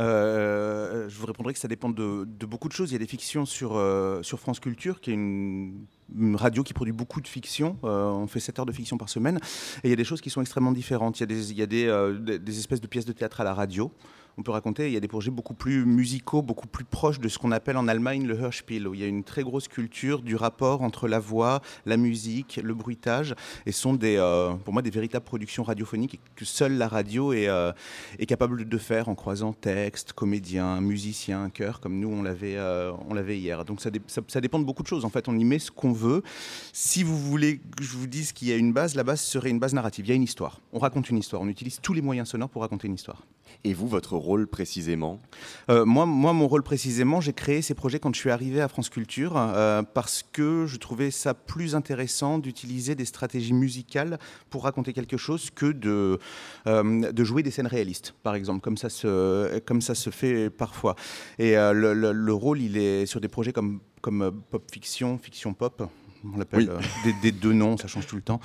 Je 0.00 1.18
vous 1.18 1.26
répondrai 1.26 1.52
que 1.52 1.58
ça 1.58 1.68
dépend 1.68 1.90
de, 1.90 2.24
beaucoup 2.46 2.68
de 2.68 2.72
choses. 2.72 2.90
Il 2.90 2.94
y 2.94 2.96
a 2.96 2.98
des 2.98 3.06
fictions 3.06 3.46
sur, 3.46 3.76
euh, 3.76 4.22
France 4.22 4.60
Culture, 4.60 5.00
qui 5.00 5.10
est 5.10 5.14
une, 5.14 5.86
radio 6.34 6.62
qui 6.62 6.72
produit 6.72 6.92
beaucoup 6.92 7.20
de 7.20 7.28
fiction. 7.28 7.76
Euh, 7.84 8.06
on 8.06 8.26
fait 8.26 8.40
7 8.40 8.58
heures 8.58 8.66
de 8.66 8.72
fiction 8.72 8.98
par 8.98 9.08
semaine. 9.08 9.38
Et 9.84 9.88
il 9.88 9.90
y 9.90 9.92
a 9.92 9.96
des 9.96 10.04
choses 10.04 10.20
qui 10.20 10.30
sont 10.30 10.40
extrêmement 10.40 10.72
différentes. 10.72 11.20
Il 11.20 11.56
y 11.56 11.62
a 11.62 11.66
des, 11.66 11.86
euh, 11.86 12.38
espèces 12.48 12.80
de 12.80 12.86
pièces 12.86 13.04
de 13.04 13.12
théâtre 13.12 13.40
à 13.40 13.44
la 13.44 13.54
radio. 13.54 13.92
On 14.38 14.42
peut 14.42 14.52
raconter, 14.52 14.86
il 14.86 14.92
y 14.92 14.96
a 14.96 15.00
des 15.00 15.08
projets 15.08 15.30
beaucoup 15.30 15.54
plus 15.54 15.84
musicaux, 15.84 16.42
beaucoup 16.42 16.68
plus 16.68 16.84
proches 16.84 17.20
de 17.20 17.28
ce 17.28 17.38
qu'on 17.38 17.52
appelle 17.52 17.76
en 17.76 17.88
Allemagne 17.88 18.26
le 18.26 18.34
Hörspiel, 18.34 18.88
où 18.88 18.94
il 18.94 19.00
y 19.00 19.04
a 19.04 19.06
une 19.06 19.24
très 19.24 19.42
grosse 19.42 19.68
culture 19.68 20.22
du 20.22 20.36
rapport 20.36 20.82
entre 20.82 21.08
la 21.08 21.18
voix, 21.18 21.60
la 21.86 21.96
musique, 21.96 22.60
le 22.62 22.74
bruitage, 22.74 23.34
et 23.66 23.72
sont 23.72 23.94
des, 23.94 24.16
euh, 24.16 24.52
pour 24.54 24.72
moi 24.72 24.82
des 24.82 24.90
véritables 24.90 25.24
productions 25.24 25.62
radiophoniques 25.62 26.20
que 26.36 26.44
seule 26.44 26.76
la 26.78 26.88
radio 26.88 27.32
est, 27.32 27.48
euh, 27.48 27.72
est 28.18 28.26
capable 28.26 28.68
de 28.68 28.78
faire 28.78 29.08
en 29.08 29.14
croisant 29.14 29.52
texte, 29.52 30.12
comédien, 30.12 30.80
musicien, 30.80 31.50
chœur, 31.50 31.80
comme 31.80 31.98
nous 31.98 32.08
on 32.08 32.22
l'avait 32.22 32.56
euh, 32.56 32.92
on 33.08 33.14
l'avait 33.14 33.38
hier. 33.38 33.64
Donc 33.64 33.80
ça, 33.80 33.90
ça 34.06 34.40
dépend 34.40 34.58
de 34.58 34.64
beaucoup 34.64 34.82
de 34.82 34.88
choses. 34.88 35.04
En 35.04 35.10
fait, 35.10 35.28
on 35.28 35.38
y 35.38 35.44
met 35.44 35.58
ce 35.58 35.70
qu'on 35.70 35.92
veut. 35.92 36.22
Si 36.72 37.02
vous 37.02 37.18
voulez 37.18 37.58
que 37.58 37.82
je 37.82 37.96
vous 37.96 38.06
dise 38.06 38.32
qu'il 38.32 38.48
y 38.48 38.52
a 38.52 38.56
une 38.56 38.72
base, 38.72 38.94
la 38.94 39.04
base 39.04 39.20
serait 39.20 39.50
une 39.50 39.58
base 39.58 39.74
narrative. 39.74 40.06
Il 40.06 40.08
y 40.08 40.12
a 40.12 40.16
une 40.16 40.22
histoire. 40.22 40.60
On 40.72 40.78
raconte 40.78 41.10
une 41.10 41.18
histoire. 41.18 41.42
On 41.42 41.48
utilise 41.48 41.80
tous 41.80 41.92
les 41.92 42.02
moyens 42.02 42.28
sonores 42.28 42.50
pour 42.50 42.62
raconter 42.62 42.88
une 42.88 42.94
histoire. 42.94 43.22
Et 43.64 43.74
vous, 43.74 43.86
votre 43.88 44.16
rôle 44.16 44.46
précisément 44.46 45.20
Euh, 45.68 45.84
moi, 45.84 46.06
mon 46.06 46.48
rôle 46.48 46.62
précisément, 46.62 47.20
j'ai 47.20 47.32
créé 47.34 47.60
ces 47.60 47.74
projets 47.74 47.98
quand 47.98 48.14
je 48.14 48.18
suis 48.20 48.30
arrivé 48.30 48.60
à 48.60 48.68
France 48.68 48.88
Culture 48.88 49.34
euh, 49.36 49.82
parce 49.82 50.24
que 50.32 50.64
je 50.66 50.76
trouvais 50.78 51.10
ça 51.10 51.34
plus 51.34 51.74
intéressant 51.74 52.38
d'utiliser 52.38 52.94
des 52.94 53.04
stratégies 53.04 53.52
musicales 53.52 54.18
pour 54.48 54.64
raconter 54.64 54.92
quelque 54.94 55.18
chose 55.18 55.50
que 55.50 55.72
de, 55.72 56.18
euh, 56.66 57.24
jouer 57.24 57.42
des 57.42 57.50
scènes 57.50 57.66
réalistes, 57.66 58.14
par 58.22 58.34
exemple, 58.34 58.60
comme 58.62 58.78
ça 58.78 58.88
se, 58.88 60.10
fait 60.10 60.48
parfois. 60.50 60.96
Et 61.38 61.54
le, 61.54 61.92
le- 61.92 62.12
le 62.12 62.32
rôle, 62.32 62.60
il 62.60 62.76
est 62.78 63.04
sur 63.04 63.20
des 63.20 63.28
projets 63.28 63.52
comme, 63.52 63.80
pop 64.50 64.64
fiction, 64.72 65.18
fiction 65.18 65.52
pop. 65.52 65.82
On 66.24 66.36
l'appelle 66.38 66.60
Oui. 66.60 66.68
euh, 66.70 66.80
des, 67.04 67.12
des 67.20 67.32
deux 67.32 67.52
noms, 67.52 67.76
ça 67.76 67.88
change 67.88 68.06
tout 68.06 68.16
le 68.16 68.22
temps. 68.22 68.40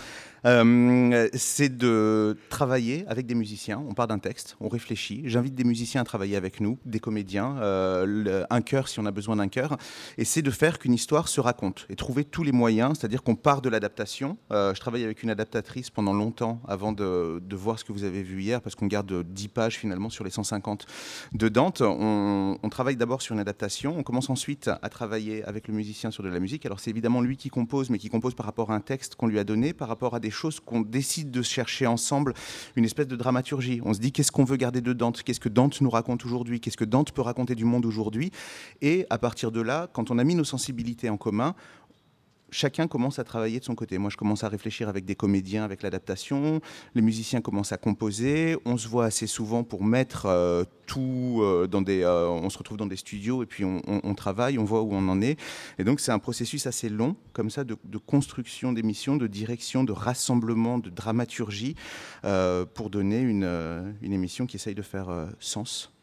Euh, 0.45 1.27
c'est 1.33 1.75
de 1.75 2.37
travailler 2.49 3.03
avec 3.07 3.25
des 3.25 3.33
musiciens. 3.35 3.83
On 3.89 3.93
part 3.95 4.07
d'un 4.07 4.19
texte, 4.19 4.55
on 4.61 4.69
réfléchit. 4.69 5.23
J'invite 5.25 5.55
des 5.55 5.63
musiciens 5.63 6.01
à 6.01 6.03
travailler 6.03 6.35
avec 6.35 6.61
nous, 6.61 6.77
des 6.85 6.99
comédiens, 6.99 7.57
euh, 7.57 8.05
le- 8.05 8.45
un 8.51 8.61
chœur 8.61 8.87
si 8.87 8.99
on 8.99 9.05
a 9.07 9.11
besoin 9.11 9.37
d'un 9.37 9.47
chœur. 9.47 9.75
Et 10.19 10.23
c'est 10.25 10.43
de 10.43 10.51
faire 10.51 10.77
qu'une 10.77 10.93
histoire 10.93 11.27
se 11.27 11.41
raconte 11.41 11.87
et 11.89 11.95
trouver 11.95 12.23
tous 12.25 12.43
les 12.43 12.51
moyens, 12.51 12.97
c'est-à-dire 12.99 13.23
qu'on 13.23 13.35
part 13.35 13.61
de 13.61 13.69
l'adaptation. 13.69 14.37
Je 14.51 14.79
travaille 14.79 15.03
avec 15.03 15.23
une 15.23 15.29
adaptatrice 15.31 15.89
pendant 15.89 16.13
longtemps 16.13 16.61
avant 16.67 16.91
de, 16.93 17.41
de 17.43 17.55
voir 17.55 17.79
ce 17.79 17.83
que 17.83 17.91
vous 17.91 18.03
avez 18.03 18.21
vu 18.21 18.41
hier, 18.41 18.61
parce 18.61 18.75
qu'on 18.75 18.87
garde 18.87 19.23
10 19.27 19.47
pages 19.47 19.77
finalement 19.77 20.09
sur 20.11 20.23
les 20.23 20.29
150 20.29 20.85
de 21.33 21.49
Dante. 21.49 21.81
On, 21.81 22.57
on 22.61 22.69
travaille 22.69 22.95
d'abord 22.97 23.21
sur 23.23 23.33
une 23.33 23.41
adaptation. 23.41 23.95
On 23.97 24.03
commence 24.03 24.29
ensuite 24.29 24.69
à 24.81 24.89
travailler 24.89 25.43
avec 25.43 25.67
le 25.67 25.73
musicien 25.73 26.11
sur 26.11 26.23
de 26.23 26.29
la 26.29 26.39
musique. 26.39 26.65
Alors 26.67 26.79
c'est 26.79 26.91
évidemment 26.91 27.21
lui 27.21 27.35
qui 27.35 27.49
compose 27.49 27.64
compose, 27.65 27.89
mais 27.89 27.97
qui 27.97 28.09
compose 28.09 28.35
par 28.35 28.45
rapport 28.45 28.71
à 28.71 28.75
un 28.75 28.79
texte 28.79 29.15
qu'on 29.15 29.25
lui 29.25 29.39
a 29.39 29.43
donné, 29.43 29.73
par 29.73 29.87
rapport 29.87 30.13
à 30.13 30.19
des 30.19 30.29
choses 30.29 30.59
qu'on 30.59 30.81
décide 30.81 31.31
de 31.31 31.41
chercher 31.41 31.87
ensemble, 31.87 32.35
une 32.75 32.85
espèce 32.85 33.07
de 33.07 33.15
dramaturgie. 33.15 33.81
On 33.83 33.91
se 33.95 33.99
dit 33.99 34.11
qu'est-ce 34.11 34.31
qu'on 34.31 34.43
veut 34.43 34.55
garder 34.55 34.81
de 34.81 34.93
Dante, 34.93 35.23
qu'est-ce 35.23 35.39
que 35.39 35.49
Dante 35.49 35.81
nous 35.81 35.89
raconte 35.89 36.25
aujourd'hui, 36.25 36.59
qu'est-ce 36.59 36.77
que 36.77 36.85
Dante 36.85 37.11
peut 37.11 37.23
raconter 37.23 37.55
du 37.55 37.65
monde 37.65 37.87
aujourd'hui? 37.87 38.29
Et 38.83 39.07
à 39.09 39.17
partir 39.17 39.51
de 39.51 39.61
là, 39.61 39.89
quand 39.93 40.11
on 40.11 40.19
a 40.19 40.23
mis 40.23 40.35
nos 40.35 40.43
sensibilités 40.43 41.09
en 41.09 41.17
commun, 41.17 41.55
chacun 42.51 42.87
commence 42.87 43.19
à 43.19 43.23
travailler 43.23 43.59
de 43.59 43.65
son 43.65 43.75
côté. 43.75 43.97
Moi, 43.97 44.09
je 44.09 44.17
commence 44.17 44.43
à 44.43 44.49
réfléchir 44.49 44.89
avec 44.89 45.05
des 45.05 45.15
comédiens, 45.15 45.63
avec 45.63 45.81
l'adaptation. 45.81 46.61
Les 46.93 47.01
musiciens 47.01 47.41
commencent 47.41 47.71
à 47.71 47.77
composer. 47.77 48.57
On 48.65 48.77
se 48.77 48.87
voit 48.87 49.05
assez 49.05 49.27
souvent 49.27 49.63
pour 49.63 49.83
mettre 49.83 50.25
euh, 50.25 50.63
tout 50.85 51.39
euh, 51.41 51.67
dans 51.67 51.81
des. 51.81 52.01
euh, 52.03 52.27
on 52.27 52.49
se 52.49 52.57
retrouve 52.57 52.77
dans 52.77 52.85
des 52.85 52.95
studios 52.95 53.43
et 53.43 53.45
puis 53.45 53.63
on, 53.65 54.15
travaille, 54.15 54.57
on 54.57 54.63
voit 54.63 54.81
où 54.81 54.93
on 54.93 55.07
en 55.09 55.21
est. 55.21 55.39
Et 55.79 55.83
donc, 55.83 55.99
c'est 55.99 56.11
un 56.11 56.19
processus 56.19 56.67
assez 56.67 56.89
long, 56.89 57.15
comme 57.33 57.49
ça, 57.49 57.63
de, 57.63 57.75
de 57.83 57.97
construction 57.97 58.73
d'émissions, 58.73 59.17
de 59.17 59.27
direction, 59.27 59.83
de 59.83 59.91
rassemblement, 59.91 60.77
de 60.77 60.89
dramaturgie, 60.89 61.75
pour 62.73 62.89
donner 62.89 63.19
une, 63.19 63.95
une 64.01 64.13
émission 64.13 64.45
qui 64.45 64.57
essaye 64.57 64.75
de 64.75 64.81
faire 64.81 65.07
sens. 65.39 65.94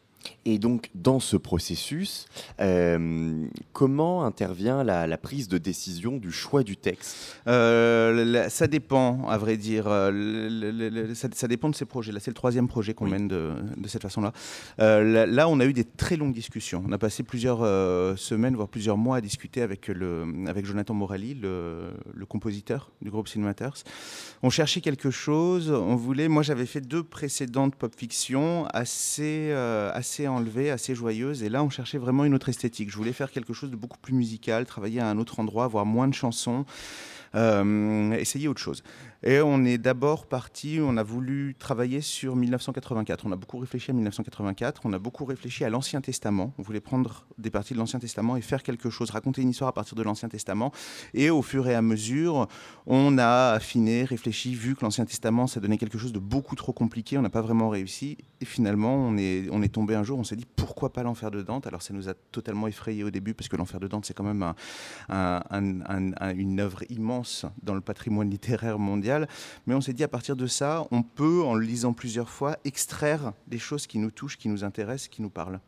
Et 0.45 0.59
donc, 0.59 0.89
dans 0.95 1.19
ce 1.19 1.37
processus, 1.37 2.25
euh, 2.59 3.45
comment 3.71 4.23
intervient 4.25 4.83
la, 4.83 5.07
la 5.07 5.17
prise 5.17 5.47
de 5.47 5.57
décision 5.57 6.17
du 6.17 6.31
choix 6.31 6.63
du 6.63 6.77
texte? 6.77 7.37
Euh, 7.47 8.25
la- 8.25 8.49
ça 8.49 8.67
dépend, 8.67 9.27
à 9.27 9.37
vrai 9.37 9.57
dire. 9.57 9.87
Euh, 9.87 10.11
le- 10.11 10.71
le- 10.71 10.89
le- 10.89 11.15
ça, 11.15 11.27
ça 11.33 11.47
dépend 11.47 11.69
de 11.69 11.75
ces 11.75 11.85
projets. 11.85 12.11
Là, 12.11 12.19
c'est 12.19 12.31
le 12.31 12.35
troisième 12.35 12.67
projet 12.67 12.93
qu'on 12.93 13.07
mène 13.07 13.27
de, 13.27 13.51
de 13.77 13.87
cette 13.87 14.01
façon-là. 14.01 14.33
Euh, 14.79 15.03
là, 15.03 15.25
là, 15.25 15.47
on 15.49 15.59
a 15.59 15.65
eu 15.65 15.73
des 15.73 15.83
très 15.85 16.15
longues 16.17 16.33
discussions. 16.33 16.83
On 16.87 16.91
a 16.91 16.97
passé 16.97 17.23
plusieurs 17.23 17.59
semaines, 18.17 18.55
voire 18.55 18.67
plusieurs 18.69 18.97
mois 18.97 19.17
à 19.17 19.21
discuter 19.21 19.61
avec, 19.61 19.87
le, 19.87 20.25
avec 20.47 20.65
Jonathan 20.65 20.93
Morali, 20.93 21.33
le, 21.35 21.91
compositeur 22.27 22.91
du 23.01 23.11
groupe 23.11 23.27
Cinematers. 23.27 23.83
On 24.41 24.49
cherchait 24.49 24.81
quelque 24.81 25.11
chose. 25.11 25.69
On 25.71 25.95
voulait. 25.95 26.27
Moi, 26.27 26.41
j'avais 26.43 26.65
fait 26.65 26.81
deux 26.81 27.03
précédentes 27.03 27.75
pop 27.75 27.93
fiction 27.95 28.65
assez, 28.73 29.49
euh, 29.51 29.91
assez 30.13 30.27
enlevées, 30.27 30.69
assez 30.69 30.93
joyeuses. 30.93 31.41
Et 31.41 31.49
là, 31.49 31.63
on 31.63 31.71
cherchait 31.71 31.97
vraiment 31.97 32.23
une 32.23 32.35
autre 32.35 32.49
esthétique. 32.49 32.91
Je 32.91 32.97
voulais 32.97 33.13
faire 33.13 33.31
quelque 33.31 33.53
chose 33.53 33.71
de 33.71 33.75
beaucoup 33.75 33.97
plus 33.97 34.13
musical, 34.13 34.65
travailler 34.65 34.99
à 34.99 35.07
un 35.07 35.17
autre 35.17 35.39
endroit, 35.39 35.63
avoir 35.63 35.85
moins 35.85 36.07
de 36.07 36.13
chansons. 36.13 36.65
euh, 37.35 38.11
essayer 38.11 38.47
autre 38.47 38.61
chose. 38.61 38.83
Et 39.25 39.39
on 39.39 39.63
est 39.63 39.77
d'abord 39.77 40.25
parti, 40.25 40.79
on 40.81 40.97
a 40.97 41.03
voulu 41.03 41.55
travailler 41.57 42.01
sur 42.01 42.35
1984. 42.35 43.25
On 43.25 43.31
a 43.31 43.37
beaucoup 43.37 43.57
réfléchi 43.57 43.91
à 43.91 43.93
1984, 43.93 44.81
on 44.83 44.91
a 44.91 44.99
beaucoup 44.99 45.23
réfléchi 45.23 45.63
à 45.63 45.69
l'Ancien 45.69 46.01
Testament. 46.01 46.53
On 46.57 46.61
voulait 46.61 46.81
prendre 46.81 47.25
des 47.37 47.49
parties 47.49 47.73
de 47.73 47.79
l'Ancien 47.79 47.99
Testament 47.99 48.35
et 48.35 48.41
faire 48.41 48.63
quelque 48.63 48.89
chose, 48.89 49.11
raconter 49.11 49.41
une 49.41 49.49
histoire 49.49 49.69
à 49.69 49.73
partir 49.73 49.95
de 49.95 50.03
l'Ancien 50.03 50.27
Testament. 50.27 50.73
Et 51.13 51.29
au 51.29 51.41
fur 51.41 51.69
et 51.69 51.75
à 51.75 51.81
mesure, 51.81 52.47
on 52.85 53.17
a 53.17 53.51
affiné, 53.51 54.03
réfléchi, 54.03 54.55
vu 54.55 54.75
que 54.75 54.81
l'Ancien 54.83 55.05
Testament, 55.05 55.47
ça 55.47 55.61
donnait 55.61 55.77
quelque 55.77 55.97
chose 55.97 56.11
de 56.11 56.19
beaucoup 56.19 56.55
trop 56.55 56.73
compliqué, 56.73 57.17
on 57.17 57.21
n'a 57.21 57.29
pas 57.29 57.41
vraiment 57.41 57.69
réussi. 57.69 58.17
Et 58.41 58.45
finalement, 58.45 58.93
on 58.95 59.15
est, 59.17 59.69
tombé 59.71 59.95
un 59.95 60.03
jour, 60.03 60.19
on 60.19 60.25
s'est 60.25 60.35
dit 60.35 60.45
pourquoi 60.57 60.91
pas 60.91 61.01
l'enfer 61.01 61.31
de 61.31 61.41
Dante? 61.41 61.65
Alors 61.65 61.81
ça 61.81 61.93
nous 61.93 62.09
a 62.09 62.13
totalement 62.13 62.67
effrayé 62.67 63.05
au 63.05 63.09
début, 63.09 63.33
parce 63.33 63.47
que 63.47 63.55
l'enfer 63.55 63.79
de 63.79 63.87
Dante, 63.87 64.05
c'est 64.05 64.13
quand 64.13 64.25
même 64.25 64.43
un- 64.43 64.55
un- 65.07 65.41
un- 65.49 65.81
un- 65.87 66.11
un- 66.19 66.35
une 66.35 66.59
œuvre 66.59 66.83
immense 66.89 67.45
dans 67.61 67.73
le 67.73 67.79
patrimoine 67.79 68.29
littéraire 68.29 68.79
mondial. 68.79 69.12
Mais 69.65 69.73
on 69.75 69.81
s'est 69.81 69.93
dit 69.93 70.03
à 70.03 70.07
partir 70.07 70.35
de 70.35 70.47
ça, 70.47 70.87
on 70.91 71.03
peut, 71.03 71.43
en 71.43 71.55
lisant 71.55 71.93
plusieurs 71.93 72.29
fois, 72.29 72.57
extraire 72.65 73.33
des 73.47 73.59
choses 73.59 73.87
qui 73.87 73.99
nous 73.99 74.11
touchent, 74.11 74.37
qui 74.37 74.49
nous 74.49 74.63
intéressent, 74.63 75.07
qui 75.09 75.21
nous 75.21 75.29
parlent. 75.29 75.59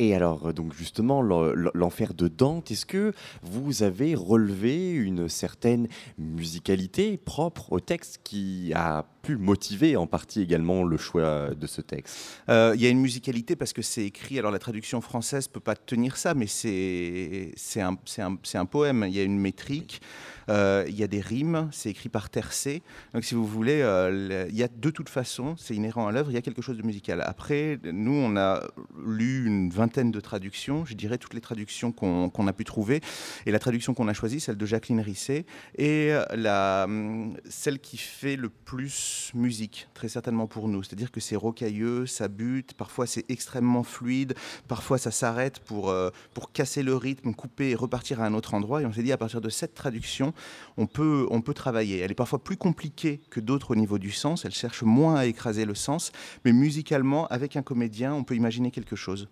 Et 0.00 0.14
alors, 0.14 0.48
euh, 0.48 0.52
donc 0.52 0.72
justement, 0.74 1.20
l'en- 1.22 1.52
l'enfer 1.74 2.14
de 2.14 2.28
Dante, 2.28 2.70
est-ce 2.70 2.86
que 2.86 3.12
vous 3.42 3.82
avez 3.82 4.14
relevé 4.14 4.90
une 4.92 5.28
certaine 5.28 5.88
musicalité 6.18 7.16
propre 7.16 7.72
au 7.72 7.80
texte 7.80 8.20
qui 8.22 8.72
a 8.74 9.04
pu 9.28 9.36
motiver 9.36 9.94
en 9.98 10.06
partie 10.06 10.40
également 10.40 10.84
le 10.84 10.96
choix 10.96 11.50
de 11.54 11.66
ce 11.66 11.82
texte 11.82 12.16
Euh, 12.48 12.72
Il 12.74 12.80
y 12.80 12.86
a 12.86 12.88
une 12.88 13.00
musicalité 13.00 13.56
parce 13.56 13.74
que 13.74 13.82
c'est 13.82 14.06
écrit. 14.06 14.38
Alors 14.38 14.50
la 14.50 14.58
traduction 14.58 15.02
française 15.02 15.48
peut 15.48 15.60
pas 15.60 15.76
tenir 15.76 16.16
ça, 16.16 16.32
mais 16.32 16.46
c'est 16.46 17.80
un, 17.82 18.64
poème. 18.64 19.04
Il 19.06 19.14
y 19.14 19.20
a 19.20 19.22
une 19.22 19.38
métrique, 19.38 20.00
euh, 20.48 20.86
il 20.88 20.96
y 20.98 21.02
a 21.02 21.06
des 21.06 21.20
rimes. 21.20 21.68
C'est 21.72 21.90
écrit 21.90 22.08
par 22.08 22.30
tercé. 22.30 22.82
Donc 23.12 23.24
si 23.24 23.34
vous 23.34 23.46
voulez, 23.46 23.82
euh, 23.82 24.46
il 24.48 24.56
y 24.56 24.62
a 24.62 24.68
de 24.68 24.90
toute 24.90 25.10
façon, 25.10 25.56
c'est 25.58 25.74
inhérent 25.74 26.06
à 26.06 26.12
l'œuvre. 26.12 26.30
Il 26.30 26.34
y 26.34 26.38
a 26.38 26.42
quelque 26.42 26.62
chose 26.62 26.78
de 26.78 26.86
musical. 26.86 27.20
Après, 27.20 27.78
nous, 27.84 28.14
on 28.14 28.34
a 28.38 28.62
lu 29.04 29.44
une 29.46 29.68
vingtaine 29.68 30.10
de 30.10 30.20
traductions. 30.20 30.86
Je 30.86 30.94
dirais 30.94 31.18
toutes 31.18 31.34
les 31.34 31.42
traductions 31.42 31.92
qu'on 31.92 32.46
a 32.46 32.52
pu 32.54 32.64
trouver. 32.64 33.02
Et 33.44 33.50
la 33.50 33.58
traduction 33.58 33.92
qu'on 33.92 34.08
a 34.08 34.14
choisie, 34.14 34.40
celle 34.40 34.56
de 34.56 34.64
Jacqueline 34.64 35.00
Risset, 35.00 35.44
et 35.76 36.14
hum, 36.14 37.36
celle 37.46 37.78
qui 37.78 37.98
fait 37.98 38.36
le 38.36 38.48
plus 38.48 39.17
musique, 39.34 39.88
très 39.94 40.08
certainement 40.08 40.46
pour 40.46 40.68
nous. 40.68 40.82
C'est-à-dire 40.82 41.10
que 41.10 41.20
c'est 41.20 41.36
rocailleux, 41.36 42.06
ça 42.06 42.28
bute, 42.28 42.74
parfois 42.74 43.06
c'est 43.06 43.24
extrêmement 43.30 43.82
fluide, 43.82 44.34
parfois 44.66 44.98
ça 44.98 45.10
s'arrête 45.10 45.58
pour, 45.60 45.90
euh, 45.90 46.10
pour 46.34 46.52
casser 46.52 46.82
le 46.82 46.96
rythme, 46.96 47.34
couper 47.34 47.70
et 47.70 47.74
repartir 47.74 48.20
à 48.20 48.26
un 48.26 48.34
autre 48.34 48.54
endroit. 48.54 48.82
Et 48.82 48.86
on 48.86 48.92
s'est 48.92 49.02
dit, 49.02 49.12
à 49.12 49.16
partir 49.16 49.40
de 49.40 49.48
cette 49.48 49.74
traduction, 49.74 50.32
on 50.76 50.86
peut, 50.86 51.26
on 51.30 51.40
peut 51.40 51.54
travailler. 51.54 51.98
Elle 51.98 52.10
est 52.10 52.14
parfois 52.14 52.42
plus 52.42 52.56
compliquée 52.56 53.20
que 53.30 53.40
d'autres 53.40 53.72
au 53.72 53.76
niveau 53.76 53.98
du 53.98 54.10
sens, 54.10 54.44
elle 54.44 54.54
cherche 54.54 54.82
moins 54.82 55.16
à 55.16 55.26
écraser 55.26 55.64
le 55.64 55.74
sens, 55.74 56.12
mais 56.44 56.52
musicalement, 56.52 57.26
avec 57.28 57.56
un 57.56 57.62
comédien, 57.62 58.14
on 58.14 58.24
peut 58.24 58.34
imaginer 58.34 58.70
quelque 58.70 58.96
chose. 58.96 59.28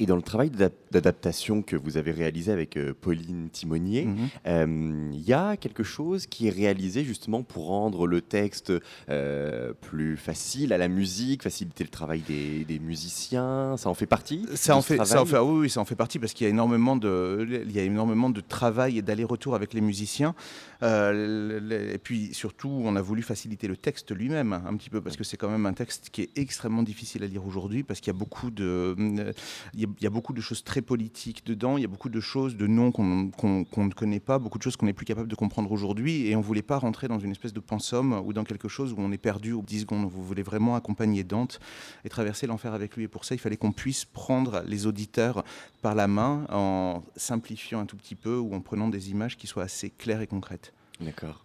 Et 0.00 0.06
dans 0.06 0.14
le 0.16 0.22
travail 0.22 0.50
d'adap- 0.50 0.74
d'adaptation 0.92 1.60
que 1.62 1.74
vous 1.74 1.96
avez 1.96 2.12
réalisé 2.12 2.52
avec 2.52 2.76
euh, 2.76 2.94
Pauline 2.98 3.48
Timonier, 3.50 4.04
Mhm. 4.04 4.16
euh, 4.46 5.10
il 5.12 5.20
y 5.22 5.32
a 5.32 5.56
quelque 5.56 5.82
chose 5.82 6.26
qui 6.26 6.46
est 6.46 6.50
réalisé 6.50 7.02
justement 7.04 7.42
pour 7.42 7.66
rendre 7.66 8.06
le 8.06 8.20
texte 8.20 8.72
euh, 9.08 9.72
plus 9.80 10.16
facile 10.16 10.72
à 10.72 10.78
la 10.78 10.86
musique, 10.86 11.42
faciliter 11.42 11.82
le 11.82 11.90
travail 11.90 12.20
des, 12.20 12.64
des 12.64 12.78
musiciens? 12.78 13.76
Ça 13.76 13.88
en 13.90 13.94
fait 13.94 14.06
partie 14.06 14.46
Ça 14.54 14.76
en 14.76 14.82
fait, 14.82 14.96
ça 14.98 15.02
en 15.02 15.04
travail? 15.04 15.26
fait, 15.26 15.36
ah 15.36 15.44
oui, 15.44 15.58
oui, 15.62 15.70
ça 15.70 15.80
en 15.80 15.84
fait 15.84 15.96
partie 15.96 16.20
parce 16.20 16.32
qu'il 16.32 16.44
y 16.44 16.46
a 16.46 16.50
énormément 16.50 16.96
de, 16.96 17.64
il 17.66 17.72
y 17.72 17.80
a 17.80 17.82
énormément 17.82 18.30
de 18.30 18.40
travail 18.40 18.98
et 18.98 19.02
d'aller-retour 19.02 19.56
avec 19.56 19.74
les 19.74 19.80
musiciens. 19.80 20.34
Et 20.80 21.98
puis 22.02 22.32
surtout, 22.32 22.70
on 22.84 22.94
a 22.94 23.02
voulu 23.02 23.22
faciliter 23.22 23.66
le 23.66 23.76
texte 23.76 24.12
lui-même 24.14 24.52
un 24.52 24.76
petit 24.76 24.90
peu 24.90 25.00
parce 25.00 25.16
que 25.16 25.24
c'est 25.24 25.36
quand 25.36 25.50
même 25.50 25.66
un 25.66 25.72
texte 25.72 26.10
qui 26.12 26.22
est 26.22 26.30
extrêmement 26.36 26.84
difficile 26.84 27.24
à 27.24 27.26
lire 27.26 27.44
aujourd'hui 27.44 27.82
parce 27.82 28.00
qu'il 28.00 28.12
y 28.12 28.16
a 28.16 28.18
beaucoup 28.18 28.50
de, 28.52 28.94
il 28.98 29.80
y 29.80 29.84
a, 29.84 29.87
il 29.87 29.87
y 30.00 30.06
a 30.06 30.10
beaucoup 30.10 30.32
de 30.32 30.40
choses 30.40 30.64
très 30.64 30.82
politiques 30.82 31.44
dedans. 31.46 31.76
Il 31.76 31.82
y 31.82 31.84
a 31.84 31.88
beaucoup 31.88 32.08
de 32.08 32.20
choses, 32.20 32.56
de 32.56 32.66
noms 32.66 32.92
qu'on 32.92 33.04
ne 33.06 33.92
connaît 33.92 34.20
pas, 34.20 34.38
beaucoup 34.38 34.58
de 34.58 34.62
choses 34.62 34.76
qu'on 34.76 34.86
n'est 34.86 34.92
plus 34.92 35.06
capable 35.06 35.28
de 35.28 35.34
comprendre 35.34 35.70
aujourd'hui. 35.72 36.26
Et 36.26 36.36
on 36.36 36.40
voulait 36.40 36.62
pas 36.62 36.78
rentrer 36.78 37.08
dans 37.08 37.18
une 37.18 37.30
espèce 37.30 37.52
de 37.52 37.60
pensum 37.60 38.22
ou 38.24 38.32
dans 38.32 38.44
quelque 38.44 38.68
chose 38.68 38.92
où 38.92 38.96
on 38.98 39.12
est 39.12 39.18
perdu 39.18 39.52
au 39.52 39.62
10 39.62 39.80
secondes. 39.80 40.08
Vous 40.10 40.24
voulez 40.24 40.42
vraiment 40.42 40.76
accompagner 40.76 41.24
Dante 41.24 41.60
et 42.04 42.08
traverser 42.08 42.46
l'enfer 42.46 42.72
avec 42.74 42.96
lui. 42.96 43.04
Et 43.04 43.08
pour 43.08 43.24
ça, 43.24 43.34
il 43.34 43.38
fallait 43.38 43.56
qu'on 43.56 43.72
puisse 43.72 44.04
prendre 44.04 44.62
les 44.66 44.86
auditeurs 44.86 45.44
par 45.82 45.94
la 45.94 46.08
main 46.08 46.46
en 46.50 47.02
simplifiant 47.16 47.80
un 47.80 47.86
tout 47.86 47.96
petit 47.96 48.14
peu 48.14 48.36
ou 48.36 48.54
en 48.54 48.60
prenant 48.60 48.88
des 48.88 49.10
images 49.10 49.36
qui 49.36 49.46
soient 49.46 49.64
assez 49.64 49.90
claires 49.90 50.20
et 50.20 50.26
concrètes. 50.26 50.72
D'accord. 51.00 51.44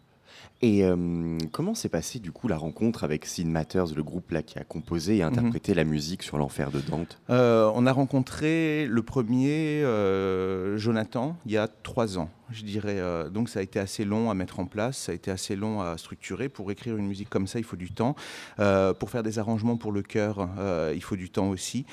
Et 0.61 0.85
euh, 0.85 1.37
comment 1.51 1.75
s'est 1.75 1.89
passée 1.89 2.19
du 2.19 2.31
coup 2.31 2.47
la 2.47 2.55
rencontre 2.55 3.03
avec 3.03 3.25
Sin 3.25 3.47
Matters, 3.47 3.93
le 3.95 4.01
groupe 4.01 4.31
là 4.31 4.41
qui 4.41 4.57
a 4.57 4.63
composé 4.63 5.17
et 5.17 5.23
interprété 5.23 5.73
la 5.73 5.83
musique 5.83 6.23
sur 6.23 6.37
l'enfer 6.37 6.71
de 6.71 6.79
Dante? 6.79 7.19
Euh, 7.29 7.69
on 7.75 7.85
a 7.85 7.91
rencontré 7.91 8.87
le 8.89 9.03
premier, 9.03 9.83
euh, 9.83 10.77
Jonathan, 10.77 11.35
il 11.45 11.51
y 11.51 11.57
a 11.57 11.67
trois 11.67 12.17
ans, 12.17 12.29
je 12.53 12.63
dirais. 12.63 12.99
euh, 12.99 13.29
donc 13.29 13.49
ça 13.49 13.59
a 13.59 13.61
été 13.63 13.79
assez 13.79 14.05
long 14.05 14.29
à 14.31 14.33
mettre 14.33 14.59
en 14.59 14.65
place, 14.65 14.97
ça 14.97 15.11
a 15.11 15.15
été 15.15 15.31
assez 15.31 15.55
long 15.55 15.81
à 15.81 15.97
structurer. 15.97 16.49
Pour 16.49 16.71
écrire 16.71 16.95
une 16.97 17.07
musique 17.07 17.29
comme 17.29 17.47
ça, 17.47 17.59
il 17.59 17.65
faut 17.65 17.75
du 17.75 17.91
temps. 17.91 18.15
Euh, 18.59 18.93
pour 18.93 19.09
faire 19.09 19.23
des 19.23 19.39
arrangements 19.39 19.75
pour 19.77 19.91
le 19.91 20.01
chœur, 20.01 20.47
euh, 20.59 20.93
il 20.95 21.01
faut 21.03 21.15
du 21.15 21.29
temps 21.29 21.49
aussi. 21.49 21.85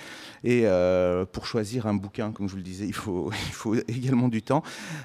Et 0.45 0.63
euh, 0.67 1.25
pour 1.25 1.47
choisir 1.47 1.87
un 1.87 1.95
bouquin, 1.95 2.33
comme 2.33 2.47
je 2.47 2.53
vous 2.53 2.59
le 2.59 2.63
disais, 2.63 2.87
il 2.87 2.95
faut, 2.95 3.31
également 3.89 4.29
du 4.29 4.43
temps. 4.43 4.63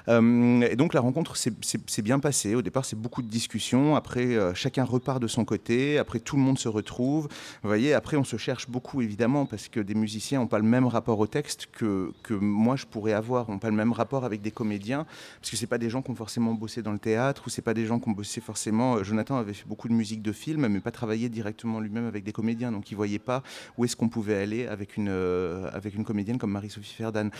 Et 0.08 0.76
donc 0.76 0.94
la 0.94 1.00
rencontre 1.00 1.36
s'est- 1.36 2.02
bien 2.02 2.18
passée. 2.20 2.54
Au 2.54 2.62
départ, 2.62 2.84
c'est 2.84 2.96
beaucoup 3.00 3.22
de 3.22 3.28
discussions. 3.28 3.96
Après, 3.96 4.36
chacun 4.54 4.84
repart 4.84 5.20
de 5.20 5.26
son 5.26 5.44
côté. 5.44 5.98
Après, 5.98 6.20
tout 6.20 6.36
le 6.36 6.42
monde 6.42 6.58
se 6.58 6.68
retrouve. 6.68 7.24
Vous 7.62 7.68
voyez, 7.68 7.94
après, 7.94 8.16
on 8.16 8.24
se 8.24 8.36
cherche 8.36 8.68
beaucoup, 8.68 9.00
évidemment, 9.02 9.46
parce 9.46 9.68
que 9.68 9.80
des 9.80 9.94
musiciens 9.94 10.40
n'ont 10.40 10.46
pas 10.46 10.58
le 10.58 10.64
même 10.64 10.86
rapport 10.86 11.18
au 11.18 11.26
texte 11.26 11.66
que, 11.72 12.12
que 12.22 12.34
moi, 12.34 12.76
je 12.76 12.84
pourrais 12.86 13.12
avoir. 13.12 13.50
n'ont 13.50 13.58
pas 13.58 13.70
le 13.70 13.76
même 13.76 13.92
rapport 13.92 14.24
avec 14.24 14.42
des 14.42 14.50
comédiens, 14.50 15.06
parce 15.46 15.52
que 15.52 15.56
c'est 15.58 15.68
pas 15.68 15.78
des 15.78 15.90
gens 15.90 16.02
qui 16.02 16.10
ont 16.10 16.16
forcément 16.16 16.54
bossé 16.54 16.82
dans 16.82 16.90
le 16.90 16.98
théâtre, 16.98 17.44
ou 17.46 17.50
c'est 17.50 17.62
pas 17.62 17.72
des 17.72 17.86
gens 17.86 18.00
qui 18.00 18.08
ont 18.08 18.12
bossé 18.12 18.40
forcément... 18.40 18.96
euh, 18.96 19.04
Jonathan 19.04 19.36
avait 19.36 19.52
fait 19.52 19.64
beaucoup 19.64 19.86
de 19.86 19.92
musique 19.92 20.20
de 20.20 20.32
film, 20.32 20.66
mais 20.66 20.80
pas 20.80 20.90
travaillé 20.90 21.28
directement 21.28 21.78
lui-même 21.78 22.04
avec 22.04 22.24
des 22.24 22.32
comédiens, 22.32 22.72
donc 22.72 22.90
il 22.90 22.96
voyait 22.96 23.20
pas 23.20 23.44
où 23.78 23.84
est-ce 23.84 23.94
qu'on 23.94 24.08
pouvait 24.08 24.34
aller 24.34 24.66
avec 24.66 24.96
une, 24.96 25.08
euh, 25.08 25.70
avec 25.72 25.94
une 25.94 26.04
comédienne 26.04 26.38
comme 26.38 26.50
Marie-Sophie 26.50 26.94
Ferdan. 26.94 27.30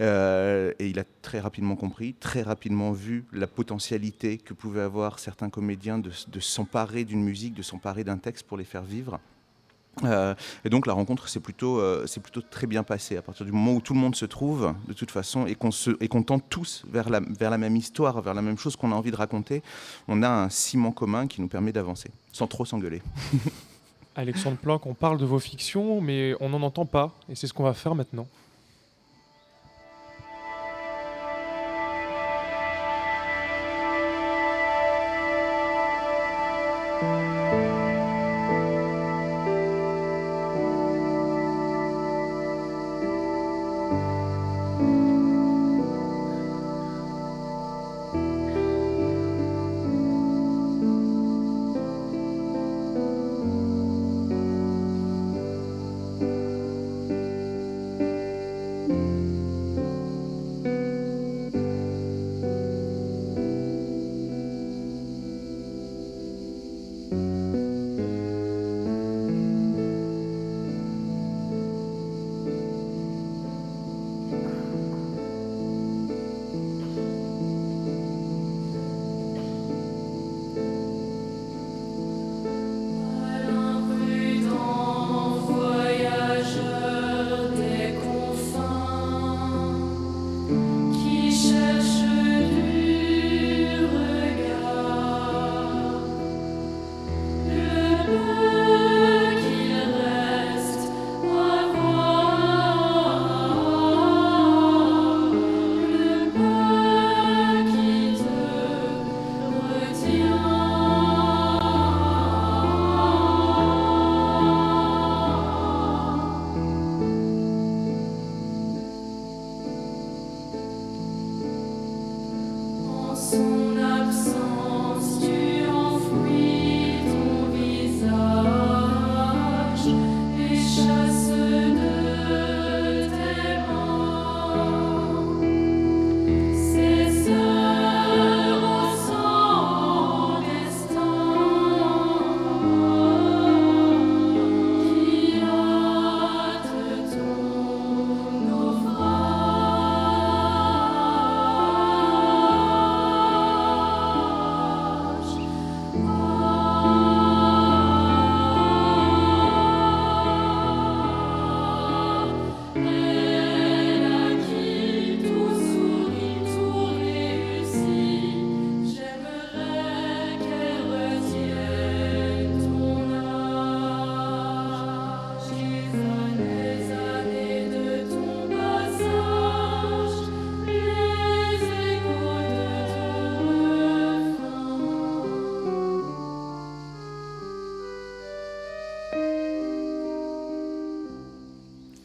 Euh, 0.00 0.72
et 0.80 0.88
il 0.88 0.98
a 0.98 1.04
très 1.22 1.38
rapidement 1.38 1.76
compris, 1.76 2.14
très 2.14 2.42
rapidement 2.42 2.90
vu 2.90 3.26
la 3.32 3.46
potentialité 3.46 4.38
que 4.38 4.54
pouvaient 4.54 4.80
avoir 4.80 5.20
certains 5.20 5.48
comédiens 5.48 5.98
de, 5.98 6.10
de 6.32 6.40
s'emparer 6.40 7.04
d'une 7.04 7.22
musique, 7.22 7.54
de 7.54 7.62
s'emparer 7.62 8.02
d'un 8.02 8.18
texte 8.18 8.44
pour 8.44 8.56
les 8.56 8.64
faire 8.64 8.82
vivre. 8.82 9.20
Euh, 10.04 10.34
et 10.64 10.70
donc 10.70 10.86
la 10.86 10.94
rencontre 10.94 11.28
s'est 11.28 11.40
plutôt, 11.40 11.78
euh, 11.78 12.06
plutôt 12.22 12.40
très 12.40 12.66
bien 12.66 12.82
passée 12.82 13.16
à 13.16 13.22
partir 13.22 13.44
du 13.44 13.52
moment 13.52 13.74
où 13.74 13.80
tout 13.80 13.92
le 13.92 14.00
monde 14.00 14.16
se 14.16 14.24
trouve 14.24 14.74
de 14.88 14.92
toute 14.94 15.10
façon 15.10 15.46
et 15.46 15.54
qu'on 15.54 15.70
qu'on 16.10 16.22
tend 16.22 16.38
tous 16.38 16.84
vers 16.90 17.10
la, 17.10 17.20
vers 17.20 17.50
la 17.50 17.58
même 17.58 17.76
histoire, 17.76 18.20
vers 18.22 18.34
la 18.34 18.42
même 18.42 18.58
chose 18.58 18.76
qu'on 18.76 18.92
a 18.92 18.94
envie 18.94 19.10
de 19.10 19.16
raconter. 19.16 19.62
On 20.08 20.22
a 20.22 20.28
un 20.28 20.48
ciment 20.48 20.92
commun 20.92 21.26
qui 21.26 21.40
nous 21.40 21.48
permet 21.48 21.72
d'avancer 21.72 22.10
sans 22.32 22.46
trop 22.46 22.64
s'engueuler. 22.64 23.02
Alexandre 24.14 24.56
Planck, 24.58 24.86
on 24.86 24.94
parle 24.94 25.18
de 25.18 25.24
vos 25.24 25.38
fictions, 25.38 26.00
mais 26.00 26.34
on 26.40 26.50
n'en 26.50 26.62
entend 26.62 26.84
pas, 26.84 27.12
et 27.30 27.34
c'est 27.34 27.46
ce 27.46 27.54
qu'on 27.54 27.64
va 27.64 27.72
faire 27.72 27.94
maintenant. 27.94 28.26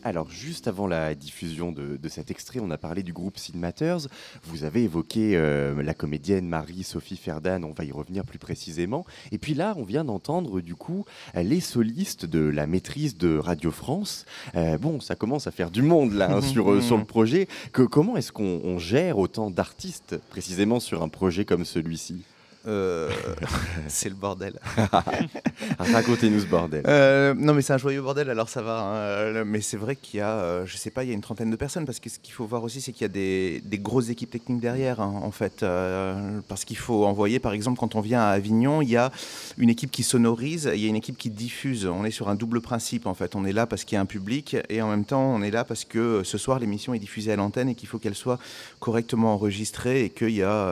Alors, 0.07 0.31
juste 0.31 0.69
avant 0.69 0.87
la 0.87 1.15
diffusion 1.15 1.73
de, 1.73 1.99
cet 2.07 2.31
extrait, 2.31 2.61
on 2.63 2.71
a 2.71 2.77
parlé 2.77 3.03
du 3.03 3.11
groupe 3.11 3.37
Sin 3.37 3.57
Matters. 3.57 4.07
Vous 4.43 4.63
avez 4.63 4.83
évoqué 4.83 5.35
euh, 5.35 5.83
la 5.83 5.93
comédienne 5.93 6.47
Marie-Sophie 6.47 7.17
Ferdan, 7.17 7.65
on 7.65 7.73
va 7.73 7.83
y 7.83 7.91
revenir 7.91 8.23
plus 8.23 8.39
précisément. 8.39 9.05
Et 9.33 9.37
puis 9.37 9.53
là, 9.53 9.73
on 9.75 9.83
vient 9.83 10.05
d'entendre 10.05 10.61
du 10.61 10.75
coup 10.75 11.03
les 11.35 11.59
solistes 11.59 12.25
de 12.25 12.39
la 12.39 12.67
maîtrise 12.67 13.17
de 13.17 13.37
Radio 13.37 13.69
France. 13.69 14.25
Euh, 14.55 14.77
bon, 14.77 15.01
ça 15.01 15.17
commence 15.17 15.45
à 15.45 15.51
faire 15.51 15.71
du 15.71 15.81
monde 15.81 16.13
là 16.13 16.37
hein, 16.37 16.41
sur, 16.41 16.71
euh, 16.71 16.79
sur 16.79 16.97
le 16.97 17.03
projet. 17.03 17.49
Que, 17.73 17.81
comment 17.81 18.15
est-ce 18.15 18.31
qu'on 18.31 18.61
on 18.63 18.79
gère 18.79 19.17
autant 19.17 19.51
d'artistes 19.51 20.15
précisément 20.29 20.79
sur 20.79 21.03
un 21.03 21.09
projet 21.09 21.43
comme 21.43 21.65
celui-ci? 21.65 22.23
Euh, 22.67 23.09
c'est 23.87 24.09
le 24.09 24.15
bordel. 24.15 24.59
Racontez-nous 25.79 26.41
ce 26.41 26.45
bordel. 26.45 26.83
Euh, 26.87 27.33
non, 27.37 27.53
mais 27.53 27.61
c'est 27.61 27.73
un 27.73 27.77
joyeux 27.77 28.01
bordel, 28.01 28.29
alors 28.29 28.49
ça 28.49 28.61
va. 28.61 28.79
hein. 28.79 29.43
Mais 29.45 29.61
c'est 29.61 29.77
vrai 29.77 29.95
qu'il 29.95 30.19
y 30.19 30.21
a, 30.21 30.31
euh, 30.31 30.65
je 30.65 30.75
sais 30.77 30.89
pas, 30.89 31.03
il 31.03 31.09
y 31.09 31.11
a 31.11 31.13
une 31.13 31.21
trentaine 31.21 31.49
de 31.49 31.55
personnes, 31.55 31.85
parce 31.85 31.99
que 31.99 32.09
ce 32.09 32.19
qu'il 32.19 32.33
faut 32.33 32.45
voir 32.45 32.63
aussi, 32.63 32.81
c'est 32.81 32.91
qu'il 32.91 33.03
y 33.03 33.05
a 33.05 33.13
des, 33.13 33.61
des 33.63 33.77
grosses 33.77 34.09
équipes 34.09 34.31
techniques 34.31 34.59
derrière, 34.59 34.99
hein, 34.99 35.13
en 35.23 35.31
fait. 35.31 35.63
Euh, 35.63 36.39
parce 36.47 36.65
qu'il 36.65 36.77
faut 36.77 37.05
envoyer, 37.05 37.39
par 37.39 37.53
exemple, 37.53 37.79
quand 37.79 37.95
on 37.95 38.01
vient 38.01 38.21
à 38.21 38.27
Avignon, 38.29 38.81
il 38.81 38.89
y 38.89 38.97
a 38.97 39.11
une 39.57 39.69
équipe 39.69 39.91
qui 39.91 40.03
sonorise, 40.03 40.69
il 40.73 40.81
y 40.81 40.85
a 40.85 40.89
une 40.89 40.95
équipe 40.95 41.17
qui 41.17 41.29
diffuse. 41.29 41.85
On 41.85 42.03
est 42.05 42.11
sur 42.11 42.29
un 42.29 42.35
double 42.35 42.61
principe, 42.61 43.05
en 43.07 43.13
fait. 43.13 43.35
On 43.35 43.45
est 43.45 43.53
là 43.53 43.65
parce 43.65 43.83
qu'il 43.83 43.95
y 43.95 43.99
a 43.99 44.01
un 44.01 44.05
public, 44.05 44.57
et 44.69 44.81
en 44.81 44.89
même 44.89 45.05
temps, 45.05 45.33
on 45.33 45.41
est 45.41 45.51
là 45.51 45.63
parce 45.63 45.85
que 45.85 46.21
ce 46.23 46.37
soir, 46.37 46.59
l'émission 46.59 46.93
est 46.93 46.99
diffusée 46.99 47.31
à 47.31 47.35
l'antenne 47.35 47.69
et 47.69 47.75
qu'il 47.75 47.87
faut 47.87 47.99
qu'elle 47.99 48.15
soit 48.15 48.39
correctement 48.79 49.33
enregistrée 49.33 50.03
et 50.05 50.09
qu'il 50.09 50.31
y 50.31 50.43
a 50.43 50.67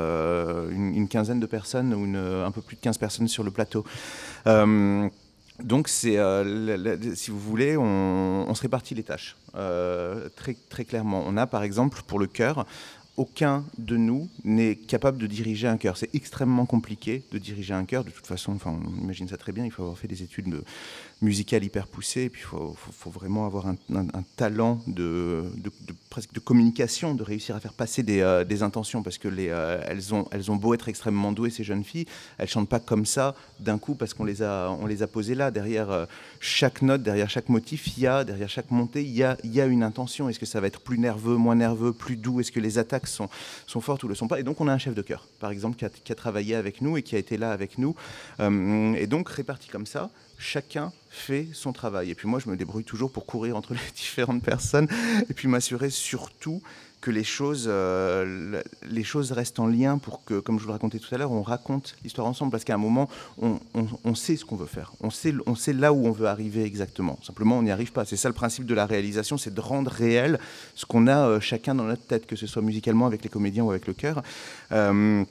une, 0.72 0.96
une 0.96 1.08
quinzaine 1.08 1.40
de 1.40 1.46
personnes 1.46 1.85
ou 1.94 2.06
une, 2.06 2.18
un 2.18 2.52
peu 2.52 2.62
plus 2.62 2.76
de 2.76 2.82
15 2.82 2.98
personnes 2.98 3.28
sur 3.28 3.44
le 3.44 3.52
plateau. 3.52 3.86
Euh, 4.48 5.10
donc, 5.64 5.90
euh, 6.06 7.16
si 7.16 7.32
vous 7.32 7.40
voulez, 7.40 7.78
on, 7.78 8.54
se 8.54 8.62
répartit 8.62 8.94
les 8.94 9.04
tâches 9.04 9.38
euh, 9.56 10.28
très, 10.36 10.56
très 10.70 10.84
clairement. 10.84 11.24
On 11.26 11.38
a, 11.38 11.48
par 11.48 11.64
exemple, 11.64 12.02
pour 12.08 12.20
le 12.20 12.28
chœur, 12.28 12.66
aucun 13.18 13.64
de 13.78 13.96
nous 13.96 14.30
n'est 14.44 14.76
capable 14.76 15.18
de 15.18 15.28
diriger 15.28 15.68
un 15.68 15.78
chœur. 15.78 15.96
C'est 15.96 16.14
extrêmement 16.14 16.66
compliqué 16.66 17.24
de 17.32 17.38
diriger 17.38 17.74
un 17.74 17.86
chœur. 17.86 18.04
De 18.04 18.10
toute 18.10 18.28
façon, 18.28 18.54
enfin, 18.54 18.78
on 18.86 19.02
imagine 19.02 19.30
ça 19.30 19.38
très 19.38 19.54
bien. 19.54 19.64
Il 19.64 19.72
faut 19.72 19.84
avoir 19.84 19.98
fait 19.98 20.10
des 20.10 20.22
études 20.24 20.50
de- 20.50 20.64
musicales 21.22 21.64
hyper 21.64 21.88
poussées. 21.88 22.24
Et 22.24 22.30
puis, 22.30 22.42
il 22.42 22.46
faut, 22.46 22.76
faut- 22.78 23.10
vraiment 23.10 23.46
avoir 23.46 23.68
un, 23.68 23.76
talent 24.36 24.82
de, 24.88 25.46
presque 26.10 26.34
de 26.34 26.40
communication, 26.40 27.16
de 27.16 27.24
réussir 27.24 27.56
à 27.56 27.60
faire 27.60 27.74
passer 27.74 28.04
des, 28.04 28.20
euh, 28.20 28.44
intentions. 28.62 29.04
Parce 29.04 29.18
que 29.18 29.28
les, 29.28 29.50
euh, 29.50 29.82
elles, 29.88 30.14
ont, 30.14 30.28
elles 30.32 30.52
ont 30.52 30.56
beau 30.56 30.74
être 30.74 30.90
extrêmement 30.90 31.32
douées, 31.32 31.50
ces 31.50 31.64
jeunes 31.64 31.84
filles, 31.84 32.06
elles 32.38 32.48
chantent 32.48 32.70
pas 32.70 32.80
comme 32.80 33.06
ça 33.06 33.36
d'un 33.60 33.78
coup 33.78 33.96
parce 33.96 34.14
qu'on 34.14 34.24
les 34.26 34.42
a, 34.42 34.70
on 34.80 34.86
les 34.86 35.04
a 35.04 35.08
posées 35.08 35.36
là. 35.36 35.52
Derrière 35.52 35.90
euh, 35.92 36.06
chaque 36.40 36.82
note, 36.82 37.04
derrière 37.04 37.30
chaque 37.30 37.50
motif, 37.50 37.98
il 37.98 38.04
y 38.04 38.08
a, 38.08 38.24
derrière 38.24 38.50
chaque 38.50 38.72
montée, 38.72 39.04
il 39.04 39.16
y 39.16 39.24
a, 39.24 39.38
y 39.44 39.62
a 39.62 39.66
une 39.66 39.84
intention. 39.84 40.28
Est-ce 40.28 40.40
que 40.40 40.46
ça 40.46 40.60
va 40.60 40.68
être 40.68 40.82
plus 40.82 41.00
nerveux, 41.00 41.38
moins 41.38 41.56
nerveux, 41.56 41.94
plus 41.94 42.18
doux? 42.18 42.40
Est-ce 42.40 42.52
que 42.52 42.60
les 42.60 42.78
attaques 42.78 43.08
sont, 43.08 43.30
sont 43.68 43.82
fortes 43.82 44.04
ou 44.04 44.08
le 44.08 44.16
sont 44.16 44.28
pas? 44.28 44.40
Et 44.40 44.44
donc, 44.44 44.60
on 44.60 44.68
a 44.68 44.74
un 44.74 44.78
chef 44.78 44.96
de 44.96 45.02
chœur, 45.02 45.28
par 45.40 45.52
exemple, 45.52 45.78
qui 45.78 46.12
a, 46.12 46.16
travaillé 46.16 46.56
avec 46.56 46.82
nous 46.82 46.98
et 46.98 47.04
qui 47.04 47.16
a 47.16 47.20
été 47.20 47.38
là 47.38 47.52
avec 47.52 47.78
nous. 47.78 47.96
Et 48.40 49.08
donc, 49.08 49.30
réparti 49.30 49.68
comme 49.68 49.86
ça, 49.86 50.10
chacun 50.38 50.92
fait 51.10 51.48
son 51.54 51.72
travail. 51.74 52.12
Et 52.12 52.16
puis 52.16 52.28
moi, 52.28 52.40
je 52.44 52.50
me 52.50 52.56
débrouille 52.58 52.84
toujours 52.84 53.12
pour 53.12 53.26
courir 53.26 53.56
entre 53.56 53.74
les 53.74 53.80
différentes 53.96 54.44
personnes 54.44 54.88
et 55.30 55.34
puis 55.34 55.48
m'assurer 55.48 55.90
surtout 55.90 56.62
que 57.02 57.12
les 57.12 57.24
choses, 57.24 57.66
euh, 57.68 58.26
le- 58.26 58.64
les 58.90 59.04
choses 59.04 59.32
restent 59.32 59.60
en 59.60 59.68
lien 59.68 60.00
pour 60.00 60.24
que, 60.26 60.40
comme 60.40 60.58
je 60.58 60.64
vous 60.64 60.70
le 60.70 60.74
racontais 60.74 60.98
tout 60.98 61.14
à 61.14 61.20
l'heure, 61.20 61.32
on 61.32 61.44
raconte 61.44 61.96
l'histoire 62.04 62.26
ensemble. 62.26 62.52
Parce 62.52 62.64
qu'à 62.64 62.74
un 62.74 62.80
moment, 62.80 63.08
on, 63.40 63.60
on- 63.76 63.86
on 64.04 64.16
sait 64.16 64.36
ce 64.38 64.44
qu'on 64.44 64.56
veut 64.56 64.66
faire. 64.66 64.94
On 65.02 65.12
sait, 65.12 65.34
on 65.46 65.54
sait 65.56 65.74
là 65.74 65.94
où 65.94 66.08
on 66.08 66.12
veut 66.12 66.26
arriver 66.28 66.64
exactement. 66.64 67.20
Simplement, 67.22 67.60
on 67.60 67.62
n'y 67.62 67.70
arrive 67.72 67.92
pas. 67.92 68.06
C'est 68.06 68.18
ça 68.18 68.28
le 68.28 68.34
principe 68.34 68.66
de 68.66 68.74
la 68.74 68.88
réalisation, 68.88 69.38
c'est 69.38 69.54
de 69.54 69.62
rendre 69.62 69.92
réel 69.92 70.40
ce 70.74 70.86
qu'on 70.88 71.06
a 71.08 71.28
euh, 71.28 71.40
chacun 71.40 71.76
dans 71.76 71.84
notre 71.84 72.08
tête, 72.08 72.26
que 72.26 72.36
ce 72.36 72.48
soit 72.48 72.64
musicalement 72.64 73.06
avec 73.06 73.22
les 73.24 73.30
comédiens 73.30 73.64
ou 73.66 73.70
avec 73.70 73.86
le 73.86 73.94
cœur. 73.94 74.24
Euh, 74.72 75.24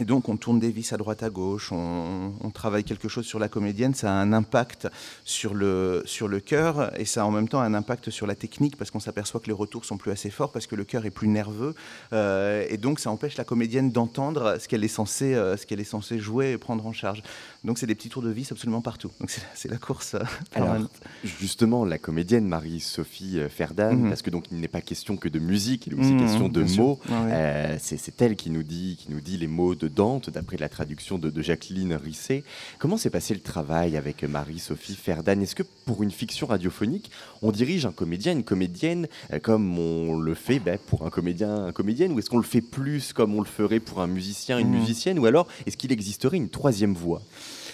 et 0.00 0.04
donc, 0.04 0.30
on 0.30 0.36
tourne 0.38 0.58
des 0.58 0.70
vis 0.70 0.92
à 0.94 0.96
droite 0.96 1.22
à 1.22 1.28
gauche, 1.28 1.72
on, 1.72 2.32
travaille 2.54 2.84
quelque 2.84 3.08
chose 3.08 3.26
sur 3.26 3.38
la 3.38 3.48
comédienne, 3.48 3.94
ça 3.94 4.10
a 4.10 4.14
un 4.14 4.32
impact 4.32 4.88
sur 5.24 5.54
le, 5.54 6.02
sur 6.04 6.26
le 6.26 6.40
cœur, 6.40 6.98
et 6.98 7.04
ça 7.04 7.22
a 7.22 7.24
en 7.24 7.30
même 7.30 7.48
temps 7.48 7.60
un 7.60 7.74
impact 7.74 8.10
sur 8.10 8.26
la 8.26 8.34
technique, 8.34 8.76
parce 8.76 8.90
qu'on 8.90 8.98
s'aperçoit 8.98 9.40
que 9.40 9.46
les 9.46 9.52
retours 9.52 9.84
sont 9.84 9.98
plus 9.98 10.10
assez 10.10 10.30
forts, 10.30 10.52
parce 10.52 10.66
que 10.66 10.74
le 10.74 10.84
cœur 10.84 11.04
est 11.06 11.10
plus 11.10 11.28
nerveux, 11.28 11.74
euh, 12.12 12.64
et 12.68 12.76
donc 12.76 12.98
ça 12.98 13.10
empêche 13.10 13.36
la 13.36 13.44
comédienne 13.44 13.92
d'entendre 13.92 14.56
ce 14.58 14.68
qu'elle 14.68 14.84
est, 14.84 15.22
euh, 15.22 15.56
ce 15.56 15.66
qu'elle 15.66 15.80
est 15.80 15.84
censée 15.84 16.18
jouer 16.18 16.52
et 16.52 16.58
prendre 16.58 16.86
en 16.86 16.92
charge. 16.92 17.22
Donc, 17.62 17.78
c'est 17.78 17.86
des 17.86 17.94
petits 17.94 18.08
tours 18.08 18.22
de 18.22 18.30
vis 18.30 18.50
absolument 18.50 18.80
partout. 18.80 19.10
Donc, 19.20 19.30
c'est, 19.54 19.68
la 19.70 19.76
course. 19.76 20.14
euh, 20.14 20.18
Alors, 20.54 20.68
permanente. 20.68 20.90
justement, 21.22 21.84
la 21.84 21.98
comédienne 21.98 22.46
Marie-Sophie 22.46 23.38
euh, 23.38 23.48
Ferdan, 23.50 23.96
Mhm. 23.96 24.08
parce 24.08 24.22
que 24.22 24.30
donc 24.30 24.46
il 24.50 24.58
n'est 24.60 24.68
pas 24.68 24.80
question 24.80 25.16
que 25.18 25.28
de 25.28 25.38
musique, 25.38 25.86
il 25.86 25.92
est 25.92 25.96
aussi 26.00 26.12
Mhm, 26.12 26.20
question 26.20 26.48
de 26.48 26.62
mots. 26.76 26.98
Euh, 27.10 27.76
c'est, 27.78 27.98
c'est 27.98 28.22
elle 28.22 28.36
qui 28.36 28.48
nous 28.50 28.62
dit, 28.62 28.96
qui 28.98 29.10
nous 29.12 29.20
dit 29.20 29.36
les 29.36 29.46
mots 29.46 29.74
de 29.74 29.88
Dante, 29.88 30.30
d'après 30.30 30.56
la 30.56 30.68
traduction 30.70 31.18
de, 31.18 31.28
de 31.28 31.42
Jacqueline 31.42 31.92
Risset. 31.94 32.44
Comment 32.78 32.96
s'est 32.96 33.10
passé 33.10 33.34
le 33.34 33.40
travail 33.40 33.96
avec 33.96 34.22
Marie-Sophie 34.24 34.96
Ferdan? 34.96 35.40
Est-ce 35.42 35.54
que 35.54 35.62
pour 35.84 36.02
une 36.02 36.10
fiction 36.10 36.46
radiophonique, 36.46 37.10
on 37.42 37.50
dirige 37.52 37.86
un 37.86 37.92
comédien, 37.92 38.32
une 38.32 38.44
comédienne, 38.44 39.08
euh, 39.32 39.38
comme 39.38 39.78
on 39.78 40.18
le 40.18 40.34
fait 40.34 40.58
ben, 40.58 40.78
pour 40.88 41.06
un 41.06 41.10
comédien, 41.10 41.66
un 41.66 41.72
comédienne, 41.72 42.12
ou 42.12 42.18
est-ce 42.18 42.28
qu'on 42.30 42.36
le 42.38 42.42
fait 42.42 42.60
plus 42.60 43.12
comme 43.12 43.34
on 43.34 43.40
le 43.40 43.46
ferait 43.46 43.80
pour 43.80 44.00
un 44.00 44.06
musicien, 44.06 44.58
une 44.58 44.68
Mhm. 44.68 44.78
musicienne, 44.80 45.18
ou 45.18 45.26
alors 45.26 45.46
est-ce 45.66 45.76
qu'il 45.76 45.92
existerait 45.92 46.36
une 46.36 46.48
troisième 46.50 46.94
voix 46.94 47.22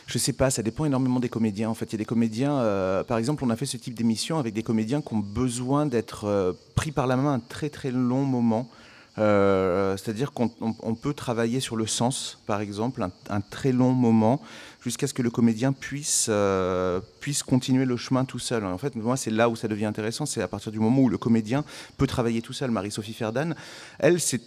Je 0.08 0.18
sais 0.18 0.32
pas, 0.32 0.50
ça 0.50 0.62
dépend 0.62 0.84
énormément 0.84 1.18
des 1.18 1.28
comédiens. 1.28 1.68
En 1.68 1.74
fait, 1.74 1.86
il 1.86 1.92
y 1.92 1.96
a 1.96 1.98
des 1.98 2.04
comédiens, 2.04 2.52
euh, 2.58 3.02
par 3.02 3.18
exemple, 3.18 3.44
on 3.44 3.50
a 3.50 3.56
fait 3.56 3.66
ce 3.66 3.76
type 3.76 3.94
d'émission 3.94 4.38
avec 4.38 4.54
des 4.54 4.62
comédiens 4.62 5.02
qui 5.02 5.12
ont 5.14 5.18
besoin 5.18 5.84
d'être 5.84 6.26
euh, 6.26 6.52
pris 6.76 6.92
par 6.92 7.08
la 7.08 7.16
main 7.16 7.32
un 7.34 7.40
très 7.40 7.70
très 7.70 7.90
long 7.90 8.22
moment. 8.24 8.68
Euh, 9.18 9.96
C'est-à-dire 9.96 10.32
qu'on 10.32 10.50
on- 10.60 10.74
on 10.82 10.94
peut 10.94 11.14
travailler 11.14 11.60
sur 11.60 11.76
le 11.76 11.86
sens, 11.86 12.38
par 12.46 12.60
exemple, 12.60 13.02
un, 13.30 13.40
très 13.40 13.72
long 13.72 13.92
moment, 13.92 14.42
jusqu'à 14.82 15.06
ce 15.06 15.14
que 15.14 15.22
le 15.22 15.30
comédien 15.30 15.72
puisse, 15.72 16.26
euh, 16.28 17.00
puisse 17.20 17.42
continuer 17.42 17.86
le 17.86 17.96
chemin 17.96 18.24
tout 18.24 18.38
seul. 18.38 18.64
En 18.66 18.78
fait, 18.78 18.94
moi, 18.94 19.16
c'est 19.16 19.30
là 19.30 19.48
où 19.48 19.56
ça 19.56 19.68
devient 19.68 19.86
intéressant, 19.86 20.26
c'est 20.26 20.42
à 20.42 20.48
partir 20.48 20.70
du 20.70 20.80
moment 20.80 21.00
où 21.02 21.08
le 21.08 21.18
comédien 21.18 21.64
peut 21.96 22.06
travailler 22.06 22.42
tout 22.42 22.52
seul. 22.52 22.70
Marie-Sophie 22.70 23.14
Ferdan, 23.14 23.54
elle, 23.98 24.20
c'est- 24.20 24.40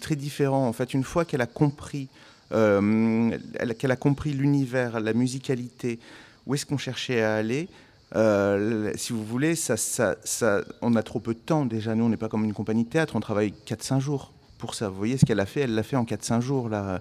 très 0.00 0.16
différent. 0.16 0.66
En 0.66 0.72
fait, 0.72 0.94
une 0.94 1.04
fois 1.04 1.24
qu'elle 1.24 1.42
a 1.42 1.46
compris 1.46 2.08
euh, 2.52 3.36
elle- 3.58 3.74
qu'elle 3.74 3.90
a 3.90 3.96
compris 3.96 4.32
l'univers, 4.32 5.00
la 5.00 5.12
musicalité, 5.12 5.98
où 6.46 6.54
est-ce 6.54 6.64
qu'on 6.64 6.78
cherchait 6.78 7.20
à 7.20 7.34
aller. 7.34 7.68
Euh, 8.16 8.92
si 8.96 9.12
vous 9.12 9.24
voulez, 9.24 9.54
ça, 9.54 9.76
ça, 9.76 10.16
ça- 10.24 10.62
on 10.82 10.94
a 10.96 11.02
trop 11.02 11.20
peu 11.20 11.34
de 11.34 11.38
temps 11.38 11.66
déjà. 11.66 11.94
Nous, 11.94 12.04
on 12.04 12.08
n'est 12.08 12.16
pas 12.16 12.28
comme 12.28 12.44
une 12.44 12.54
compagnie 12.54 12.84
de 12.84 12.88
théâtre, 12.90 13.16
on 13.16 13.20
travaille 13.20 13.52
4-5 13.66 14.00
jours 14.00 14.32
pour 14.58 14.74
ça. 14.74 14.88
Vous 14.88 14.96
voyez 14.96 15.16
ce 15.16 15.24
qu'elle 15.24 15.40
a 15.40 15.46
fait? 15.46 15.60
Elle 15.62 15.74
l'a 15.74 15.82
fait 15.82 15.96
en 15.96 16.04
4-5 16.04 16.40
jours. 16.40 16.68
Là. 16.68 17.00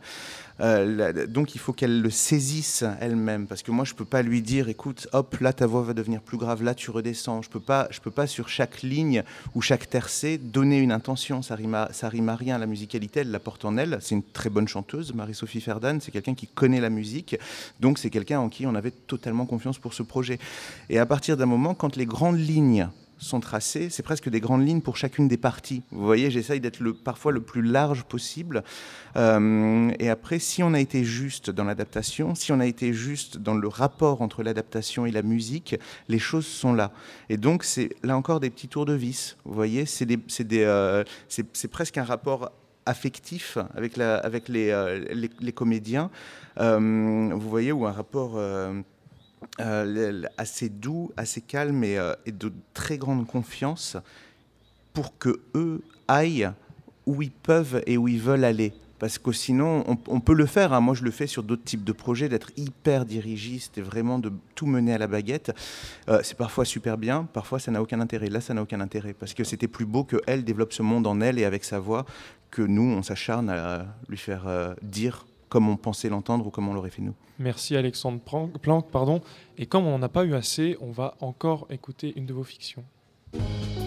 Euh, 0.59 1.27
donc 1.27 1.53
il 1.53 1.59
faut 1.59 1.73
qu'elle 1.73 2.01
le 2.01 2.09
saisisse 2.09 2.83
elle-même. 2.99 3.47
Parce 3.47 3.61
que 3.63 3.71
moi, 3.71 3.85
je 3.85 3.93
ne 3.93 3.97
peux 3.97 4.05
pas 4.05 4.21
lui 4.21 4.41
dire, 4.41 4.69
écoute, 4.69 5.07
hop, 5.13 5.37
là, 5.39 5.53
ta 5.53 5.67
voix 5.67 5.81
va 5.83 5.93
devenir 5.93 6.21
plus 6.21 6.37
grave, 6.37 6.63
là, 6.63 6.73
tu 6.73 6.89
redescends. 6.91 7.41
Je 7.41 7.49
ne 7.49 7.53
peux, 7.53 7.59
pas- 7.59 7.87
je 7.91 7.99
peux 7.99 8.11
pas, 8.11 8.27
sur 8.27 8.49
chaque 8.49 8.81
ligne 8.81 9.23
ou 9.55 9.61
chaque 9.61 9.89
tercé, 9.89 10.37
donner 10.37 10.79
une 10.79 10.91
intention. 10.91 11.41
Ça 11.41 11.55
rime 11.55 11.75
à, 11.75 11.89
rime 12.03 12.29
à 12.29 12.35
rien. 12.35 12.57
La 12.57 12.65
musicalité, 12.65 13.19
elle 13.21 13.31
la 13.31 13.39
porte 13.39 13.65
en 13.65 13.77
elle. 13.77 13.97
C'est 14.01 14.15
une 14.15 14.23
très 14.23 14.49
bonne 14.49 14.67
chanteuse, 14.67 15.13
Marie-Sophie 15.13 15.61
Ferdan. 15.61 15.99
C'est 15.99 16.11
quelqu'un 16.11 16.35
qui 16.35 16.47
connaît 16.47 16.81
la 16.81 16.89
musique. 16.89 17.37
Donc 17.79 17.97
c'est 17.97 18.09
quelqu'un 18.09 18.39
en 18.39 18.49
qui 18.49 18.65
on 18.65 18.75
avait 18.75 18.91
totalement 18.91 19.45
confiance 19.45 19.77
pour 19.77 19.93
ce 19.93 20.03
projet. 20.03 20.39
Et 20.89 20.99
à 20.99 21.05
partir 21.05 21.37
d'un 21.37 21.45
moment, 21.45 21.73
quand 21.73 21.95
les 21.95 22.05
grandes 22.05 22.39
lignes 22.39 22.87
sont 23.18 23.39
tracées, 23.39 23.89
c'est 23.89 24.03
presque 24.03 24.30
des 24.30 24.39
grandes 24.39 24.65
lignes 24.65 24.82
pour 24.82 24.97
chacune 24.97 25.28
des 25.28 25.38
parties. 25.38 25.82
Vous 25.91 26.05
voyez, 26.05 26.32
j'essaye 26.32 26.59
d'être 26.59 26.80
le, 26.80 26.93
parfois 26.93 27.32
le 27.32 27.41
plus 27.41 27.61
large 27.61 28.03
possible. 28.03 28.63
Euh, 29.15 29.91
et 29.99 30.09
après, 30.09 30.39
si 30.39 30.63
on 30.63 30.74
a 30.74 30.80
été 30.80 31.03
juste 31.03 31.49
dans 31.49 31.63
l'adaptation, 31.63 32.36
si 32.36 32.51
on 32.51 32.59
a 32.59 32.65
été 32.65 32.93
juste 32.93 33.38
dans 33.38 33.55
le 33.55 33.68
rapport 33.68 34.22
entre 34.22 34.43
l'adaptation 34.43 35.05
et 35.05 35.11
la 35.11 35.24
musique, 35.24 35.76
les 36.07 36.20
choses 36.20 36.45
sont 36.45 36.74
là. 36.74 36.91
Et 37.30 37.38
donc, 37.38 37.63
c'est 37.63 37.89
là 38.03 38.15
encore 38.15 38.39
des 38.39 38.49
petits 38.49 38.68
tours 38.68 38.86
de 38.86 38.93
vis. 38.93 39.38
Vous 39.45 39.53
voyez, 39.53 39.86
c'est 39.86 40.07
euh, 40.53 41.03
presque 41.72 41.97
un 41.97 42.03
rapport 42.03 42.51
affectif 42.86 43.57
avec, 43.76 43.97
euh, 43.97 44.30
les, 45.13 45.30
les 45.39 45.51
comédiens. 45.51 46.09
Vous 46.57 47.49
voyez, 47.49 47.72
ou 47.72 47.86
un 47.86 47.91
rapport... 47.91 48.39
euh, 49.59 50.23
assez 50.38 50.69
doux, 50.69 51.11
assez 51.17 51.41
calme 51.41 51.83
et, 51.83 51.97
euh, 51.97 52.13
et 52.25 52.31
de 52.31 52.51
très 52.73 52.97
grande 52.97 53.25
confiance 53.27 53.97
pour 54.93 55.17
que 55.17 55.39
eux 55.55 55.81
aillent 56.07 56.51
où 57.05 57.21
ils 57.21 57.31
peuvent 57.31 57.81
et 57.85 57.97
où 57.97 58.07
ils 58.07 58.19
veulent 58.19 58.43
aller. 58.43 58.73
Parce 58.99 59.19
que 59.19 59.31
sinon, 59.31 59.83
on, 60.07 60.19
peut 60.19 60.33
le 60.33 60.47
faire. 60.47 60.73
hein. 60.73 60.79
Moi, 60.79 60.95
je 60.95 61.03
le 61.03 61.11
fais 61.11 61.27
sur 61.27 61.43
d'autres 61.43 61.63
types 61.63 61.83
de 61.83 61.91
projets, 61.91 62.29
d'être 62.29 62.49
hyper 62.57 63.05
dirigiste 63.05 63.77
et 63.77 63.81
vraiment 63.81 64.17
de 64.17 64.31
tout 64.55 64.65
mener 64.65 64.93
à 64.93 64.97
la 64.97 65.05
baguette. 65.05 65.51
Euh, 66.09 66.21
c'est 66.23 66.38
parfois 66.38 66.65
super 66.65 66.97
bien, 66.97 67.27
parfois 67.31 67.59
ça 67.59 67.71
n'a 67.71 67.81
aucun 67.81 67.99
intérêt. 67.99 68.29
Là, 68.29 68.41
ça 68.41 68.55
n'a 68.55 68.63
aucun 68.63 68.81
intérêt 68.81 69.13
parce 69.13 69.35
que 69.35 69.43
c'était 69.43 69.67
plus 69.67 69.85
beau 69.85 70.03
que 70.03 70.17
elle 70.25 70.43
développe 70.43 70.73
ce 70.73 70.81
monde 70.81 71.05
en 71.05 71.21
elle 71.21 71.38
et 71.38 71.45
avec 71.45 71.63
sa 71.63 71.79
voix 71.79 72.05
que 72.49 72.63
nous, 72.63 72.89
on 72.89 73.03
s'acharne 73.03 73.51
à 73.51 73.85
lui 74.09 74.17
faire 74.17 74.75
dire 74.81 75.27
comme 75.49 75.69
on 75.69 75.77
pensait 75.77 76.09
l'entendre 76.09 76.47
ou 76.47 76.49
comme 76.49 76.67
on 76.67 76.73
l'aurait 76.73 76.89
fait 76.89 77.01
nous. 77.01 77.13
Merci 77.39 77.75
Alexandre 77.75 78.19
Planck, 78.19 78.89
pardon. 78.89 79.21
Et 79.57 79.65
comme 79.65 79.85
on 79.85 79.97
n'en 79.97 80.01
a 80.03 80.09
pas 80.09 80.25
eu 80.25 80.33
assez, 80.33 80.77
on 80.81 80.91
va 80.91 81.15
encore 81.21 81.67
écouter 81.69 82.13
une 82.15 82.25
de 82.25 82.33
vos 82.33 82.43
fictions. 82.43 82.83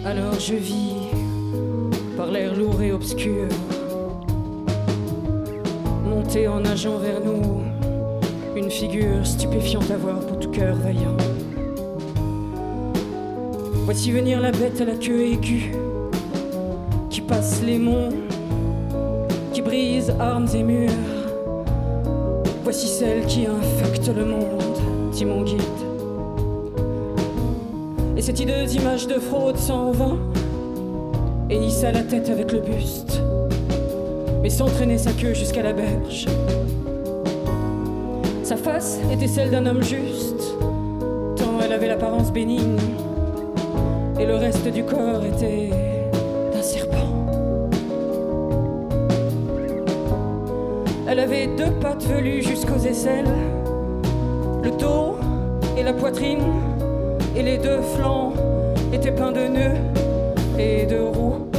Alors 0.05 0.39
je 0.39 0.55
vis 0.55 0.95
par 2.17 2.31
l'air 2.31 2.55
lourd 2.55 2.81
et 2.81 2.91
obscur, 2.91 3.47
monter 6.05 6.47
en 6.47 6.61
nageant 6.61 6.97
vers 6.97 7.23
nous, 7.23 7.61
une 8.55 8.71
figure 8.71 9.25
stupéfiante 9.25 9.89
à 9.91 9.97
voir 9.97 10.19
pour 10.25 10.39
tout 10.39 10.49
cœur 10.49 10.75
vaillant. 10.75 11.17
Voici 13.85 14.11
venir 14.11 14.39
la 14.39 14.51
bête 14.51 14.79
à 14.81 14.85
la 14.85 14.95
queue 14.95 15.21
aiguë, 15.21 15.71
qui 17.09 17.21
passe 17.21 17.61
les 17.61 17.77
monts, 17.77 18.09
qui 19.53 19.61
brise 19.61 20.11
armes 20.19 20.47
et 20.53 20.63
murs. 20.63 21.20
Voici 22.63 22.87
celle 22.87 23.25
qui 23.25 23.47
infecte 23.47 24.07
le 24.15 24.23
monde, 24.23 24.61
dit 25.11 25.25
mon 25.25 25.41
guide. 25.43 25.61
Et 28.15 28.21
cette 28.21 28.39
hideuse 28.39 28.75
image 28.75 29.07
de 29.07 29.15
fraude 29.15 29.57
s'en 29.57 29.91
vint 29.91 30.19
et 31.49 31.57
hissa 31.57 31.91
la 31.91 32.03
tête 32.03 32.29
avec 32.29 32.51
le 32.51 32.59
buste, 32.59 33.19
mais 34.43 34.49
sans 34.49 34.67
traîner 34.67 34.99
sa 34.99 35.11
queue 35.11 35.33
jusqu'à 35.33 35.63
la 35.63 35.73
berge. 35.73 36.27
Sa 38.43 38.55
face 38.57 38.99
était 39.11 39.27
celle 39.27 39.49
d'un 39.49 39.65
homme 39.65 39.83
juste, 39.83 40.55
tant 41.37 41.59
elle 41.63 41.73
avait 41.73 41.87
l'apparence 41.87 42.31
bénigne, 42.31 42.77
et 44.19 44.25
le 44.25 44.35
reste 44.35 44.67
du 44.67 44.83
corps 44.83 45.25
était 45.25 45.90
Elle 51.11 51.19
avait 51.19 51.47
deux 51.47 51.71
pattes 51.81 52.05
velues 52.05 52.41
jusqu'aux 52.41 52.77
aisselles, 52.77 53.27
le 54.63 54.71
dos 54.71 55.17
et 55.77 55.83
la 55.83 55.91
poitrine, 55.91 56.39
et 57.35 57.43
les 57.43 57.57
deux 57.57 57.81
flancs 57.97 58.31
étaient 58.93 59.11
pleins 59.11 59.33
de 59.33 59.45
nœuds 59.45 59.77
et 60.57 60.85
de 60.85 61.01
roues. 61.01 61.49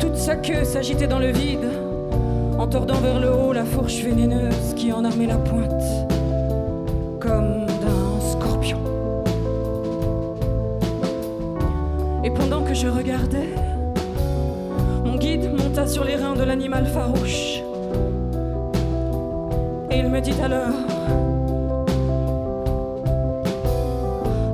Toute 0.00 0.16
sa 0.16 0.34
queue 0.34 0.64
s'agitait 0.64 1.06
dans 1.06 1.20
le 1.20 1.30
vide, 1.30 1.70
en 2.58 2.66
tordant 2.66 2.98
vers 2.98 3.20
le 3.20 3.32
haut 3.32 3.52
la 3.52 3.64
fourche 3.64 4.02
vénéneuse 4.02 4.74
qui 4.74 4.92
en 4.92 5.04
armait 5.04 5.28
la 5.28 5.36
pointe, 5.36 6.07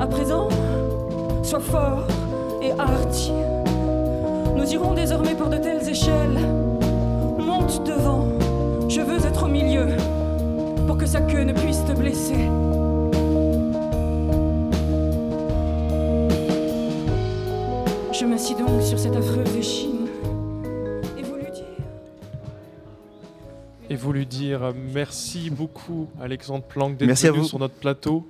À 0.00 0.06
présent, 0.08 0.48
sois 1.44 1.60
fort 1.60 2.04
et 2.60 2.72
hardi. 2.72 3.32
Nous 4.56 4.72
irons 4.72 4.94
désormais 4.94 5.36
par 5.36 5.50
de 5.50 5.58
telles 5.58 5.88
échelles. 5.88 6.38
Monte 7.38 7.86
devant, 7.86 8.26
je 8.88 9.00
veux 9.02 9.24
être 9.24 9.44
au 9.44 9.48
milieu, 9.48 9.86
pour 10.88 10.98
que 10.98 11.06
sa 11.06 11.20
queue 11.20 11.44
ne 11.44 11.52
puisse 11.52 11.84
te 11.84 11.92
blesser. 11.92 12.50
Je 18.12 18.24
m'assis 18.24 18.54
donc 18.56 18.82
sur 18.82 18.98
sur 18.98 18.98
cette 18.98 19.16
affreuse 19.16 19.56
échine 19.56 19.93
voulu 24.04 24.26
dire 24.26 24.72
merci 24.92 25.50
beaucoup 25.50 26.08
Alexandre 26.20 26.64
Planck 26.64 26.96
d'être 26.98 27.06
Merci 27.08 27.26
à 27.26 27.30
venu 27.32 27.42
vous. 27.42 27.48
sur 27.48 27.58
notre 27.58 27.74
plateau. 27.74 28.28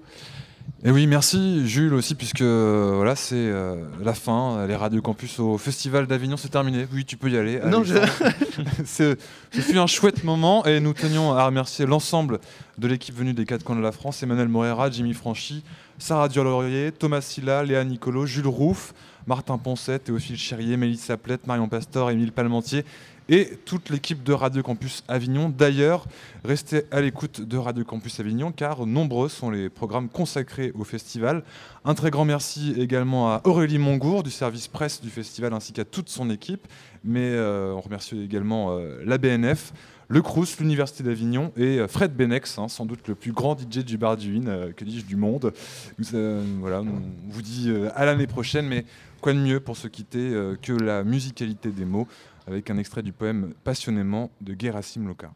Et 0.83 0.91
oui, 0.91 1.07
merci 1.07 1.67
Jules 1.67 1.93
aussi, 1.95 2.15
puisque 2.15 2.41
euh, 2.43 2.93
voilà, 2.97 3.17
c'est 3.17 3.35
euh, 3.37 3.85
la 4.03 4.15
fin. 4.15 4.67
Les 4.67 4.77
Radio 4.77 5.01
Campus 5.03 5.39
au 5.41 5.59
Festival 5.59 6.07
d'Avignon, 6.07 6.37
c'est 6.37 6.49
terminé. 6.51 6.87
Oui, 6.93 7.05
tu 7.05 7.17
peux 7.17 7.31
y 7.31 7.37
aller. 7.37 7.59
Non, 7.67 7.83
je- 7.85 7.95
Ce 8.85 9.17
fut 9.51 9.79
un 9.79 9.87
chouette 9.87 10.25
moment 10.25 10.65
et 10.65 10.81
nous 10.81 10.93
tenions 10.93 11.33
à 11.33 11.45
remercier 11.47 11.87
l'ensemble 11.87 12.39
de 12.79 12.87
l'équipe 12.89 13.15
venue 13.17 13.35
des 13.35 13.45
quatre 13.47 13.65
coins 13.65 13.77
de 13.77 13.81
la 13.83 13.93
France 13.93 14.23
Emmanuel 14.23 14.49
Morera, 14.49 14.91
Jimmy 14.91 15.13
Franchi, 15.15 15.65
Sarah 15.99 16.29
Dior-Laurier, 16.29 16.93
Thomas 16.93 17.21
Silla, 17.23 17.63
Léa 17.63 17.85
Nicolo, 17.85 18.27
Jules 18.27 18.47
Rouff, 18.47 18.95
Martin 19.27 19.57
Poncet, 19.59 19.99
Théophile 20.01 20.37
Chérier, 20.37 20.77
Mélissa 20.77 21.17
Plette, 21.17 21.47
Marion 21.47 21.69
Pastor, 21.69 22.11
Émile 22.11 22.33
Palmentier 22.33 22.85
et 23.29 23.59
toute 23.65 23.91
l'équipe 23.91 24.23
de 24.23 24.33
Radio 24.33 24.63
Campus 24.63 25.03
Avignon. 25.09 25.49
D'ailleurs, 25.49 26.07
restez 26.45 26.83
à 26.91 27.01
l'écoute 27.01 27.41
de 27.41 27.57
Radio 27.57 27.85
Campus 27.85 28.21
Avignon 28.21 28.53
car 28.53 28.87
nombreux 28.87 29.29
sont 29.29 29.51
les 29.51 29.71
programmes 29.71 30.09
consacrés 30.09 30.73
au 30.75 30.85
festival. 30.85 31.43
Un 31.85 31.95
très 31.95 32.11
grand 32.11 32.25
merci 32.25 32.75
également 32.79 33.33
à 33.33 33.41
Aurélie 33.45 33.79
Mongour 33.79 34.23
du 34.23 34.31
service 34.31 34.69
presse 34.69 35.01
du 35.01 35.11
festival 35.11 35.55
ainsi 35.55 35.73
qu'à 35.73 35.85
toute 35.85 36.09
son 36.09 36.29
équipe. 36.31 36.67
Mais 37.03 37.31
euh, 37.33 37.73
on 37.75 37.81
remercie 37.81 38.21
également 38.23 38.77
euh, 38.77 39.03
la 39.05 39.19
BNF, 39.19 39.73
le 40.09 40.21
Crous, 40.21 40.59
l'Université 40.59 41.03
d'Avignon 41.03 41.53
et 41.57 41.79
euh, 41.79 41.89
Fred 41.89 42.15
Benex, 42.15 42.59
hein, 42.59 42.69
sans 42.69 42.85
doute 42.85 43.09
le 43.09 43.15
plus 43.15 43.33
grand 43.33 43.59
DJ 43.59 43.85
du 43.85 43.97
bar 43.97 44.17
du 44.17 44.39
que 44.77 44.85
dis-je, 44.85 45.05
du 45.07 45.17
monde. 45.17 45.53
Voilà, 45.99 46.81
on 46.81 47.03
vous 47.29 47.43
dit 47.43 47.73
à 47.95 48.05
l'année 48.05 48.27
prochaine, 48.27 48.67
mais 48.67 48.85
quoi 49.21 49.33
de 49.33 49.39
mieux 49.39 49.61
pour 49.61 49.77
se 49.77 49.89
quitter 49.89 50.33
que 50.61 50.73
la 50.73 51.05
musicalité 51.05 51.71
des 51.71 51.87
mots 51.87 52.07
avec 52.47 52.71
un 52.71 52.77
extrait 52.79 53.03
du 53.03 53.13
poème 53.13 53.55
Passionnément 53.65 54.31
de 54.41 54.55
Gerasim 54.59 55.07
Loka. 55.07 55.33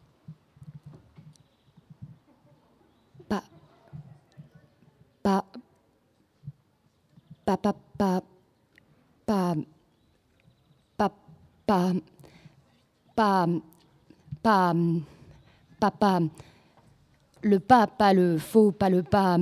Pa. 3.29 3.43
Pa. 5.23 5.45
Pa. 7.45 7.57
Pa. 7.57 7.75
Pa. 7.99 8.23
Pa. 9.27 9.55
Pa. 10.97 11.11
Pa. 11.67 11.93
Pa. 13.17 13.47
Pa. 14.43 14.75
Pa. 15.81 15.91
Pa. 15.91 16.21
Le 17.43 17.61
pas, 17.61 17.87
pas 17.87 18.13
le 18.13 18.39
faux, 18.39 18.73
pas 18.73 18.91
le 18.91 19.03
pas. 19.03 19.39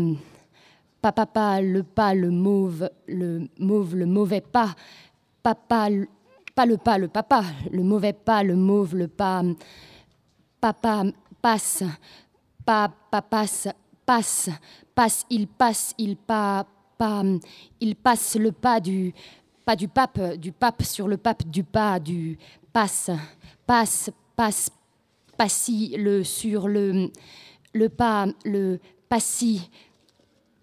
Pas, 1.01 1.13
pas, 1.13 1.27
pas, 1.27 1.61
le 1.61 1.83
pas, 1.83 2.15
le 2.15 2.31
mauve, 2.31 2.91
le 3.07 3.49
mauve, 3.59 3.97
le 3.97 4.07
mauvais 4.07 4.41
pas. 4.41 4.75
Papa, 5.43 5.89
le- 5.89 6.09
pas 6.57 6.65
le 6.65 6.79
pas, 6.79 6.97
le 6.97 7.09
papa. 7.09 7.45
Le 7.71 7.83
mauvais 7.83 8.15
pas, 8.15 8.43
le 8.43 8.57
mauve, 8.57 8.97
le 8.97 9.09
pas. 9.09 9.43
Papa 10.59 11.05
passe, 11.41 11.85
pas, 12.65 12.91
pas 13.11 13.23
passe, 13.23 13.69
passe, 14.07 14.49
passe, 14.95 15.27
il 15.31 15.47
passe, 15.47 15.95
il 15.99 16.17
pas, 16.17 16.67
pas, 16.97 17.23
il 17.79 17.95
passe 17.95 18.37
le 18.37 18.53
pas 18.53 18.81
du, 18.81 19.13
pas 19.65 19.77
du 19.77 19.87
pape, 19.87 20.19
du 20.37 20.51
pape 20.51 20.83
sur 20.83 21.07
le 21.07 21.19
pape, 21.19 21.47
du 21.47 21.63
pas, 21.63 22.01
du 22.01 22.39
passe, 22.73 23.11
passe, 23.67 24.11
passe, 24.35 24.71
passi, 25.37 25.95
le 25.99 26.25
sur 26.25 26.69
le, 26.69 27.11
le 27.75 27.89
pas, 27.91 28.27
le 28.47 28.81
passi, 29.11 29.71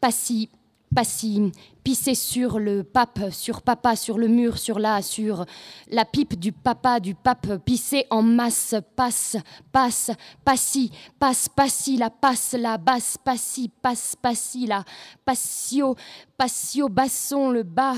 passi, 0.02 0.50
passi, 0.94 1.52
pisser 1.84 2.16
sur 2.16 2.60
le 2.60 2.84
pape, 2.84 3.32
sur 3.32 3.62
papa, 3.62 3.96
sur 3.96 4.18
le 4.18 4.28
mur, 4.28 4.58
sur 4.58 4.80
la, 4.80 5.02
sur 5.02 5.46
la 5.90 6.06
pipe 6.06 6.40
du 6.40 6.52
papa, 6.52 7.00
du 7.00 7.16
pape, 7.16 7.58
pisser 7.66 8.06
en 8.10 8.22
masse, 8.22 8.76
passe, 8.96 9.38
passe, 9.72 10.12
passi, 10.46 10.92
passe, 11.20 11.50
passi, 11.50 11.98
la 11.98 12.10
passe, 12.10 12.54
la 12.54 12.78
basse, 12.78 13.18
passi, 13.24 13.70
passe, 13.82 14.16
passi, 14.16 14.68
la 14.68 14.84
passio, 15.26 15.96
passio, 16.38 16.90
basson, 16.90 17.50
le 17.50 17.64
bas, 17.64 17.96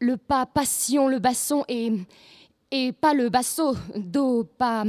le 0.00 0.16
pas, 0.16 0.46
passion, 0.46 1.08
le 1.08 1.18
basson 1.18 1.64
et, 1.68 1.92
et 2.70 2.92
pas 2.92 3.14
le 3.14 3.28
basso, 3.28 3.74
do, 3.96 4.44
pas, 4.58 4.84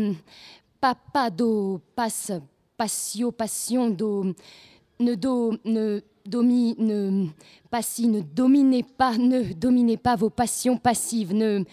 pas, 0.79 1.29
do, 1.29 1.81
passe, 1.95 2.31
passio, 2.75 3.31
passion, 3.31 3.89
do, 3.89 4.33
ne 4.99 5.15
do, 5.15 5.57
ne 5.63 6.01
domi, 6.25 6.75
ne 6.77 7.27
passi, 7.69 8.07
ne 8.07 8.21
dominez 8.21 8.83
pas, 8.83 9.17
ne 9.17 9.53
dominez 9.53 9.97
pas 9.97 10.15
vos 10.15 10.29
passions 10.29 10.77
passives, 10.77 11.33
ne, 11.33 11.63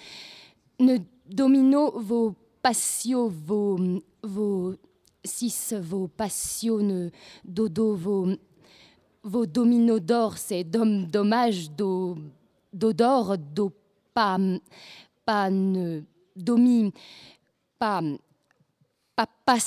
ne 0.78 0.98
domino 1.26 1.92
vos 1.98 2.34
passions, 2.60 3.28
vos, 3.28 3.78
vos 4.22 4.74
six, 5.24 5.74
vos 5.74 6.08
passions, 6.08 7.10
dodo, 7.44 7.94
vos, 7.94 8.36
vos 9.22 9.46
dominos 9.46 10.00
d'or, 10.00 10.36
c'est 10.36 10.64
dom, 10.64 11.06
dommage, 11.06 11.70
do, 11.70 12.16
d'or, 12.72 13.38
do, 13.38 13.70
pas, 14.12 14.38
pas, 15.24 15.50
ne, 15.50 16.02
domi, 16.36 16.92
pas, 17.78 18.00
pas, 19.16 19.28
pas, 19.46 19.58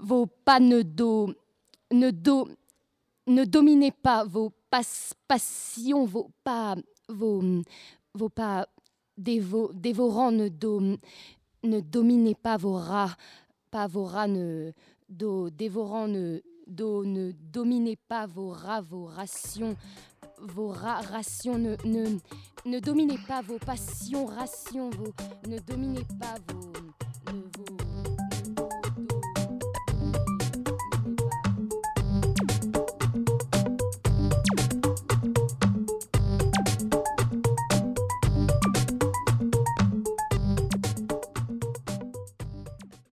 vos 0.00 0.26
pas 0.44 0.60
ne 0.60 0.82
do, 0.82 1.34
ne 1.92 2.10
do, 2.10 2.48
ne 3.30 3.44
dominez 3.44 3.92
pas 3.92 4.24
vos 4.24 4.50
pas, 4.70 4.82
passions, 5.28 6.04
vos 6.04 6.30
pas, 6.44 6.76
vos, 7.08 7.42
pas 8.34 8.66
dévo, 9.16 9.70
dévorants, 9.72 10.32
ne, 10.32 10.48
ne 11.62 11.80
dominez 11.80 12.34
pas 12.34 12.56
vos 12.56 12.74
rats, 12.76 13.16
pas 13.70 13.86
vos 13.86 14.04
rats, 14.04 14.28
ne, 14.28 14.72
do, 15.08 15.50
dévorants, 15.50 16.08
ne, 16.08 16.40
do, 16.66 17.04
ne 17.04 17.32
dominez 17.32 17.96
pas 17.96 18.26
vos 18.26 18.50
rats, 18.50 18.80
vos 18.80 19.06
rations, 19.06 19.76
vos 20.38 20.68
ra- 20.68 21.00
rations, 21.00 21.58
ne, 21.58 21.76
ne, 21.84 22.18
ne 22.64 22.80
dominez 22.80 23.18
pas 23.28 23.42
vos 23.42 23.58
passions, 23.58 24.26
rations, 24.26 24.90
vos, 24.90 25.12
ne 25.48 25.58
dominez 25.60 26.06
pas 26.18 26.34
vos 26.52 27.79